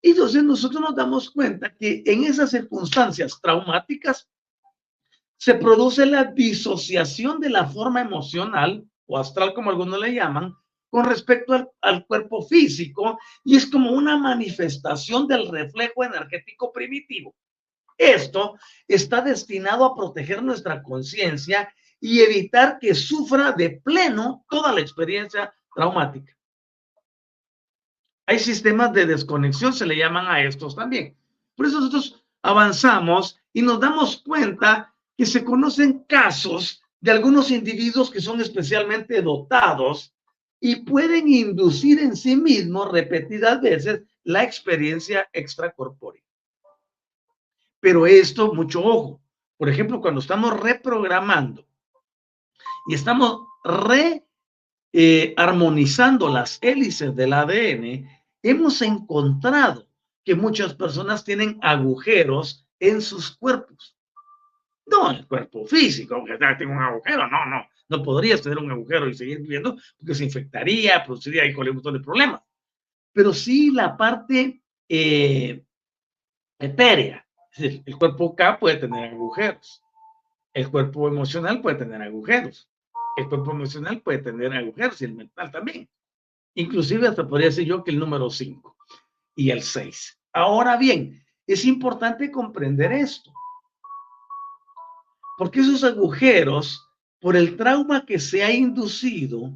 Y 0.02 0.12
entonces 0.12 0.44
nosotros 0.44 0.82
nos 0.82 0.96
damos 0.96 1.30
cuenta 1.30 1.74
que 1.74 2.04
en 2.06 2.24
esas 2.24 2.52
circunstancias 2.52 3.40
traumáticas 3.42 4.28
se 5.38 5.56
produce 5.56 6.06
la 6.06 6.26
disociación 6.26 7.40
de 7.40 7.50
la 7.50 7.66
forma 7.66 8.02
emocional 8.02 8.86
o 9.06 9.18
astral, 9.18 9.54
como 9.54 9.70
algunos 9.70 10.00
le 10.00 10.14
llaman, 10.14 10.54
con 10.90 11.06
respecto 11.06 11.54
al, 11.54 11.70
al, 11.82 12.06
cuerpo 12.06 12.44
físico 12.44 13.18
y 13.44 13.58
es 13.58 13.66
como 13.66 13.92
una 13.92 14.18
manifestación 14.18 15.28
del 15.28 15.50
reflejo 15.50 16.04
energético 16.04 16.72
primitivo. 16.72 17.36
Esto 17.98 18.58
está 18.88 19.22
destinado 19.22 19.86
a 19.86 19.96
proteger 19.96 20.42
nuestra 20.44 20.82
conciencia 20.82 21.74
y 22.06 22.20
evitar 22.20 22.80
que 22.80 22.94
sufra 22.94 23.54
de 23.54 23.80
pleno 23.82 24.44
toda 24.50 24.74
la 24.74 24.82
experiencia 24.82 25.54
traumática. 25.74 26.36
Hay 28.26 28.40
sistemas 28.40 28.92
de 28.92 29.06
desconexión, 29.06 29.72
se 29.72 29.86
le 29.86 29.96
llaman 29.96 30.28
a 30.28 30.44
estos 30.44 30.76
también. 30.76 31.16
Por 31.56 31.66
eso 31.66 31.80
nosotros 31.80 32.22
avanzamos 32.42 33.40
y 33.54 33.62
nos 33.62 33.80
damos 33.80 34.18
cuenta 34.18 34.94
que 35.18 35.26
se 35.26 35.46
conocen 35.46 36.00
casos 36.00 36.84
de 37.00 37.12
algunos 37.12 37.50
individuos 37.52 38.12
que 38.12 38.20
son 38.20 38.42
especialmente 38.42 39.22
dotados 39.22 40.14
y 40.60 40.84
pueden 40.84 41.30
inducir 41.30 42.00
en 42.00 42.18
sí 42.18 42.36
mismos 42.36 42.92
repetidas 42.92 43.62
veces 43.62 44.02
la 44.26 44.44
experiencia 44.44 45.30
extracorpórea. 45.32 46.24
Pero 47.80 48.06
esto, 48.06 48.54
mucho 48.54 48.84
ojo. 48.84 49.22
Por 49.56 49.70
ejemplo, 49.70 50.02
cuando 50.02 50.20
estamos 50.20 50.60
reprogramando 50.60 51.66
y 52.88 52.96
estamos 52.96 53.48
re 53.64 54.26
eh, 54.92 55.34
armonizando 55.38 56.30
las 56.30 56.60
hélices 56.62 57.16
del 57.16 57.34
ADN, 57.34 58.08
hemos 58.42 58.82
encontrado 58.82 59.88
que 60.24 60.36
muchas 60.36 60.74
personas 60.76 61.24
tienen 61.24 61.58
agujeros 61.62 62.68
en 62.80 63.02
sus 63.02 63.36
cuerpos. 63.38 63.98
No 64.86 65.12
en 65.12 65.18
el 65.18 65.28
cuerpo 65.28 65.66
físico, 65.66 66.16
aunque 66.16 66.38
tengo 66.58 66.74
un 66.74 66.82
agujero, 66.82 67.28
no, 67.28 67.46
no, 67.46 67.66
no 67.90 68.04
podrías 68.04 68.42
tener 68.42 68.58
un 68.58 68.72
agujero 68.72 69.08
y 69.08 69.14
seguir 69.14 69.40
viviendo 69.40 69.78
porque 69.98 70.16
se 70.16 70.26
infectaría, 70.26 71.04
produciría 71.04 71.44
un 71.46 71.74
montón 71.74 71.94
de 71.94 72.00
problemas. 72.00 72.42
Pero 73.14 73.34
sí 73.34 73.72
la 73.72 73.96
parte 73.96 74.62
eh, 74.90 75.64
etérea, 76.60 77.26
el 77.58 77.98
cuerpo 77.98 78.36
K 78.36 78.60
puede 78.60 78.78
tener 78.78 79.14
agujeros, 79.14 79.82
el 80.54 80.70
cuerpo 80.70 81.08
emocional 81.08 81.62
puede 81.62 81.78
tener 81.78 82.02
agujeros, 82.02 82.70
el 83.18 83.30
cuerpo 83.30 83.52
emocional 83.52 84.02
puede 84.02 84.20
tener 84.20 84.54
agujeros 84.54 85.02
y 85.02 85.06
el 85.06 85.16
mental 85.16 85.52
también. 85.52 85.90
Inclusive 86.56 87.08
hasta 87.08 87.28
podría 87.28 87.48
decir 87.48 87.66
yo 87.66 87.84
que 87.84 87.92
el 87.92 88.00
número 88.00 88.30
5 88.30 88.76
y 89.36 89.50
el 89.50 89.62
6. 89.62 90.20
Ahora 90.34 90.78
bien, 90.78 91.24
es 91.48 91.66
importante 91.66 92.32
comprender 92.32 92.92
esto. 92.92 93.32
Porque 95.38 95.62
esos 95.62 95.84
agujeros, 95.84 96.88
por 97.20 97.36
el 97.36 97.58
trauma 97.58 98.06
que 98.06 98.20
se 98.20 98.44
ha 98.44 98.52
inducido, 98.52 99.52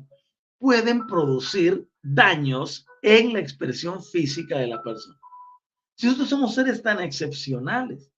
pueden 0.58 1.06
producir 1.06 1.88
daños 2.02 2.86
en 3.02 3.34
la 3.34 3.40
expresión 3.40 4.04
física 4.04 4.58
de 4.58 4.68
la 4.68 4.82
persona. 4.82 5.20
Si 5.96 6.08
nosotros 6.08 6.30
somos 6.30 6.56
seres 6.56 6.82
tan 6.82 7.00
excepcionales, 7.00 8.12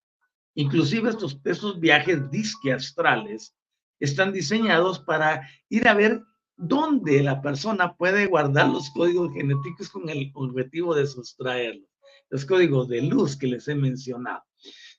inclusive 0.55 1.09
estos, 1.09 1.39
estos 1.43 1.79
viajes 1.79 2.29
disque 2.31 2.73
astrales 2.73 3.55
están 3.99 4.31
diseñados 4.33 4.99
para 4.99 5.47
ir 5.69 5.87
a 5.87 5.93
ver 5.93 6.21
dónde 6.55 7.23
la 7.23 7.41
persona 7.41 7.95
puede 7.95 8.25
guardar 8.25 8.69
los 8.69 8.89
códigos 8.89 9.33
genéticos 9.33 9.89
con 9.89 10.09
el 10.09 10.31
objetivo 10.33 10.93
de 10.93 11.07
sustraerlos, 11.07 11.89
los 12.29 12.45
códigos 12.45 12.87
de 12.89 13.01
luz 13.01 13.37
que 13.37 13.47
les 13.47 13.67
he 13.67 13.75
mencionado. 13.75 14.43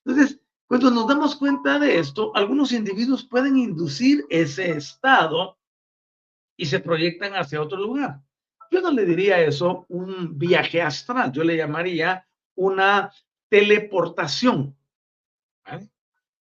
Entonces, 0.05 0.41
cuando 0.67 0.91
nos 0.91 1.07
damos 1.09 1.37
cuenta 1.37 1.79
de 1.79 1.99
esto, 1.99 2.35
algunos 2.35 2.73
individuos 2.73 3.25
pueden 3.25 3.57
inducir 3.59 4.25
ese 4.31 4.71
estado 4.71 5.59
y 6.57 6.67
se 6.67 6.81
proyectan 6.81 7.35
hacia 7.35 7.61
otro 7.61 7.79
lugar. 7.79 8.21
Yo 8.71 8.81
no 8.81 8.91
le 8.93 9.05
diría 9.05 9.41
eso 9.41 9.85
un 9.89 10.39
viaje 10.39 10.81
astral, 10.81 11.33
yo 11.33 11.43
le 11.43 11.57
llamaría 11.57 12.25
una 12.55 13.13
teleportación. 13.49 14.77
¿vale? 15.65 15.91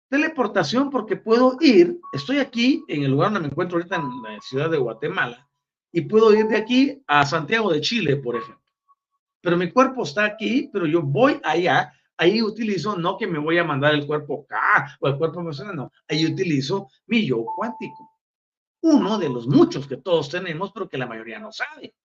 Teleportación 0.09 0.89
porque 0.91 1.17
puedo 1.17 1.57
ir, 1.61 1.99
estoy 2.13 2.39
aquí 2.39 2.85
en 2.87 3.03
el 3.03 3.11
lugar 3.11 3.33
donde 3.33 3.49
me 3.49 3.53
encuentro 3.53 3.77
ahorita 3.77 3.97
en 3.97 4.23
la 4.23 4.41
ciudad 4.41 4.71
de 4.71 4.79
Guatemala 4.79 5.49
y 5.91 6.03
puedo 6.03 6.33
ir 6.33 6.47
de 6.47 6.57
aquí 6.57 7.03
a 7.09 7.27
Santiago 7.27 7.73
de 7.73 7.81
Chile, 7.81 8.17
por 8.17 8.37
ejemplo. 8.37 8.63
Pero 9.41 9.57
mi 9.57 9.71
cuerpo 9.73 10.05
está 10.05 10.25
aquí, 10.25 10.71
pero 10.73 10.87
yo 10.87 11.03
voy 11.03 11.41
allá, 11.43 11.93
ahí 12.17 12.41
utilizo 12.41 12.97
no 12.97 13.17
que 13.17 13.27
me 13.27 13.39
voy 13.39 13.59
a 13.59 13.65
mandar 13.65 13.95
el 13.95 14.07
cuerpo 14.07 14.45
acá 14.45 14.97
o 15.01 15.09
el 15.09 15.17
cuerpo 15.19 15.41
emocional, 15.41 15.75
no, 15.75 15.93
ahí 16.09 16.25
utilizo 16.25 16.89
mi 17.07 17.27
yo 17.27 17.45
cuántico. 17.57 18.11
Uno 18.83 19.19
de 19.19 19.29
los 19.29 19.49
muchos 19.49 19.89
que 19.89 19.97
todos 19.97 20.29
tenemos, 20.29 20.71
pero 20.73 20.89
que 20.89 20.99
la 20.99 21.07
mayoría 21.07 21.41
no 21.41 21.51
sabe. 21.51 21.97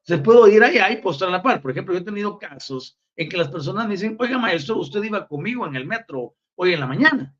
Se 0.00 0.18
puedo 0.18 0.48
ir 0.48 0.62
allá 0.62 0.90
y 0.90 1.02
postar 1.02 1.28
la 1.28 1.42
par. 1.42 1.60
Por 1.60 1.70
ejemplo, 1.70 1.94
yo 1.94 2.00
he 2.00 2.04
tenido 2.04 2.38
casos 2.38 2.98
en 3.16 3.28
que 3.28 3.36
las 3.36 3.48
personas 3.48 3.86
me 3.86 3.92
dicen, 3.92 4.16
oiga 4.18 4.38
maestro, 4.38 4.78
usted 4.78 5.02
iba 5.02 5.26
conmigo 5.26 5.66
en 5.66 5.76
el 5.76 5.86
metro 5.86 6.34
hoy 6.56 6.74
en 6.74 6.80
la 6.80 6.86
mañana. 6.86 7.34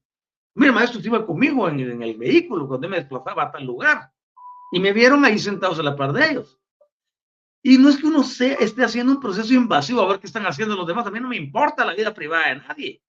Mira, 0.54 0.72
maestro, 0.72 0.98
usted 0.98 1.10
iba 1.10 1.26
conmigo 1.26 1.68
en, 1.68 2.02
el 2.02 2.16
vehículo 2.16 2.68
cuando 2.68 2.88
me 2.88 2.98
desplazaba 2.98 3.44
a 3.44 3.50
tal 3.50 3.64
lugar. 3.64 4.12
Y 4.72 4.80
me 4.80 4.92
vieron 4.92 5.24
ahí 5.24 5.38
sentados 5.38 5.78
a 5.78 5.82
la 5.82 5.96
par 5.96 6.12
de 6.12 6.30
ellos. 6.30 6.58
Y 7.62 7.78
no 7.78 7.88
es 7.88 7.96
que 7.96 8.06
uno 8.06 8.22
se, 8.22 8.62
esté 8.62 8.84
haciendo 8.84 9.12
un 9.12 9.20
proceso 9.20 9.52
invasivo 9.52 10.02
a 10.02 10.08
ver 10.08 10.20
qué 10.20 10.26
están 10.26 10.46
haciendo 10.46 10.76
los 10.76 10.86
demás. 10.86 11.06
A 11.06 11.10
mí 11.10 11.18
no 11.18 11.28
me 11.28 11.36
importa 11.36 11.84
la 11.84 11.94
vida 11.94 12.12
privada 12.12 12.48
de 12.48 12.56
nadie. 12.56 13.02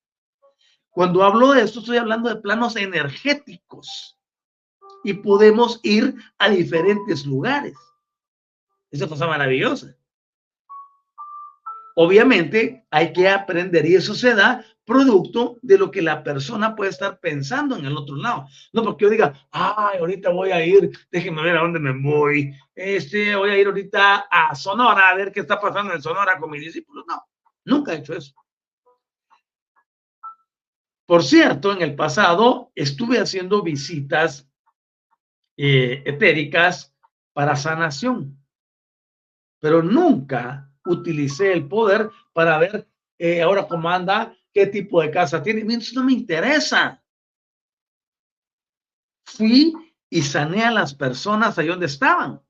Cuando 0.90 1.24
hablo 1.24 1.52
de 1.52 1.62
esto, 1.62 1.80
estoy 1.80 1.98
hablando 1.98 2.30
de 2.30 2.38
planos 2.38 2.76
energéticos. 2.76 4.18
Y 5.04 5.14
podemos 5.14 5.80
ir 5.84 6.16
a 6.40 6.50
diferentes 6.50 7.26
lugares. 7.26 7.76
Esa 8.90 9.08
cosa 9.08 9.28
maravillosa. 9.28 9.96
Obviamente 11.96 12.86
hay 12.92 13.14
que 13.14 13.30
aprender 13.30 13.86
y 13.86 13.96
eso 13.96 14.16
se 14.16 14.36
da 14.36 14.66
producto 14.86 15.58
de 15.62 15.78
lo 15.78 15.90
que 15.90 16.02
la 16.02 16.24
persona 16.24 16.76
puede 16.76 16.92
estar 16.92 17.20
pensando 17.20 17.76
en 17.76 17.86
el 17.86 17.98
otro 17.98 18.16
lado. 18.16 18.48
No 18.72 18.84
porque 18.84 19.06
yo 19.06 19.10
diga, 19.10 19.34
ay, 19.52 19.98
ahorita 20.00 20.30
voy 20.30 20.52
a 20.52 20.64
ir, 20.64 20.92
déjenme 21.12 21.42
ver 21.42 21.58
a 21.58 21.62
dónde 21.62 21.80
me 21.80 21.92
voy, 21.92 22.54
este, 22.76 23.36
voy 23.36 23.50
a 23.50 23.58
ir 23.58 23.68
ahorita 23.68 24.28
a 24.30 24.54
Sonora 24.56 25.10
a 25.10 25.16
ver 25.16 25.32
qué 25.32 25.42
está 25.42 25.60
pasando 25.60 25.94
en 25.94 26.02
Sonora 26.02 26.38
con 26.40 26.52
mis 26.52 26.62
discípulos. 26.62 27.04
No, 27.08 27.24
nunca 27.66 27.94
he 27.94 27.98
hecho 27.98 28.14
eso. 28.14 28.34
Por 31.08 31.24
cierto, 31.24 31.72
en 31.72 31.82
el 31.82 31.96
pasado 31.96 32.72
estuve 32.74 33.20
haciendo 33.20 33.62
visitas 33.62 34.50
eh, 35.58 36.04
etéricas 36.06 36.96
para 37.34 37.56
sanación, 37.56 38.40
pero 39.60 39.84
nunca 39.84 40.72
utilicé 40.86 41.54
el 41.54 41.68
poder 41.68 42.10
para 42.34 42.58
ver 42.58 42.88
eh, 43.18 43.42
ahora 43.42 43.68
cómo 43.68 43.90
anda 43.90 44.36
qué 44.56 44.66
tipo 44.68 45.02
de 45.02 45.12
casa 45.12 45.44
tiene. 45.44 45.62
Eso 45.76 46.00
no 46.00 46.06
me 46.06 46.14
interesa. 46.14 47.04
Fui 49.26 49.74
y 50.10 50.22
sanea 50.22 50.70
a 50.70 50.72
las 50.72 50.96
personas 50.96 51.60
ahí 51.60 51.68
donde 51.68 51.88
estaban, 51.88 52.42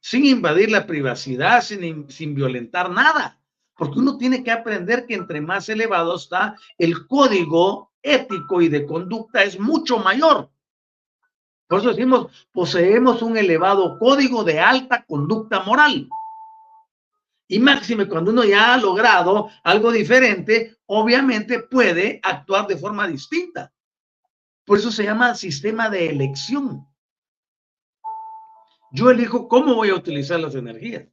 sin 0.00 0.24
invadir 0.24 0.70
la 0.70 0.86
privacidad, 0.86 1.60
sin, 1.60 2.08
sin 2.10 2.34
violentar 2.34 2.90
nada. 2.90 3.38
Porque 3.76 3.98
uno 3.98 4.16
tiene 4.16 4.42
que 4.42 4.50
aprender 4.50 5.04
que 5.06 5.14
entre 5.14 5.42
más 5.42 5.68
elevado 5.68 6.16
está, 6.16 6.56
el 6.78 7.06
código 7.06 7.92
ético 8.00 8.62
y 8.62 8.68
de 8.68 8.86
conducta 8.86 9.42
es 9.42 9.60
mucho 9.60 9.98
mayor. 9.98 10.50
Por 11.68 11.80
eso 11.80 11.90
decimos, 11.90 12.48
poseemos 12.52 13.20
un 13.20 13.36
elevado 13.36 13.98
código 13.98 14.44
de 14.44 14.60
alta 14.60 15.04
conducta 15.04 15.60
moral. 15.60 16.08
Y 17.48 17.60
máxime, 17.60 18.08
cuando 18.08 18.32
uno 18.32 18.44
ya 18.44 18.74
ha 18.74 18.78
logrado 18.78 19.50
algo 19.62 19.92
diferente, 19.92 20.78
obviamente 20.86 21.60
puede 21.60 22.20
actuar 22.22 22.66
de 22.66 22.76
forma 22.76 23.06
distinta. 23.06 23.72
Por 24.64 24.78
eso 24.78 24.90
se 24.90 25.04
llama 25.04 25.34
sistema 25.34 25.88
de 25.88 26.10
elección. 26.10 26.86
Yo 28.90 29.10
elijo 29.10 29.46
cómo 29.46 29.74
voy 29.74 29.90
a 29.90 29.94
utilizar 29.94 30.40
las 30.40 30.54
energías 30.54 31.06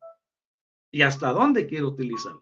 y 0.91 1.01
hasta 1.01 1.31
dónde 1.31 1.67
quiero 1.67 1.89
utilizarlas. 1.89 2.41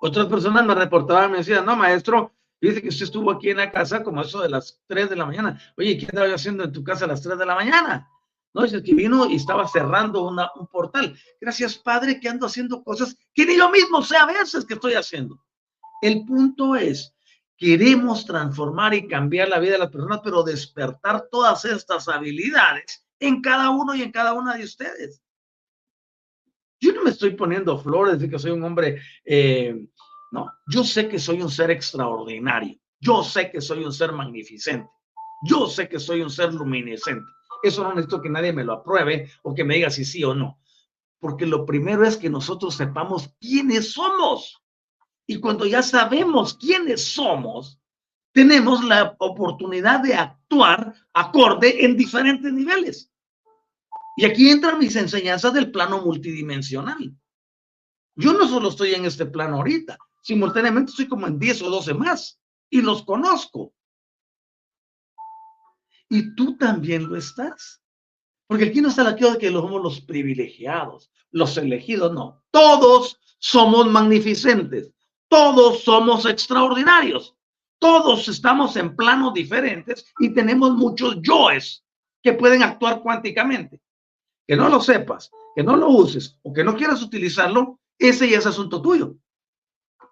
Otras 0.00 0.26
personas 0.26 0.66
me 0.66 0.74
reportaban, 0.74 1.32
me 1.32 1.38
decían, 1.38 1.64
no, 1.64 1.76
maestro, 1.76 2.34
dice 2.60 2.82
que 2.82 2.88
usted 2.88 3.04
estuvo 3.04 3.30
aquí 3.30 3.50
en 3.50 3.56
la 3.58 3.70
casa 3.72 4.02
como 4.02 4.20
eso 4.20 4.42
de 4.42 4.50
las 4.50 4.82
3 4.86 5.08
de 5.08 5.16
la 5.16 5.24
mañana. 5.24 5.58
Oye, 5.78 5.96
¿qué 5.96 6.04
estaba 6.04 6.26
haciendo 6.34 6.64
en 6.64 6.72
tu 6.72 6.84
casa 6.84 7.06
a 7.06 7.08
las 7.08 7.22
3 7.22 7.38
de 7.38 7.46
la 7.46 7.54
mañana? 7.54 8.10
No, 8.54 8.62
dice 8.62 8.82
que 8.84 8.94
vino 8.94 9.28
y 9.28 9.34
estaba 9.34 9.66
cerrando 9.66 10.28
un 10.28 10.66
portal. 10.68 11.18
Gracias, 11.40 11.76
Padre, 11.76 12.20
que 12.20 12.28
ando 12.28 12.46
haciendo 12.46 12.84
cosas 12.84 13.16
que 13.34 13.44
ni 13.44 13.56
yo 13.56 13.68
mismo 13.68 14.00
sé 14.00 14.16
a 14.16 14.26
veces 14.26 14.64
que 14.64 14.74
estoy 14.74 14.94
haciendo. 14.94 15.44
El 16.00 16.24
punto 16.24 16.76
es, 16.76 17.12
queremos 17.56 18.24
transformar 18.24 18.94
y 18.94 19.08
cambiar 19.08 19.48
la 19.48 19.58
vida 19.58 19.72
de 19.72 19.78
las 19.78 19.90
personas, 19.90 20.20
pero 20.22 20.44
despertar 20.44 21.26
todas 21.32 21.64
estas 21.64 22.08
habilidades 22.08 23.04
en 23.18 23.42
cada 23.42 23.70
uno 23.70 23.92
y 23.94 24.02
en 24.02 24.12
cada 24.12 24.34
una 24.34 24.54
de 24.54 24.64
ustedes. 24.64 25.20
Yo 26.80 26.92
no 26.92 27.02
me 27.02 27.10
estoy 27.10 27.30
poniendo 27.30 27.76
flores 27.78 28.20
de 28.20 28.28
que 28.28 28.38
soy 28.38 28.52
un 28.52 28.62
hombre, 28.62 29.00
eh, 29.24 29.74
no, 30.30 30.52
yo 30.68 30.84
sé 30.84 31.08
que 31.08 31.18
soy 31.18 31.40
un 31.40 31.50
ser 31.50 31.70
extraordinario, 31.70 32.78
yo 33.00 33.24
sé 33.24 33.50
que 33.50 33.60
soy 33.60 33.84
un 33.84 33.92
ser 33.92 34.12
magnificente, 34.12 34.88
yo 35.48 35.66
sé 35.66 35.88
que 35.88 35.98
soy 35.98 36.20
un 36.20 36.30
ser 36.30 36.52
luminescente. 36.52 37.24
Eso 37.64 37.82
no 37.82 37.94
necesito 37.94 38.20
que 38.20 38.28
nadie 38.28 38.52
me 38.52 38.62
lo 38.62 38.74
apruebe 38.74 39.30
o 39.42 39.54
que 39.54 39.64
me 39.64 39.76
diga 39.76 39.88
si 39.88 40.04
sí 40.04 40.22
o 40.22 40.34
no. 40.34 40.60
Porque 41.18 41.46
lo 41.46 41.64
primero 41.64 42.04
es 42.06 42.18
que 42.18 42.28
nosotros 42.28 42.74
sepamos 42.74 43.30
quiénes 43.40 43.92
somos. 43.92 44.62
Y 45.26 45.40
cuando 45.40 45.64
ya 45.64 45.82
sabemos 45.82 46.58
quiénes 46.58 47.02
somos, 47.02 47.80
tenemos 48.32 48.84
la 48.84 49.16
oportunidad 49.18 50.00
de 50.00 50.14
actuar 50.14 50.94
acorde 51.14 51.86
en 51.86 51.96
diferentes 51.96 52.52
niveles. 52.52 53.10
Y 54.18 54.26
aquí 54.26 54.50
entran 54.50 54.78
mis 54.78 54.94
enseñanzas 54.96 55.54
del 55.54 55.72
plano 55.72 56.02
multidimensional. 56.02 57.16
Yo 58.14 58.34
no 58.34 58.46
solo 58.46 58.68
estoy 58.68 58.92
en 58.92 59.06
este 59.06 59.24
plano 59.24 59.56
ahorita, 59.56 59.96
simultáneamente 60.22 60.90
estoy 60.90 61.08
como 61.08 61.26
en 61.26 61.38
10 61.38 61.62
o 61.62 61.70
12 61.70 61.94
más 61.94 62.38
y 62.68 62.82
los 62.82 63.04
conozco 63.04 63.72
y 66.08 66.34
tú 66.34 66.56
también 66.56 67.08
lo 67.08 67.16
estás. 67.16 67.82
Porque 68.46 68.66
aquí 68.66 68.80
no 68.80 68.88
está 68.88 69.02
la 69.02 69.14
de 69.14 69.38
que 69.38 69.50
somos 69.50 69.82
los 69.82 70.00
privilegiados, 70.02 71.10
los 71.30 71.56
elegidos, 71.56 72.12
no. 72.12 72.42
Todos 72.50 73.18
somos 73.38 73.86
magnificentes, 73.86 74.92
todos 75.28 75.82
somos 75.82 76.26
extraordinarios, 76.26 77.36
todos 77.78 78.28
estamos 78.28 78.76
en 78.76 78.94
planos 78.94 79.34
diferentes 79.34 80.06
y 80.18 80.32
tenemos 80.32 80.72
muchos 80.72 81.16
yoes 81.22 81.84
que 82.22 82.32
pueden 82.34 82.62
actuar 82.62 83.02
cuánticamente. 83.02 83.80
Que 84.46 84.56
no 84.56 84.68
lo 84.68 84.80
sepas, 84.80 85.30
que 85.54 85.62
no 85.62 85.76
lo 85.76 85.88
uses 85.88 86.38
o 86.42 86.52
que 86.52 86.64
no 86.64 86.76
quieras 86.76 87.02
utilizarlo, 87.02 87.80
ese 87.98 88.28
ya 88.28 88.38
es 88.38 88.46
asunto 88.46 88.82
tuyo. 88.82 89.16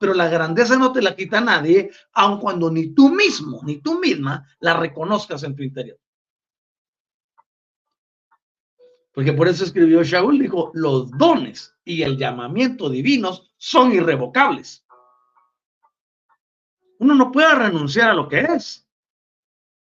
Pero 0.02 0.14
la 0.14 0.28
grandeza 0.28 0.76
no 0.76 0.90
te 0.90 1.00
la 1.00 1.14
quita 1.14 1.40
nadie, 1.40 1.88
aun 2.14 2.40
cuando 2.40 2.68
ni 2.72 2.88
tú 2.92 3.08
mismo, 3.08 3.60
ni 3.62 3.80
tú 3.80 4.00
misma 4.00 4.44
la 4.58 4.74
reconozcas 4.74 5.44
en 5.44 5.54
tu 5.54 5.62
interior. 5.62 5.96
Porque 9.12 9.32
por 9.32 9.46
eso 9.46 9.62
escribió 9.62 10.02
Shaul, 10.02 10.40
dijo, 10.40 10.72
los 10.74 11.08
dones 11.12 11.76
y 11.84 12.02
el 12.02 12.18
llamamiento 12.18 12.90
divinos 12.90 13.54
son 13.58 13.92
irrevocables. 13.92 14.84
Uno 16.98 17.14
no 17.14 17.30
puede 17.30 17.54
renunciar 17.54 18.10
a 18.10 18.14
lo 18.14 18.28
que 18.28 18.40
es. 18.40 18.84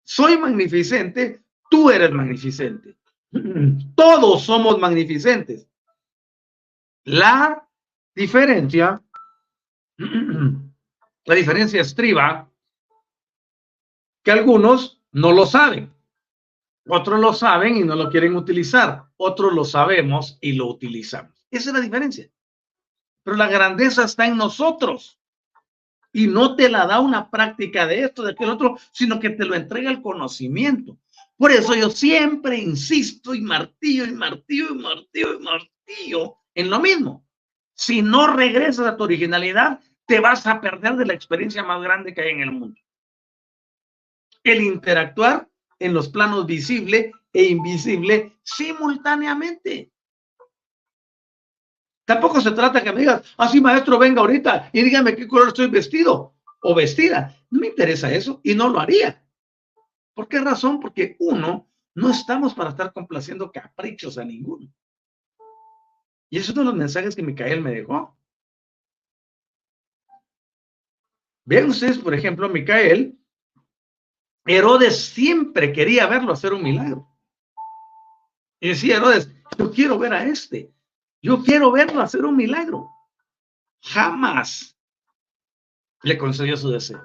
Soy 0.04 0.38
magnificente, 0.38 1.42
tú 1.68 1.90
eres 1.90 2.12
magnificente. 2.12 2.96
Todos 3.96 4.44
somos 4.44 4.78
magnificentes. 4.78 5.68
La 7.06 7.68
diferencia, 8.14 9.02
la 11.24 11.34
diferencia 11.34 11.80
estriba 11.80 12.50
que 14.22 14.32
algunos 14.32 15.00
no 15.12 15.32
lo 15.32 15.46
saben. 15.46 15.92
Otros 16.88 17.20
lo 17.20 17.32
saben 17.32 17.76
y 17.76 17.82
no 17.82 17.94
lo 17.94 18.10
quieren 18.10 18.36
utilizar. 18.36 19.04
Otros 19.16 19.52
lo 19.52 19.64
sabemos 19.64 20.38
y 20.40 20.52
lo 20.52 20.66
utilizamos. 20.66 21.46
Esa 21.50 21.70
es 21.70 21.74
la 21.74 21.80
diferencia. 21.80 22.30
Pero 23.22 23.36
la 23.36 23.48
grandeza 23.48 24.04
está 24.04 24.26
en 24.26 24.36
nosotros. 24.36 25.18
Y 26.12 26.26
no 26.26 26.56
te 26.56 26.68
la 26.68 26.86
da 26.86 27.00
una 27.00 27.30
práctica 27.30 27.86
de 27.86 28.00
esto, 28.00 28.22
de 28.22 28.32
aquel 28.32 28.50
otro, 28.50 28.76
sino 28.90 29.18
que 29.18 29.30
te 29.30 29.44
lo 29.44 29.54
entrega 29.54 29.90
el 29.90 30.02
conocimiento. 30.02 30.98
Por 31.36 31.52
eso 31.52 31.74
yo 31.74 31.88
siempre 31.88 32.58
insisto 32.58 33.34
y 33.34 33.40
martillo 33.40 34.04
y 34.04 34.12
martillo 34.12 34.74
y 34.74 34.78
martillo 34.78 35.34
y 35.34 35.42
martillo 35.42 36.36
en 36.54 36.70
lo 36.70 36.80
mismo. 36.80 37.26
Si 37.74 38.02
no 38.02 38.26
regresas 38.26 38.86
a 38.86 38.96
tu 38.96 39.04
originalidad, 39.04 39.80
te 40.06 40.20
vas 40.20 40.46
a 40.46 40.60
perder 40.60 40.96
de 40.96 41.06
la 41.06 41.14
experiencia 41.14 41.62
más 41.62 41.82
grande 41.82 42.14
que 42.14 42.22
hay 42.22 42.30
en 42.30 42.40
el 42.40 42.52
mundo. 42.52 42.80
El 44.44 44.62
interactuar 44.62 45.48
en 45.78 45.94
los 45.94 46.08
planos 46.08 46.46
visible 46.46 47.12
e 47.32 47.44
invisible 47.44 48.36
simultáneamente. 48.42 49.90
Tampoco 52.04 52.40
se 52.40 52.50
trata 52.50 52.82
que 52.82 52.92
me 52.92 53.00
digas, 53.00 53.22
así 53.38 53.58
ah, 53.58 53.62
maestro, 53.62 53.98
venga 53.98 54.20
ahorita 54.20 54.70
y 54.72 54.82
dígame 54.82 55.14
qué 55.14 55.28
color 55.28 55.48
estoy 55.48 55.68
vestido 55.68 56.34
o 56.60 56.74
vestida. 56.74 57.36
No 57.50 57.60
me 57.60 57.68
interesa 57.68 58.12
eso 58.12 58.40
y 58.42 58.54
no 58.54 58.68
lo 58.68 58.80
haría. 58.80 59.24
¿Por 60.14 60.28
qué 60.28 60.40
razón? 60.40 60.80
Porque 60.80 61.16
uno, 61.20 61.68
no 61.94 62.10
estamos 62.10 62.54
para 62.54 62.70
estar 62.70 62.92
complaciendo 62.92 63.50
caprichos 63.50 64.18
a 64.18 64.24
ninguno. 64.24 64.68
Y 66.28 66.38
eso 66.38 66.52
es 66.52 66.56
uno 66.56 66.62
de 66.62 66.66
los 66.66 66.76
mensajes 66.76 67.14
que 67.14 67.22
Micael 67.22 67.60
me 67.60 67.70
dejó. 67.70 68.16
Vean 71.44 71.70
ustedes, 71.70 71.98
por 71.98 72.14
ejemplo, 72.14 72.48
Micael 72.48 73.18
Herodes 74.44 75.04
siempre 75.06 75.72
quería 75.72 76.06
verlo 76.06 76.32
hacer 76.32 76.52
un 76.52 76.62
milagro. 76.62 77.08
Y 78.60 78.68
decía 78.70 78.96
Herodes, 78.96 79.30
yo 79.58 79.70
quiero 79.70 79.98
ver 79.98 80.12
a 80.12 80.24
este, 80.24 80.72
yo 81.20 81.42
quiero 81.42 81.70
verlo 81.70 82.00
hacer 82.00 82.24
un 82.24 82.36
milagro. 82.36 82.88
Jamás 83.82 84.76
le 86.02 86.18
concedió 86.18 86.56
su 86.56 86.70
deseo. 86.70 87.02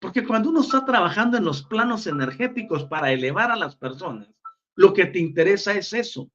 Porque 0.00 0.26
cuando 0.26 0.50
uno 0.50 0.60
está 0.60 0.84
trabajando 0.84 1.36
en 1.36 1.44
los 1.44 1.62
planos 1.62 2.06
energéticos 2.06 2.84
para 2.84 3.12
elevar 3.12 3.50
a 3.50 3.56
las 3.56 3.76
personas, 3.76 4.28
lo 4.74 4.94
que 4.94 5.06
te 5.06 5.18
interesa 5.18 5.72
es 5.72 5.92
eso. 5.92 6.30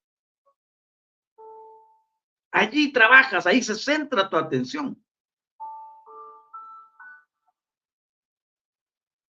Allí 2.52 2.94
trabajas, 2.94 3.48
ahí 3.48 3.62
se 3.62 3.76
centra 3.76 4.30
tu 4.30 4.38
atención. 4.38 5.04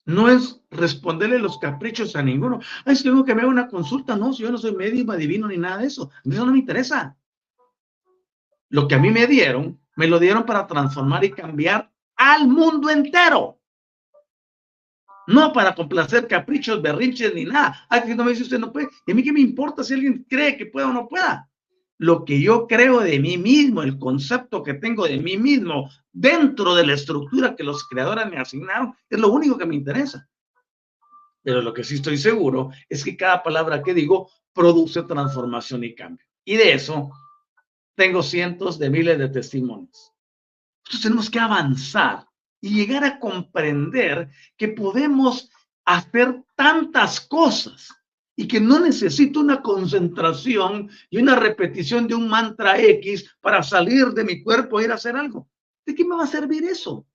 No 0.06 0.28
es 0.28 0.60
responderle 0.70 1.38
los 1.40 1.58
caprichos 1.58 2.14
a 2.14 2.22
ninguno. 2.22 2.60
Ay, 2.84 2.94
es 2.94 3.02
que 3.02 3.10
tengo 3.10 3.24
que 3.24 3.34
me 3.34 3.42
haga 3.42 3.50
una 3.50 3.68
consulta. 3.68 4.16
No, 4.16 4.32
si 4.32 4.44
yo 4.44 4.52
no 4.52 4.58
soy 4.58 4.74
médico, 4.74 5.12
adivino 5.12 5.48
ni 5.48 5.58
nada 5.58 5.78
de 5.78 5.88
eso. 5.88 6.10
Eso 6.24 6.46
no 6.46 6.52
me 6.52 6.60
interesa. 6.60 7.16
Lo 8.68 8.86
que 8.86 8.94
a 8.94 8.98
mí 8.98 9.10
me 9.10 9.26
dieron, 9.26 9.80
me 9.96 10.06
lo 10.06 10.18
dieron 10.18 10.46
para 10.46 10.66
transformar 10.66 11.24
y 11.24 11.30
cambiar 11.30 11.90
al 12.14 12.46
mundo 12.46 12.88
entero. 12.88 13.60
No 15.26 15.52
para 15.52 15.74
complacer 15.74 16.28
caprichos, 16.28 16.80
berrinches 16.80 17.34
ni 17.34 17.44
nada. 17.44 17.84
Ay, 17.88 18.02
que 18.02 18.14
no 18.14 18.22
me 18.22 18.30
dice 18.30 18.44
usted 18.44 18.60
no 18.60 18.72
puede. 18.72 18.88
Y 19.06 19.10
a 19.10 19.14
mí 19.14 19.24
qué 19.24 19.32
me 19.32 19.40
importa 19.40 19.82
si 19.82 19.94
alguien 19.94 20.24
cree 20.28 20.56
que 20.56 20.66
pueda 20.66 20.88
o 20.88 20.92
no 20.92 21.08
pueda 21.08 21.50
lo 21.98 22.24
que 22.24 22.40
yo 22.40 22.66
creo 22.66 23.00
de 23.00 23.18
mí 23.18 23.38
mismo, 23.38 23.82
el 23.82 23.98
concepto 23.98 24.62
que 24.62 24.74
tengo 24.74 25.06
de 25.06 25.18
mí 25.18 25.36
mismo 25.36 25.90
dentro 26.12 26.74
de 26.74 26.86
la 26.86 26.94
estructura 26.94 27.56
que 27.56 27.64
los 27.64 27.86
creadores 27.88 28.28
me 28.30 28.38
asignaron, 28.38 28.94
es 29.08 29.18
lo 29.18 29.28
único 29.32 29.56
que 29.56 29.66
me 29.66 29.76
interesa. 29.76 30.28
Pero 31.42 31.62
lo 31.62 31.72
que 31.72 31.84
sí 31.84 31.96
estoy 31.96 32.18
seguro 32.18 32.70
es 32.88 33.04
que 33.04 33.16
cada 33.16 33.42
palabra 33.42 33.82
que 33.82 33.94
digo 33.94 34.30
produce 34.52 35.02
transformación 35.04 35.84
y 35.84 35.94
cambio. 35.94 36.26
Y 36.44 36.56
de 36.56 36.72
eso 36.72 37.10
tengo 37.94 38.22
cientos 38.22 38.78
de 38.78 38.90
miles 38.90 39.18
de 39.18 39.28
testimonios. 39.28 40.12
Entonces 40.84 41.02
tenemos 41.02 41.30
que 41.30 41.38
avanzar 41.38 42.26
y 42.60 42.74
llegar 42.74 43.04
a 43.04 43.18
comprender 43.18 44.28
que 44.56 44.68
podemos 44.68 45.50
hacer 45.84 46.42
tantas 46.56 47.20
cosas 47.20 47.88
y 48.36 48.46
que 48.46 48.60
no 48.60 48.78
necesito 48.78 49.40
una 49.40 49.62
concentración 49.62 50.90
y 51.08 51.18
una 51.18 51.36
repetición 51.36 52.06
de 52.06 52.14
un 52.14 52.28
mantra 52.28 52.78
X 52.78 53.34
para 53.40 53.62
salir 53.62 54.08
de 54.08 54.24
mi 54.24 54.42
cuerpo 54.42 54.78
e 54.78 54.84
ir 54.84 54.92
a 54.92 54.96
hacer 54.96 55.16
algo. 55.16 55.48
¿De 55.86 55.94
qué 55.94 56.04
me 56.04 56.14
va 56.14 56.24
a 56.24 56.28
servir 56.28 56.62
eso? 56.64 57.06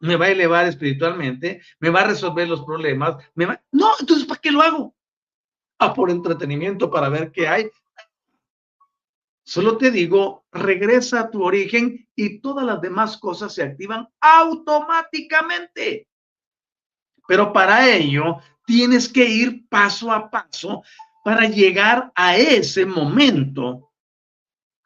¿Me 0.00 0.16
va 0.16 0.26
a 0.26 0.30
elevar 0.30 0.66
espiritualmente? 0.66 1.62
¿Me 1.80 1.88
va 1.88 2.00
a 2.00 2.08
resolver 2.08 2.46
los 2.48 2.64
problemas? 2.64 3.16
¿Me 3.34 3.46
va... 3.46 3.62
No, 3.72 3.92
entonces 3.98 4.26
¿para 4.26 4.40
qué 4.40 4.50
lo 4.50 4.60
hago? 4.60 4.94
Ah, 5.78 5.94
por 5.94 6.10
entretenimiento, 6.10 6.90
para 6.90 7.08
ver 7.08 7.32
qué 7.32 7.48
hay. 7.48 7.70
Solo 9.44 9.78
te 9.78 9.90
digo, 9.90 10.44
regresa 10.52 11.20
a 11.20 11.30
tu 11.30 11.42
origen 11.42 12.08
y 12.14 12.40
todas 12.40 12.64
las 12.64 12.80
demás 12.80 13.16
cosas 13.16 13.54
se 13.54 13.62
activan 13.62 14.06
automáticamente. 14.20 16.08
Pero 17.26 17.52
para 17.52 17.88
ello 17.88 18.38
tienes 18.66 19.08
que 19.08 19.24
ir 19.24 19.68
paso 19.68 20.10
a 20.12 20.30
paso 20.30 20.82
para 21.24 21.48
llegar 21.48 22.12
a 22.14 22.36
ese 22.36 22.84
momento 22.84 23.92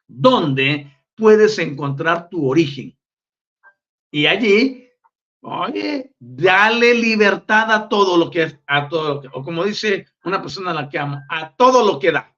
donde 0.07 0.91
puedes 1.15 1.57
encontrar 1.59 2.29
tu 2.29 2.47
origen. 2.47 2.97
Y 4.11 4.25
allí, 4.25 4.89
oye, 5.41 6.13
dale 6.19 6.93
libertad 6.93 7.71
a 7.71 7.89
todo 7.89 8.17
lo 8.17 8.29
que, 8.29 8.59
a 8.65 8.87
todo 8.87 9.15
lo 9.15 9.21
que, 9.21 9.29
o 9.33 9.43
como 9.43 9.63
dice 9.63 10.07
una 10.23 10.41
persona 10.41 10.71
a 10.71 10.75
la 10.75 10.89
que 10.89 10.99
amo, 10.99 11.21
a 11.29 11.53
todo 11.55 11.85
lo 11.85 11.99
que 11.99 12.11
da. 12.11 12.33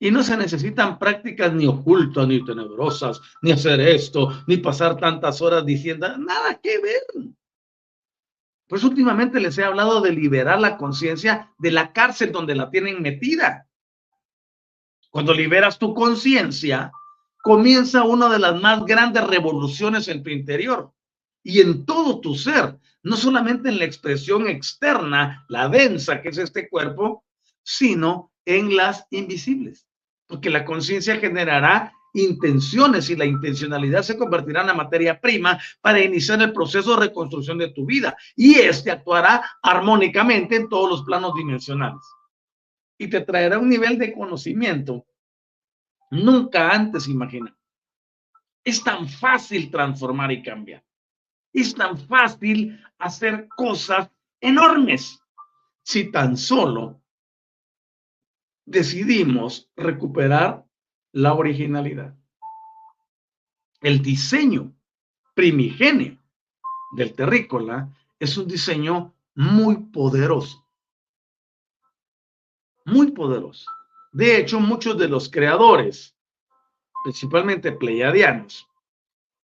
Y 0.00 0.10
no 0.10 0.22
se 0.22 0.36
necesitan 0.36 0.98
prácticas 0.98 1.52
ni 1.54 1.66
ocultas, 1.66 2.28
ni 2.28 2.44
tenebrosas, 2.44 3.22
ni 3.40 3.52
hacer 3.52 3.80
esto, 3.80 4.44
ni 4.46 4.58
pasar 4.58 4.98
tantas 4.98 5.40
horas 5.40 5.64
diciendo, 5.64 6.18
nada 6.18 6.60
que 6.60 6.78
ver. 6.78 7.02
Pues 8.66 8.82
últimamente 8.82 9.40
les 9.40 9.58
he 9.58 9.64
hablado 9.64 10.00
de 10.00 10.12
liberar 10.12 10.60
la 10.60 10.76
conciencia 10.76 11.52
de 11.58 11.70
la 11.70 11.92
cárcel 11.92 12.32
donde 12.32 12.54
la 12.54 12.70
tienen 12.70 13.02
metida. 13.02 13.68
Cuando 15.10 15.34
liberas 15.34 15.78
tu 15.78 15.94
conciencia, 15.94 16.90
comienza 17.42 18.04
una 18.04 18.28
de 18.28 18.38
las 18.38 18.60
más 18.60 18.84
grandes 18.84 19.26
revoluciones 19.26 20.08
en 20.08 20.22
tu 20.22 20.30
interior 20.30 20.92
y 21.42 21.60
en 21.60 21.84
todo 21.84 22.20
tu 22.20 22.34
ser, 22.34 22.78
no 23.02 23.16
solamente 23.16 23.68
en 23.68 23.78
la 23.78 23.84
expresión 23.84 24.48
externa, 24.48 25.44
la 25.48 25.68
densa 25.68 26.22
que 26.22 26.30
es 26.30 26.38
este 26.38 26.70
cuerpo, 26.70 27.24
sino 27.62 28.32
en 28.46 28.74
las 28.74 29.06
invisibles, 29.10 29.86
porque 30.26 30.48
la 30.48 30.64
conciencia 30.64 31.16
generará 31.16 31.92
intenciones 32.14 33.10
y 33.10 33.16
la 33.16 33.26
intencionalidad 33.26 34.02
se 34.02 34.16
convertirá 34.16 34.68
en 34.68 34.76
materia 34.76 35.20
prima 35.20 35.60
para 35.80 36.00
iniciar 36.00 36.40
el 36.40 36.52
proceso 36.52 36.94
de 36.94 37.08
reconstrucción 37.08 37.58
de 37.58 37.72
tu 37.72 37.84
vida 37.84 38.16
y 38.36 38.54
este 38.54 38.90
actuará 38.90 39.44
armónicamente 39.62 40.56
en 40.56 40.68
todos 40.68 40.88
los 40.88 41.02
planos 41.02 41.34
dimensionales 41.34 42.00
y 42.96 43.08
te 43.08 43.20
traerá 43.20 43.58
un 43.58 43.68
nivel 43.68 43.98
de 43.98 44.12
conocimiento 44.12 45.06
nunca 46.10 46.70
antes 46.70 47.08
imaginado. 47.08 47.56
Es 48.62 48.82
tan 48.82 49.08
fácil 49.08 49.70
transformar 49.70 50.32
y 50.32 50.42
cambiar. 50.42 50.82
Es 51.52 51.74
tan 51.74 51.98
fácil 51.98 52.80
hacer 52.98 53.48
cosas 53.48 54.08
enormes 54.40 55.20
si 55.82 56.10
tan 56.10 56.36
solo 56.36 57.02
decidimos 58.64 59.70
recuperar 59.76 60.64
la 61.14 61.32
originalidad. 61.34 62.12
El 63.80 64.02
diseño 64.02 64.74
primigenio 65.34 66.18
del 66.96 67.14
terrícola 67.14 67.88
es 68.18 68.36
un 68.36 68.48
diseño 68.48 69.14
muy 69.36 69.76
poderoso. 69.76 70.66
Muy 72.84 73.12
poderoso. 73.12 73.70
De 74.12 74.38
hecho, 74.38 74.58
muchos 74.58 74.98
de 74.98 75.08
los 75.08 75.30
creadores, 75.30 76.16
principalmente 77.04 77.70
pleiadianos, 77.70 78.66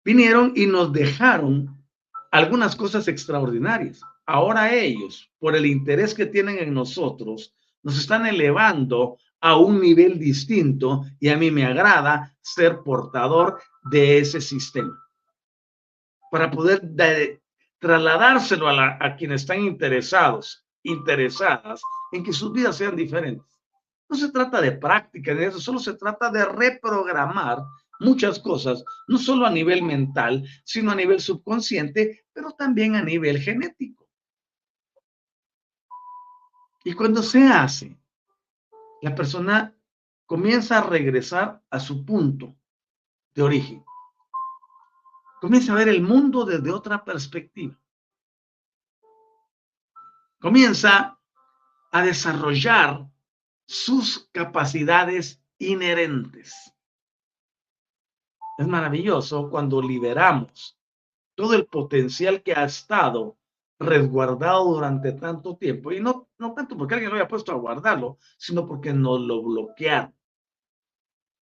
vinieron 0.04 0.54
y 0.56 0.68
nos 0.68 0.94
dejaron 0.94 1.84
algunas 2.32 2.76
cosas 2.76 3.08
extraordinarias. 3.08 4.02
Ahora 4.28 4.72
ellos, 4.72 5.32
por 5.40 5.56
el 5.56 5.66
interés 5.66 6.14
que 6.14 6.28
tienen 6.28 6.60
en 6.60 6.76
nosotros, 6.76 7.56
nos 7.82 7.98
están 7.98 8.28
elevando 8.28 9.18
a 9.46 9.58
un 9.58 9.80
nivel 9.80 10.18
distinto 10.18 11.06
y 11.20 11.30
a 11.30 11.38
mí 11.38 11.52
me 11.52 11.68
agrada 11.68 12.36
ser 12.42 12.80
portador 12.80 13.62
de 13.92 14.18
ese 14.18 14.42
sistema 14.42 15.00
para 16.32 16.50
poder 16.50 16.82
trasladárselo 17.78 18.68
a, 18.68 18.98
a 19.00 19.16
quienes 19.16 19.42
están 19.42 19.62
interesados, 19.62 20.66
interesadas 20.82 21.80
en 22.12 22.24
que 22.24 22.34
sus 22.34 22.52
vidas 22.54 22.76
sean 22.76 22.96
diferentes. 22.96 23.46
No 24.10 24.18
se 24.18 24.32
trata 24.32 24.60
de 24.60 24.72
práctica 24.72 25.36
de 25.36 25.46
eso, 25.46 25.60
solo 25.60 25.78
se 25.78 25.94
trata 25.94 26.32
de 26.32 26.44
reprogramar 26.46 27.60
muchas 28.00 28.40
cosas, 28.40 28.84
no 29.08 29.20
solo 29.20 29.46
a 29.46 29.52
nivel 29.52 29.84
mental, 29.84 30.44
sino 30.64 30.90
a 30.90 30.96
nivel 30.96 31.20
subconsciente, 31.20 32.26
pero 32.34 32.54
también 32.54 32.96
a 32.96 33.04
nivel 33.04 33.40
genético. 33.40 34.10
Y 36.84 36.94
cuando 36.94 37.22
se 37.22 37.44
hace 37.44 37.96
la 39.06 39.14
persona 39.14 39.78
comienza 40.26 40.80
a 40.80 40.82
regresar 40.82 41.62
a 41.70 41.80
su 41.80 42.04
punto 42.04 42.56
de 43.36 43.44
origen. 43.44 43.86
Comienza 45.40 45.74
a 45.74 45.76
ver 45.76 45.90
el 45.90 46.02
mundo 46.02 46.44
desde 46.44 46.72
otra 46.72 47.06
perspectiva. 47.06 47.80
Comienza 50.40 51.20
a 51.92 52.02
desarrollar 52.02 53.08
sus 53.68 54.28
capacidades 54.32 55.40
inherentes. 55.60 56.74
Es 58.58 58.68
maravilloso 58.68 59.52
cuando 59.52 59.84
liberamos 59.84 60.80
todo 61.36 61.54
el 61.54 61.68
potencial 61.68 62.42
que 62.42 62.54
ha 62.54 62.64
estado 62.64 63.38
resguardado 63.80 64.66
durante 64.66 65.12
tanto 65.14 65.58
tiempo. 65.58 65.92
Y 65.92 66.00
no, 66.00 66.30
no 66.38 66.54
tanto 66.54 66.78
porque 66.78 66.96
alguien 66.96 67.12
lo 67.12 67.18
haya 67.18 67.28
puesto 67.28 67.52
a 67.52 67.56
guardarlo, 67.56 68.18
sino 68.38 68.66
porque 68.66 68.94
nos 68.94 69.22
lo 69.22 69.44
bloquearon. 69.44 70.14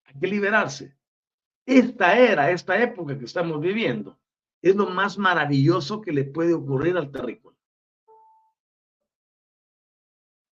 Hay 0.06 0.20
que 0.20 0.28
liberarse. 0.28 0.96
Esta 1.66 2.18
era, 2.18 2.52
esta 2.52 2.82
época 2.82 3.18
que 3.18 3.26
estamos 3.26 3.60
viviendo, 3.62 4.20
es 4.62 4.76
lo 4.76 4.90
más 4.90 5.18
maravilloso 5.18 6.02
que 6.02 6.12
le 6.12 6.26
puede 6.26 6.54
ocurrir 6.54 6.98
al 6.98 7.12
terrícola. 7.12 7.58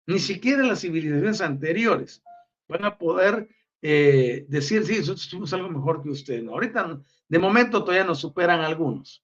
Ni 0.07 0.19
siquiera 0.19 0.63
las 0.63 0.81
civilizaciones 0.81 1.41
anteriores 1.41 2.23
van 2.67 2.85
a 2.85 2.97
poder 2.97 3.49
eh, 3.81 4.45
decir, 4.47 4.85
sí, 4.85 4.97
nosotros 4.97 5.29
tuvimos 5.29 5.53
algo 5.53 5.69
mejor 5.69 6.01
que 6.01 6.09
ustedes. 6.09 6.47
ahorita, 6.47 7.01
de 7.27 7.39
momento, 7.39 7.83
todavía 7.83 8.03
nos 8.03 8.19
superan 8.19 8.61
algunos 8.61 9.23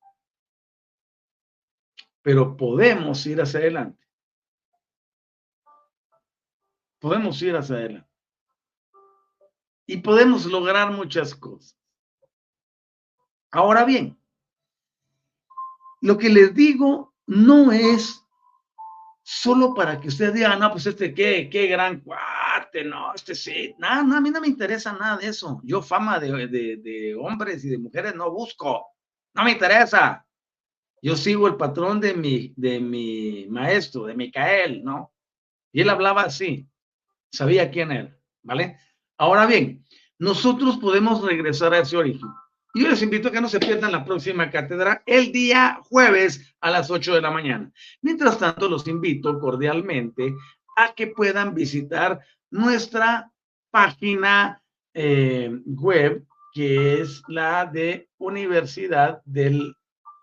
pero 2.27 2.57
podemos 2.57 3.25
ir 3.25 3.39
hacia 3.39 3.61
adelante. 3.61 4.05
Podemos 6.99 7.41
ir 7.41 7.55
hacia 7.55 7.77
adelante. 7.77 8.09
Y 9.85 9.95
podemos 10.01 10.45
lograr 10.45 10.91
muchas 10.91 11.33
cosas. 11.33 11.79
Ahora 13.49 13.85
bien, 13.85 14.21
lo 16.01 16.17
que 16.17 16.27
les 16.27 16.53
digo 16.53 17.15
no 17.27 17.71
es 17.71 18.21
solo 19.23 19.73
para 19.73 19.97
que 19.97 20.09
ustedes 20.09 20.33
digan, 20.33 20.59
no, 20.59 20.69
pues 20.69 20.85
este 20.85 21.13
qué, 21.13 21.49
qué 21.49 21.67
gran 21.67 22.01
cuate, 22.01 22.83
no, 22.83 23.13
este 23.13 23.35
sí, 23.35 23.73
nada, 23.77 24.03
no, 24.03 24.17
a 24.17 24.19
mí 24.19 24.31
no 24.31 24.41
me 24.41 24.47
interesa 24.47 24.91
nada 24.91 25.15
de 25.15 25.27
eso. 25.27 25.61
Yo 25.63 25.81
fama 25.81 26.19
de, 26.19 26.47
de 26.49 27.15
hombres 27.15 27.63
y 27.63 27.69
de 27.69 27.77
mujeres 27.77 28.15
no 28.15 28.29
busco, 28.31 28.85
no 29.33 29.43
me 29.45 29.51
interesa. 29.51 30.26
Yo 31.01 31.15
sigo 31.15 31.47
el 31.47 31.55
patrón 31.55 31.99
de 31.99 32.13
mi, 32.13 32.53
de 32.55 32.79
mi 32.79 33.45
maestro, 33.49 34.05
de 34.05 34.15
Micael, 34.15 34.83
¿no? 34.83 35.13
Y 35.71 35.81
él 35.81 35.89
hablaba 35.89 36.23
así, 36.23 36.67
sabía 37.31 37.69
quién 37.69 37.91
era, 37.91 38.17
¿vale? 38.41 38.79
Ahora 39.17 39.45
bien, 39.45 39.85
nosotros 40.19 40.77
podemos 40.77 41.23
regresar 41.23 41.73
a 41.73 41.79
ese 41.79 41.97
origen. 41.97 42.29
Y 42.73 42.83
yo 42.83 42.89
les 42.89 43.01
invito 43.01 43.29
a 43.29 43.31
que 43.31 43.41
no 43.41 43.49
se 43.49 43.59
pierdan 43.59 43.91
la 43.91 44.05
próxima 44.05 44.49
cátedra 44.51 45.01
el 45.05 45.31
día 45.31 45.79
jueves 45.83 46.55
a 46.61 46.71
las 46.71 46.91
8 46.91 47.15
de 47.15 47.21
la 47.21 47.31
mañana. 47.31 47.71
Mientras 48.01 48.37
tanto, 48.37 48.67
los 48.67 48.87
invito 48.87 49.39
cordialmente 49.39 50.35
a 50.75 50.93
que 50.93 51.07
puedan 51.07 51.53
visitar 51.55 52.19
nuestra 52.51 53.31
página 53.71 54.61
eh, 54.93 55.51
web, 55.65 56.25
que 56.53 57.01
es 57.01 57.21
la 57.27 57.65
de 57.65 58.09
Universidad 58.17 59.21
del 59.25 59.75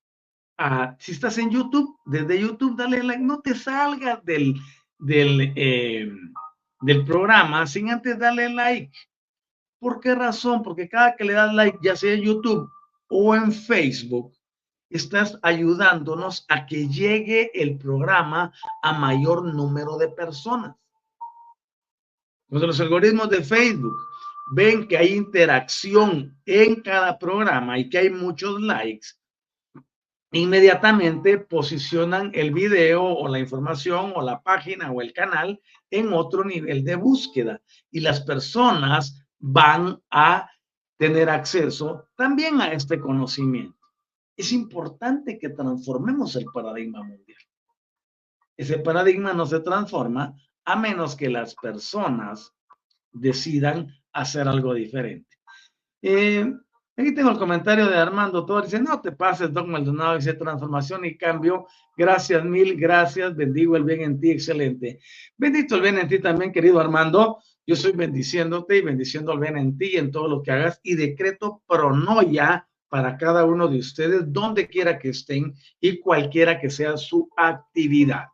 Si 0.99 1.13
estás 1.13 1.39
en 1.39 1.51
YouTube, 1.51 1.99
desde 2.07 2.41
YouTube 2.41 2.77
dale 2.77 3.03
like, 3.03 3.23
no 3.23 3.41
te 3.41 3.55
salgas 3.55 4.25
del, 4.25 4.55
del, 4.99 5.53
eh, 5.57 6.11
del 6.81 7.05
programa 7.05 7.67
sin 7.67 7.91
antes 7.91 8.19
darle 8.19 8.49
like 8.51 8.93
¿Por 9.79 10.01
qué 10.01 10.15
razón? 10.15 10.63
Porque 10.63 10.89
cada 10.89 11.15
que 11.15 11.25
le 11.25 11.35
das 11.35 11.55
like, 11.55 11.79
ya 11.83 11.95
sea 11.95 12.15
en 12.15 12.23
YouTube 12.23 12.71
o 13.09 13.35
en 13.35 13.53
Facebook, 13.53 14.33
estás 14.91 15.39
ayudándonos 15.43 16.45
a 16.49 16.67
que 16.67 16.89
llegue 16.89 17.51
el 17.55 17.79
programa 17.79 18.53
a 18.83 18.93
mayor 18.93 19.55
número 19.55 19.97
de 19.97 20.09
personas. 20.09 20.75
Cuando 22.49 22.67
los 22.67 22.81
algoritmos 22.81 23.31
de 23.31 23.45
Facebook 23.45 23.97
ven 24.53 24.89
que 24.89 24.97
hay 24.97 25.15
interacción 25.15 26.37
en 26.47 26.83
cada 26.83 27.19
programa 27.19 27.79
y 27.79 27.89
que 27.89 27.99
hay 27.99 28.11
muchos 28.11 28.61
likes, 28.61 29.09
inmediatamente 30.33 31.39
posicionan 31.39 32.31
el 32.35 32.53
video 32.53 33.03
o 33.03 33.29
la 33.29 33.39
información 33.39 34.13
o 34.15 34.23
la 34.23 34.43
página 34.43 34.91
o 34.91 35.01
el 35.01 35.13
canal 35.13 35.61
en 35.91 36.13
otro 36.13 36.45
nivel 36.45 36.85
de 36.85 36.97
búsqueda 36.97 37.63
y 37.91 38.01
las 38.01 38.21
personas 38.21 39.25
van 39.39 40.03
a 40.11 40.51
tener 40.99 41.31
acceso 41.31 42.09
también 42.17 42.61
a 42.61 42.73
este 42.73 43.01
conocimiento. 43.01 43.79
Es 44.37 44.53
importante 44.53 45.39
que 45.39 45.49
transformemos 45.49 46.37
el 46.37 46.45
paradigma 46.53 47.03
mundial. 47.03 47.39
Ese 48.57 48.79
paradigma 48.79 49.33
no 49.33 49.47
se 49.47 49.61
transforma 49.61 50.35
a 50.65 50.77
menos 50.77 51.17
que 51.17 51.31
las 51.31 51.55
personas 51.55 52.53
decidan 53.13 53.89
hacer 54.13 54.49
algo 54.49 54.75
diferente. 54.75 55.39
Eh, 56.03 56.53
aquí 57.03 57.15
tengo 57.15 57.31
el 57.31 57.39
comentario 57.39 57.87
de 57.87 57.97
Armando 57.97 58.45
Torres. 58.45 58.71
Dice, 58.71 58.83
no 58.83 59.01
te 59.01 59.13
pases, 59.13 59.53
Doc 59.53 59.67
Maldonado, 59.67 60.17
dice 60.17 60.35
transformación 60.35 61.05
y 61.05 61.17
cambio. 61.17 61.67
Gracias, 61.97 62.45
mil 62.45 62.77
gracias. 62.77 63.35
Bendigo 63.37 63.77
el 63.77 63.85
bien 63.85 64.03
en 64.03 64.21
ti, 64.21 64.31
excelente. 64.31 65.01
Bendito 65.37 65.77
el 65.77 65.83
bien 65.83 65.99
en 65.99 66.09
ti 66.09 66.19
también, 66.19 66.53
querido 66.53 66.81
Armando. 66.81 67.39
Yo 67.67 67.75
estoy 67.75 67.93
bendiciéndote 67.93 68.79
y 68.79 68.81
bendiciendo 68.83 69.31
al 69.31 69.39
bien 69.39 69.57
en 69.57 69.77
ti 69.77 69.91
y 69.95 69.97
en 69.97 70.11
todo 70.11 70.27
lo 70.27 70.43
que 70.43 70.51
hagas 70.51 70.81
y 70.83 70.95
decreto 70.95 71.63
pronoya 71.69 72.67
para 72.89 73.17
cada 73.17 73.45
uno 73.45 73.69
de 73.69 73.79
ustedes, 73.79 74.33
donde 74.33 74.67
quiera 74.67 74.99
que 74.99 75.11
estén 75.11 75.55
y 75.81 76.01
cualquiera 76.01 76.59
que 76.59 76.71
sea 76.71 76.97
su 76.97 77.29
actividad. 77.37 78.27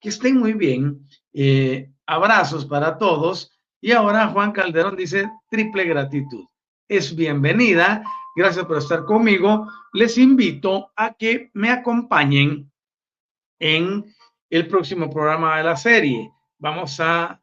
Que 0.00 0.08
estén 0.08 0.38
muy 0.38 0.54
bien. 0.54 1.06
Eh, 1.32 1.90
abrazos 2.06 2.64
para 2.64 2.96
todos. 2.96 3.52
Y 3.80 3.92
ahora 3.92 4.28
Juan 4.28 4.52
Calderón 4.52 4.96
dice 4.96 5.28
triple 5.50 5.84
gratitud. 5.84 6.44
Es 6.90 7.14
bienvenida. 7.14 8.02
Gracias 8.34 8.66
por 8.66 8.76
estar 8.76 9.04
conmigo. 9.04 9.68
Les 9.92 10.18
invito 10.18 10.90
a 10.96 11.14
que 11.14 11.48
me 11.54 11.70
acompañen 11.70 12.72
en 13.60 14.12
el 14.50 14.66
próximo 14.66 15.08
programa 15.08 15.56
de 15.58 15.62
la 15.62 15.76
serie. 15.76 16.32
Vamos 16.58 16.98
a 16.98 17.40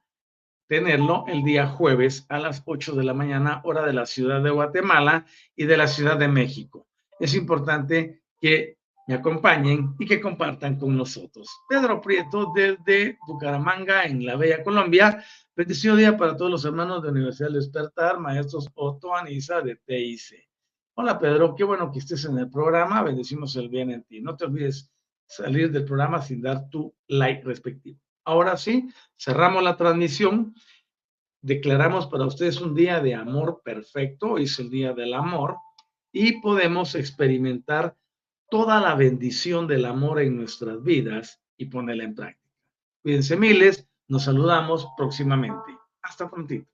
tenerlo 0.68 1.24
el 1.30 1.46
día 1.46 1.66
jueves 1.66 2.26
a 2.28 2.40
las 2.40 2.62
8 2.66 2.94
de 2.96 3.06
la 3.06 3.14
mañana, 3.14 3.62
hora 3.64 3.86
de 3.86 3.94
la 3.94 4.06
ciudad 4.06 4.44
de 4.44 4.50
Guatemala 4.50 5.26
y 5.56 5.64
de 5.64 5.78
la 5.78 5.88
ciudad 5.88 6.18
de 6.18 6.28
México. 6.28 6.86
Es 7.18 7.34
importante 7.34 8.24
que 8.42 8.77
me 9.08 9.16
acompañen 9.16 9.96
y 9.98 10.06
que 10.06 10.20
compartan 10.20 10.78
con 10.78 10.96
nosotros. 10.96 11.48
Pedro 11.70 12.02
Prieto 12.02 12.52
desde 12.54 13.18
Bucaramanga, 13.26 14.04
en 14.04 14.26
la 14.26 14.36
Bella 14.36 14.62
Colombia. 14.64 15.24
Bendecido 15.56 15.96
día 15.96 16.18
para 16.18 16.36
todos 16.36 16.52
los 16.52 16.66
hermanos 16.66 17.02
de 17.02 17.10
Universidad 17.10 17.48
del 17.48 17.62
Despertar, 17.62 18.20
maestros 18.20 18.68
Otto 18.76 19.16
Anisa 19.16 19.62
de 19.62 19.78
TIC. 19.78 20.46
Hola 20.96 21.18
Pedro, 21.18 21.56
qué 21.56 21.64
bueno 21.64 21.90
que 21.90 22.00
estés 22.00 22.26
en 22.26 22.38
el 22.38 22.50
programa. 22.50 23.02
Bendecimos 23.02 23.56
el 23.56 23.70
bien 23.70 23.92
en 23.92 24.04
ti. 24.04 24.20
No 24.20 24.36
te 24.36 24.44
olvides 24.44 24.92
salir 25.26 25.72
del 25.72 25.86
programa 25.86 26.22
sin 26.22 26.42
dar 26.42 26.70
tu 26.70 26.94
like 27.08 27.44
respectivo. 27.44 28.00
Ahora 28.26 28.58
sí, 28.58 28.90
cerramos 29.18 29.64
la 29.64 29.78
transmisión. 29.78 30.54
Declaramos 31.42 32.08
para 32.08 32.26
ustedes 32.26 32.60
un 32.60 32.76
día 32.76 33.00
de 33.00 33.16
amor 33.16 33.62
perfecto. 33.64 34.34
Hoy 34.34 34.44
es 34.44 34.60
el 34.60 34.70
día 34.70 34.92
del 34.92 35.14
amor 35.14 35.56
y 36.12 36.42
podemos 36.42 36.94
experimentar 36.96 37.96
toda 38.50 38.80
la 38.80 38.96
bendición 38.96 39.68
del 39.68 39.86
amor 39.86 40.22
en 40.22 40.38
nuestras 40.38 40.82
vidas 40.84 41.42
y 41.58 41.66
ponerla 41.66 42.04
en 42.04 42.16
práctica. 42.16 42.48
Cuídense 43.02 43.38
miles. 43.38 43.88
Nos 44.08 44.24
saludamos 44.24 44.88
próximamente. 44.98 45.78
Hasta 46.02 46.30
prontito. 46.30 46.70